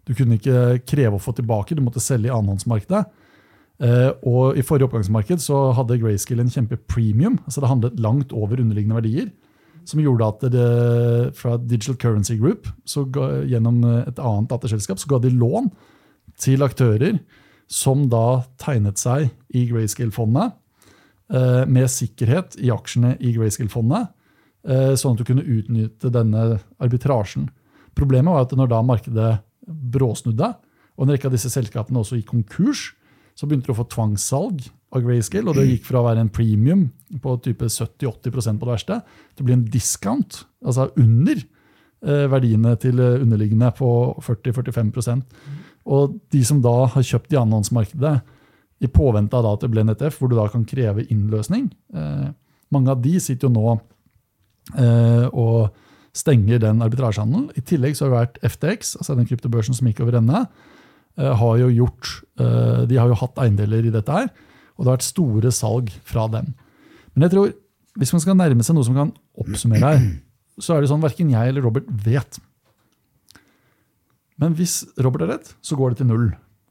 [0.09, 3.07] du kunne ikke kreve å få tilbake, du måtte selge i annenhåndsmarkedet.
[3.79, 7.37] Uh, og I forrige oppgangsmarked så hadde Grayscale en kjempepremium.
[7.45, 9.29] altså Det handlet langt over underliggende verdier.
[9.89, 12.67] som gjorde at det, fra Digital Currency Group,
[13.15, 15.71] ga, gjennom et annet datterselskap, så ga de lån
[16.37, 17.17] til aktører
[17.69, 20.57] som da tegnet seg i Grayscale-fondet
[21.35, 24.09] eh, med sikkerhet i aksjene i Grayscale-fondet,
[24.69, 27.51] eh, sånn at du kunne utnytte denne arbitrasjen.
[27.99, 29.33] Problemet var at når da markedet
[29.69, 30.53] bråsnudde,
[30.99, 32.93] og en rekke av disse selskapene også gikk konkurs,
[33.39, 34.65] så begynte du å få tvangssalg
[34.95, 36.89] av Grayscale, og det gikk fra å være en premium
[37.23, 38.99] på type 70-80% på det verste,
[39.37, 43.91] til å bli en discount, altså under eh, verdiene til eh, underliggende på
[44.25, 45.39] 40-45%
[45.89, 48.17] Og de som da har kjøpt i annonsemarkedet,
[48.79, 52.29] i påvente av at det ble en ETF, hvor du da kan kreve innløsning eh,
[52.75, 53.79] Mange av de sitter jo nå
[54.69, 55.71] og
[56.19, 57.53] stenger den arbitrasjehandelen.
[57.59, 60.45] I tillegg så har det vært FTX, altså den kryptobørsen som gikk over ende,
[61.19, 64.31] eh, har jo gjort, eh, de har jo hatt eiendeler i dette her,
[64.77, 66.55] og det har vært store salg fra dem.
[67.15, 67.55] Men jeg tror,
[67.99, 70.05] hvis man skal nærme seg noe som kan oppsummere her,
[70.59, 72.39] så er det sånn verken jeg eller Robert vet.
[74.39, 76.29] Men hvis Robert har rett, så går det til null.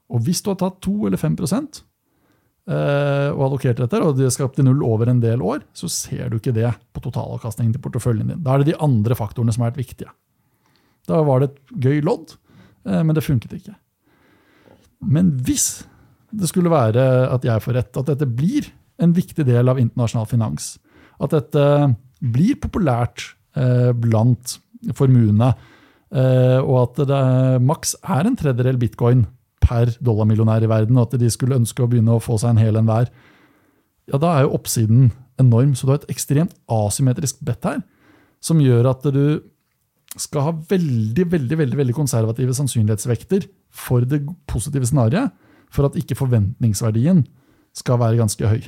[0.08, 1.87] Og hvis du har tatt 2 eller 5 eh,
[2.68, 6.52] og allokerte dette, og det til null over en del år, så ser du ikke
[6.52, 8.42] det på totalavkastningen til porteføljen din.
[8.44, 10.10] Da er det de andre faktorene som er viktige.
[11.08, 12.34] Da var det et gøy lodd,
[12.86, 13.76] eh, men det funket ikke.
[15.00, 15.86] Men hvis
[16.34, 18.68] det skulle være at jeg får rett, at dette blir
[19.00, 20.76] en viktig del av internasjonal finans,
[21.22, 21.64] at dette
[22.20, 24.58] blir populært eh, blant
[24.98, 25.52] formuende,
[26.12, 27.24] eh, og at det
[27.64, 29.24] maks er en tredjedel bitcoin
[29.62, 32.62] per dollarmillionær i verden, og at de skulle ønske å begynne å få seg en
[32.62, 33.10] hel en hver,
[34.08, 35.10] ja, da er jo oppsiden
[35.40, 35.74] enorm.
[35.76, 37.82] Så du har et ekstremt asymmetrisk bet her,
[38.40, 39.40] som gjør at du
[40.16, 43.44] skal ha veldig veldig, veldig, veldig konservative sannsynlighetsvekter
[43.74, 45.34] for det positive scenarioet,
[45.68, 47.26] for at ikke forventningsverdien
[47.76, 48.62] skal være ganske høy.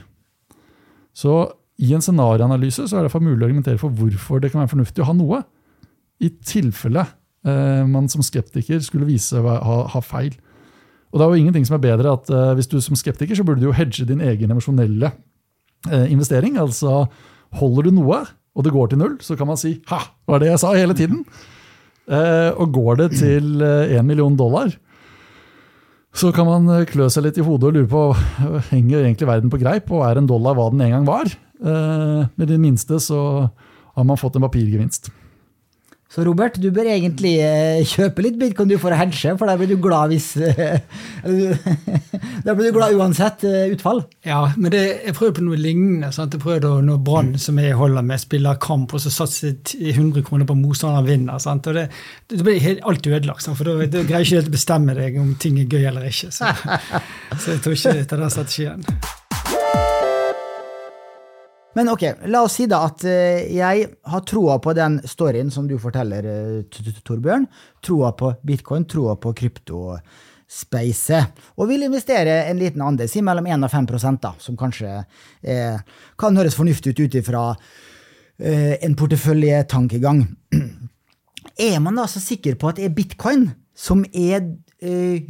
[1.16, 1.32] Så
[1.80, 5.08] i en scenarioanalyse er det mulig å argumentere for hvorfor det kan være fornuftig å
[5.08, 5.40] ha noe,
[6.20, 7.06] i tilfelle
[7.48, 10.34] eh, man som skeptiker skulle vise å ha, ha, feil.
[11.10, 13.46] Og det er jo ingenting som er bedre at uh, Hvis du som skeptiker så
[13.46, 15.12] burde du jo hedge din egen emosjonelle
[15.90, 16.58] uh, investering.
[16.60, 17.06] Altså
[17.58, 18.22] holder du noe,
[18.54, 20.74] og det går til null, så kan man si 'ha, det var det jeg sa
[20.74, 21.24] hele tiden'.
[22.10, 24.70] Uh, og går det til én million dollar,
[26.14, 28.14] så kan man klø seg litt i hodet og lure på
[28.70, 31.30] henger egentlig verden på greip, og er en dollar hva den en gang var?
[31.60, 33.50] Med det minste så
[33.94, 35.10] har man fått en papirgevinst.
[36.10, 39.70] Så Robert, du bør egentlig eh, kjøpe litt bitcoin du å hedge, for da blir
[39.70, 40.32] du glad hvis
[42.46, 44.02] Da blir du glad uansett eh, utfall.
[44.26, 46.10] Ja, men det, jeg prøvde på noe lignende.
[46.10, 46.34] Sant?
[46.34, 50.26] Jeg prøvde å, Når Brann, som jeg holder med, spiller kamp, og så satser 100
[50.26, 51.38] kroner på motstanderen vinner.
[51.38, 51.70] Sant?
[51.70, 51.86] Og det,
[52.34, 53.60] det blir helt, alt ødelagt, sant?
[53.60, 56.34] for da, da greier ikke helt å bestemme deg om ting er gøy eller ikke.
[56.34, 56.50] Så,
[57.40, 58.86] så jeg tror ikke det er den strategien.
[61.74, 65.68] Men ok, la oss si da at uh, jeg har troa på den storyen som
[65.70, 67.46] du forteller, uh, Torbjørn.
[67.84, 71.20] Troa på bitcoin, troa på kryptospace.
[71.58, 75.04] Og vil investere en liten andel, si mellom 1 og 5 da, som kanskje
[75.46, 75.78] eh,
[76.18, 77.54] kan høres fornuftig ut ut ifra
[78.40, 80.24] en porteføljetankegang.
[81.60, 84.40] Er man da så sikker på at det er bitcoin som er
[84.80, 85.20] i Eh,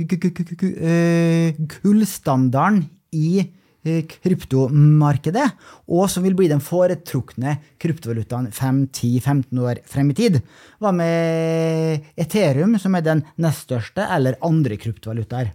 [3.85, 5.47] kryptomarkedet,
[5.89, 10.41] og som vil bli den foretrukne kryptovalutaen 5-10-15 år frem i tid.
[10.81, 15.55] Hva med Ethereum, som er den nest største, eller andre kryptovalutaer?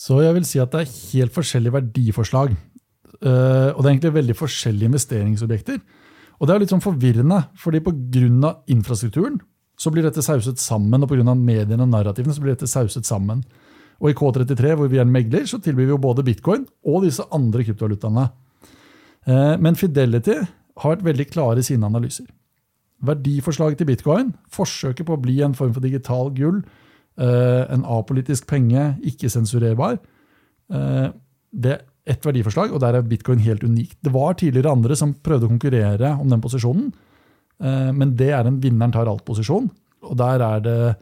[0.00, 2.54] Så jeg vil si at det er helt forskjellige verdiforslag.
[3.20, 5.80] Eh, og det er egentlig veldig forskjellige investeringsobjekter.
[6.40, 8.54] Og det er litt sånn forvirrende, fordi pga.
[8.72, 9.40] infrastrukturen
[9.80, 11.34] så blir dette sauset sammen, og pga.
[11.34, 13.44] mediene og narrativene så blir dette sauset sammen.
[14.00, 17.04] Og i K33, hvor vi er en megler, så tilbyr vi jo både bitcoin og
[17.04, 18.30] disse andre kryptovalutaene.
[19.28, 22.28] Eh, men Fidelity har vært veldig klare i sine analyser.
[23.04, 26.62] Verdiforslaget til bitcoin, forsøket på å bli en form for digital gull,
[27.18, 29.98] eh, en apolitisk penge, ikke-sensurerbar,
[30.72, 31.08] eh,
[31.52, 33.98] det er ett verdiforslag, og der er bitcoin helt unikt.
[34.02, 36.92] Det var tidligere andre som prøvde å konkurrere om den posisjonen,
[37.60, 39.68] men det er en vinneren tar alt-posisjon.
[40.02, 40.96] Og der er det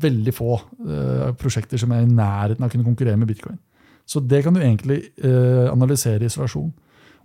[0.00, 3.58] veldig få uh, prosjekter som er i nærheten av å kunne konkurrere med bitcoin.
[4.06, 6.68] Så det kan du egentlig uh, analysere i isolasjon.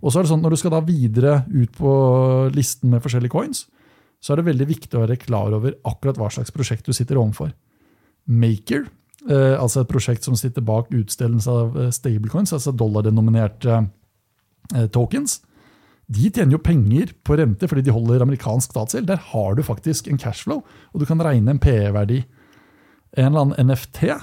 [0.02, 1.92] Og så er det sånn, Når du skal da videre ut på
[2.56, 3.66] listen med forskjellige coins,
[4.22, 7.20] så er det veldig viktig å være klar over akkurat hva slags prosjekt du sitter
[7.20, 7.52] overfor.
[8.26, 8.86] Maker,
[9.28, 13.82] uh, altså et prosjekt som sitter bak utstedelse av stablecoins, altså dollardenominerte
[14.94, 15.42] tokens,
[16.12, 19.08] de tjener jo penger på rente fordi de holder amerikansk statsgjeld.
[19.10, 22.22] Der har du faktisk en cashflow, og du kan regne en PE-verdi
[23.16, 24.18] en eller annen NFT eh,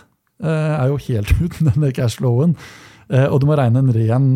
[0.48, 2.56] er jo helt uten denne cashflowen.
[3.10, 4.30] Eh, og du må regne en ren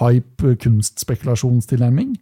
[0.00, 2.14] hype kunstspekulasjonstilnærming.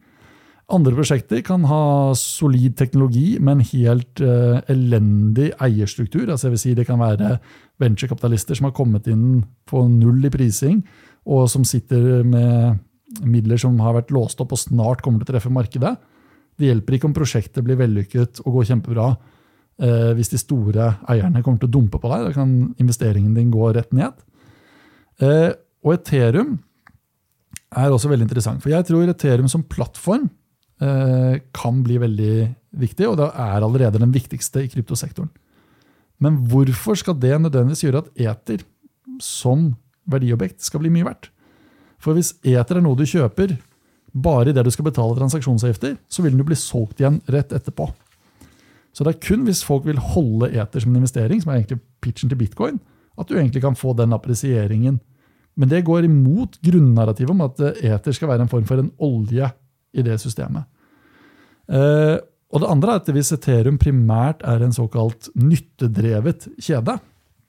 [0.72, 6.30] Andre prosjekter kan ha solid teknologi, men helt uh, elendig eierstruktur.
[6.30, 7.34] Altså jeg vil si Det kan være
[7.82, 10.80] venturekapitalister som har kommet inn på null i prising,
[11.28, 12.78] og som sitter med
[13.20, 15.92] midler som har vært låst opp og snart kommer til å treffe markedet.
[16.56, 19.10] Det hjelper ikke om prosjektet blir vellykket og går kjempebra
[19.82, 22.28] uh, hvis de store eierne kommer til å dumpe på deg.
[22.28, 24.14] Da kan investeringen din gå rett ned.
[25.22, 25.50] Eh,
[25.82, 26.56] og Ethereum
[27.72, 28.62] er også veldig interessant.
[28.62, 30.28] For jeg tror Ethereum som plattform
[30.82, 32.34] eh, kan bli veldig
[32.82, 35.30] viktig, og det er allerede den viktigste i kryptosektoren.
[36.22, 38.62] Men hvorfor skal det nødvendigvis gjøre at eter
[39.22, 39.72] som
[40.10, 41.30] verdiobjekt skal bli mye verdt?
[42.02, 43.56] For hvis eter er noe du kjøper
[44.12, 47.88] bare idet du skal betale transaksjonsavgifter, så vil den jo bli solgt igjen rett etterpå.
[48.92, 51.80] Så det er kun hvis folk vil holde eter som en investering, som er egentlig
[52.04, 52.80] pitchen til bitcoin,
[53.18, 55.00] at du egentlig kan få den appresieringen
[55.54, 59.50] men det går imot grunnnarrativet om at eter skal være en form for en olje
[59.92, 60.64] i det systemet.
[61.68, 62.16] Eh,
[62.52, 66.98] og det andre er at Hvis Ethereum primært er en såkalt nyttedrevet kjede,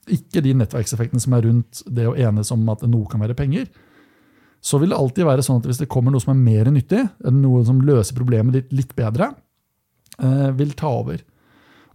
[0.08, 3.68] ikke de nettverkseffektene som er rundt det å enes om at noe kan være penger,
[4.64, 7.02] så vil det alltid være sånn at hvis det kommer noe som er mer nyttig,
[7.32, 9.32] noe som løser problemet ditt litt bedre,
[10.20, 11.20] eh, vil ta over.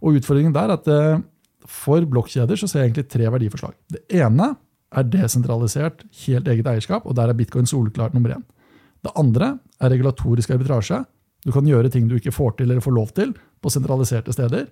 [0.00, 1.22] Og Utfordringen der er at eh,
[1.70, 3.76] for blokkjeder så ser jeg egentlig tre verdiforslag.
[3.92, 4.54] Det ene
[4.90, 8.44] er desentralisert, helt eget eierskap, og der er bitcoin soleklart nummer én.
[9.04, 11.04] Det andre er regulatorisk arbitrasje.
[11.46, 13.32] Du kan gjøre ting du ikke får til eller får lov til
[13.62, 14.66] på sentraliserte steder.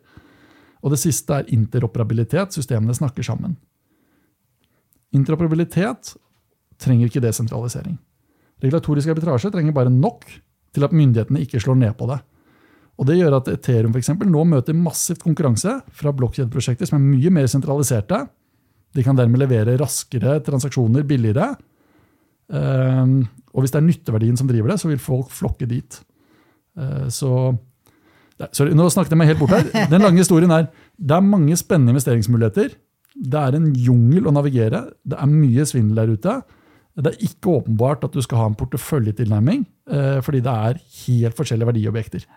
[0.82, 2.52] Og det siste er interoperabilitet.
[2.54, 3.56] Systemene snakker sammen.
[5.16, 6.16] Interoperabilitet
[6.78, 7.96] trenger ikke desentralisering.
[8.62, 10.26] Regulatorisk arbitrasje trenger bare nok
[10.74, 12.18] til at myndighetene ikke slår ned på det.
[12.98, 17.06] Og Det gjør at Ethereum for eksempel, nå møter massivt konkurranse fra blokkjedeprosjekter som er
[17.06, 18.24] mye mer sentraliserte,
[18.96, 21.52] de kan dermed levere raskere transaksjoner billigere.
[22.48, 23.20] Ehm,
[23.52, 26.00] og hvis det er nytteverdien som driver det, så vil folk flokke dit.
[26.78, 27.56] Eh, så
[28.54, 29.64] Sorry, nå snakket jeg meg helt bort her.
[29.92, 32.76] Den lange historien er det er mange spennende investeringsmuligheter.
[33.18, 34.84] Det er en jungel å navigere.
[35.02, 36.34] Det er mye svindel der ute.
[37.02, 41.38] Det er ikke åpenbart at du skal ha en porteføljetilnærming, eh, fordi det er helt
[41.38, 42.28] forskjellige verdiobjekter.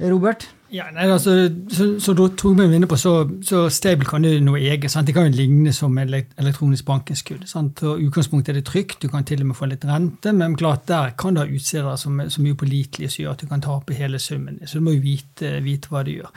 [0.00, 0.48] Robert?
[0.66, 1.30] Ja, nei, altså,
[1.70, 3.12] så, så Torbjørn var inne på, så,
[3.46, 4.90] så stable kan jo noe eget.
[4.90, 5.06] Sant?
[5.06, 7.44] Det kan jo ligne som elektronisk bankinnskudd.
[7.46, 11.14] Utgangspunktet er det trygt, du kan til og med få litt rente, men klart der
[11.18, 13.94] kan du ha utstedere som er så mye pålitelige som gjør at du kan tape
[13.94, 14.58] hele summen.
[14.66, 16.34] Så du må jo vite, vite hva du gjør.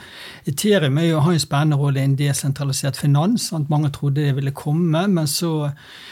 [0.54, 3.50] Ethereum er jo, har en spennende rolle i en desentralisert finans.
[3.50, 3.74] Sant?
[3.74, 5.72] Mange trodde det ville komme, men så,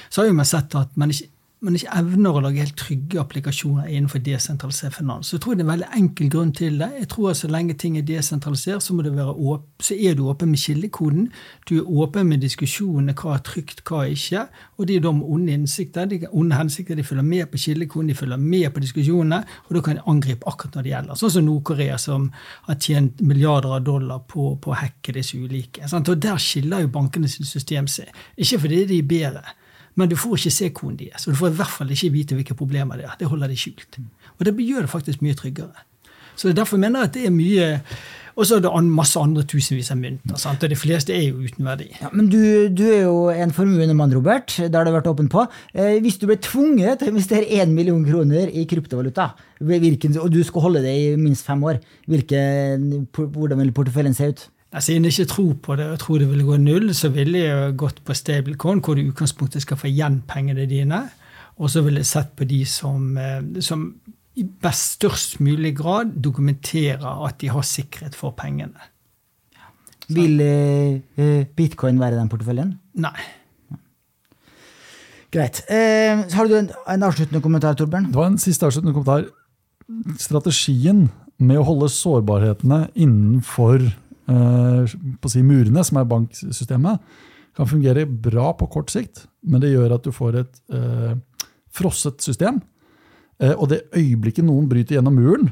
[0.10, 1.30] så har jo man sett at man ikke
[1.66, 5.30] man ikke evner å lage helt trygge applikasjoner innenfor desentralisert finans.
[5.30, 6.90] Så jeg tror det er en veldig enkel grunn til det.
[7.00, 8.94] Jeg tror at Så lenge ting er desentralisert, så,
[9.80, 11.32] så er du åpen med kildekoden.
[11.70, 14.46] Du er åpen med diskusjonene hva er trygt, hva er ikke.
[14.78, 16.06] Og de er da med onde innsikter.
[16.06, 19.82] De onde hensikter de følger med på kildekoden, de følger med på diskusjonene, og da
[19.82, 21.22] kan de angripe akkurat når det gjelder.
[21.22, 22.32] Sånn som Nord-Korea, som
[22.70, 25.90] har tjent milliarder av dollar på, på å hacke disse ulike.
[25.90, 26.10] Sant?
[26.10, 28.14] Og Der skiller jo bankene sitt system seg.
[28.38, 29.58] Ikke fordi de er bedre
[29.98, 32.38] men du får ikke se koden deres, og du får i hvert fall ikke vite
[32.38, 33.18] hvilke problemer det er.
[33.20, 33.98] Det holder de skjult.
[34.38, 35.86] Og det gjør det faktisk mye tryggere.
[36.38, 37.68] Så Derfor mener jeg at det er mye
[38.38, 40.38] Og så er det masse andre tusenvis av mynter.
[40.38, 40.62] Sant?
[40.62, 41.88] Og de fleste er jo uten verdi.
[41.98, 44.54] Ja, men du, du er jo en formuende mann, Robert.
[44.60, 45.48] Det har det vært åpent på.
[45.74, 50.30] Eh, hvis du ble tvunget til å investere 1 million kroner i kryptovaluta, hvilken, og
[50.30, 54.46] du skal holde det i minst fem år, hvilken, hvordan vil porteføljen se ut?
[54.84, 57.78] Siden jeg ikke tror på det og tror det vil gå null, så ville jeg
[57.80, 61.02] gått på stablecoin, hvor du i utgangspunktet skal få igjen pengene dine.
[61.58, 63.88] Og så ville jeg sett på de som, eh, som
[64.38, 68.92] i best størst mulig grad dokumenterer at de har sikkerhet for pengene.
[70.08, 70.14] Så.
[70.16, 72.76] Vil uh, bitcoin være den porteføljen?
[73.02, 73.18] Nei.
[75.34, 75.64] Greit.
[75.68, 78.12] Uh, har du en, en, avsluttende kommentar, Torbjørn?
[78.14, 79.26] Det var en siste avsluttende kommentar.
[80.22, 83.90] Strategien med å holde sårbarhetene innenfor
[84.28, 87.04] på å si murene, som er banksystemet,
[87.58, 91.16] kan fungere bra på kort sikt, men det gjør at du får et eh,
[91.74, 92.60] frosset system.
[93.42, 95.50] Eh, og det øyeblikket noen bryter gjennom muren,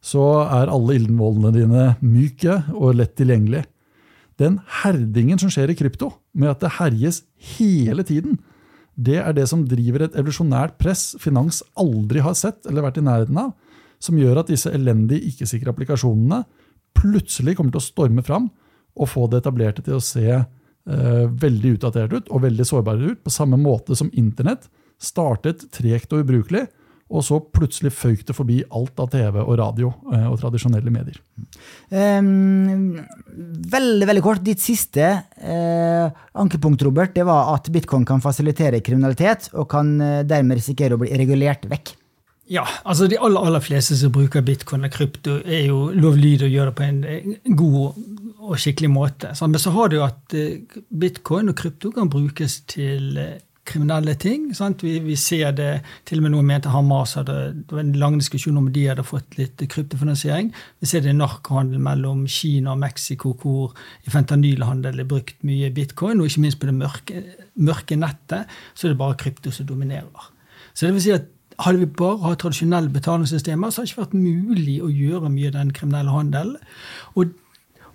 [0.00, 3.64] så er alle ildenvollene dine myke og lett tilgjengelig.
[4.40, 7.24] Den herdingen som skjer i krypto, med at det herjes
[7.58, 8.38] hele tiden,
[9.00, 13.04] det er det som driver et evolusjonært press finans aldri har sett eller vært i
[13.04, 13.52] nærheten av,
[14.00, 16.44] som gjør at disse elendige, ikke-sikre applikasjonene
[16.96, 18.50] plutselig kommer til å storme fram
[19.00, 23.22] og få det etablerte til å se eh, veldig utdatert ut og veldig sårbare ut,
[23.24, 24.68] på samme måte som Internett
[25.00, 26.66] startet tregt og ubrukelig,
[27.10, 31.16] og så plutselig føyk det forbi alt av TV og radio eh, og tradisjonelle medier.
[31.90, 33.00] Um,
[33.72, 34.44] veldig veldig kort.
[34.46, 40.20] Ditt siste eh, ankepunkt Robert, det var at bitcoin kan fasilitere kriminalitet og kan eh,
[40.28, 41.96] dermed risikere å bli regulert vekk.
[42.50, 46.56] Ja, altså de aller, aller fleste som bruker bitcoin og krypto, er jo lovlydige og
[46.56, 48.00] gjør det på en god
[48.40, 49.30] og skikkelig måte.
[49.46, 53.38] Men så har du jo at eh, bitcoin og krypto kan brukes til eh,
[53.70, 54.48] kriminelle ting.
[54.82, 55.70] Vi, vi, ser det
[56.08, 59.06] til og med noen mente Hamas hadde det var en lang diskusjon om de hadde
[59.06, 60.50] fått litt kryptofinansiering.
[60.82, 65.70] Vi ser det i narkohandel mellom Kina og Mexico, hvor i fentanylhandel er brukt mye
[65.76, 66.18] bitcoin.
[66.18, 67.26] Og ikke minst på det mørke,
[67.62, 70.32] mørke nettet så er det bare krypto som dominerer.
[70.74, 71.30] Så det vil si at
[71.64, 75.50] hadde vi bare hatt tradisjonelle betalingssystemer, så hadde det ikke vært mulig å gjøre mye
[75.50, 76.58] av den kriminelle handelen.
[77.14, 77.32] Og,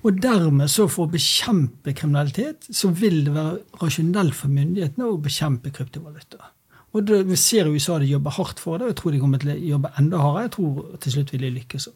[0.02, 5.22] og, dermed, så for å bekjempe kriminalitet, så vil det være rasjonelt for myndighetene å
[5.22, 6.52] bekjempe kryptovaluta.
[6.96, 9.22] Og det, Vi ser jo USA de jobber hardt for det, og jeg tror de
[9.24, 10.46] kommer til å jobbe enda hardere.
[10.46, 11.90] Jeg tror til slutt vil de lykkes.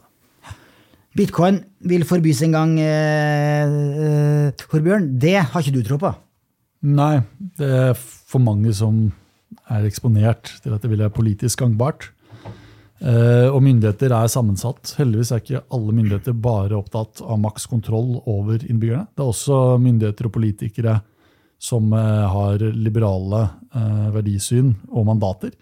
[1.17, 3.63] Bitcoin vil forbys en gang, eh,
[4.05, 5.07] eh, Torbjørn.
[5.19, 6.11] Det har ikke du tro på?
[6.83, 7.21] Nei,
[7.57, 9.09] det er for mange som
[9.69, 12.09] er eksponert til at det vil være politisk gangbart.
[12.99, 14.91] Uh, og myndigheter er sammensatt.
[14.99, 19.07] Heldigvis er ikke alle myndigheter bare opptatt av maks kontroll over innbyggerne.
[19.15, 20.97] Det er også myndigheter og politikere
[21.63, 25.55] som uh, har liberale uh, verdisyn og mandater.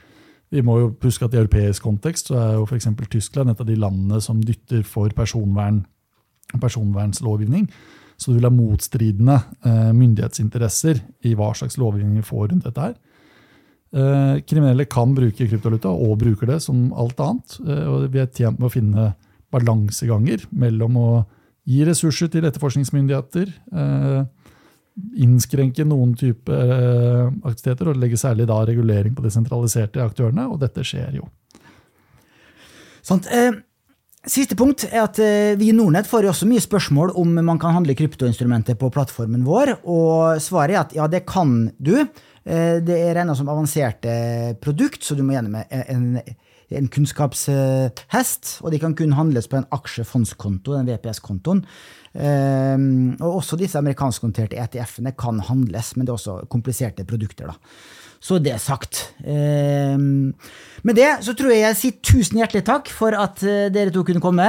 [0.49, 2.89] Vi må jo huske at I europeisk kontekst så er jo f.eks.
[3.05, 5.83] Tyskland et av de landene som dytter for personvern,
[6.55, 7.67] personvernslovgivning.
[8.17, 9.35] Så du vil ha motstridende
[9.93, 12.87] myndighetsinteresser i hva slags lovgivning vi får rundt dette.
[12.87, 12.95] her.
[13.95, 17.57] Eh, kriminelle kan bruke kryptovaluta, og bruker det som alt annet.
[17.63, 19.05] Eh, og vi er tjent med å finne
[19.53, 21.11] balanseganger mellom å
[21.67, 24.25] gi ressurser til etterforskningsmyndigheter, eh,
[25.23, 26.51] innskrenke noen type
[27.45, 31.27] aktiviteter og legge særlig da regulering på de sentraliserte aktørene, og dette skjer jo.
[33.03, 33.27] Sant.
[34.25, 35.19] Siste punkt er at
[35.59, 39.45] vi i Nordnett får jo også mye spørsmål om man kan handle kryptoinstrumenter på plattformen
[39.45, 42.07] vår, og svaret er at ja, det kan du.
[42.47, 46.07] Eh, det er regna som avanserte produkt, så du må gjennom en,
[46.71, 48.57] en kunnskapshest.
[48.63, 51.65] Og de kan kun handles på en aksjefondskonto, den VPS-kontoen.
[52.17, 57.51] Um, og også disse amerikanskkonterte ETF-ene kan handles, men det er også kompliserte produkter.
[57.51, 57.57] da.
[58.23, 59.03] Så det er sagt.
[59.21, 60.33] Um,
[60.87, 64.23] med det så tror jeg jeg sier tusen hjertelig takk for at dere to kunne
[64.23, 64.47] komme.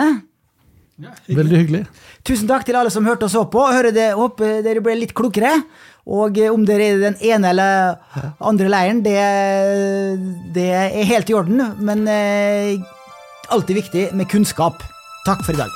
[0.99, 1.37] Ja, hyggelig.
[1.39, 1.83] Veldig hyggelig.
[2.27, 3.61] Tusen takk til alle som hørte og så på.
[4.19, 5.53] Håper dere ble litt klokere.
[6.09, 7.99] Og om dere er i den ene eller
[8.41, 9.21] andre leiren, det,
[10.57, 11.61] det er helt i orden.
[11.85, 12.81] Men eh,
[13.53, 14.81] alltid viktig med kunnskap.
[15.29, 15.69] Takk for i dag.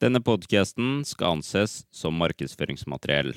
[0.00, 3.36] Denne podkasten skal anses som markedsføringsmateriell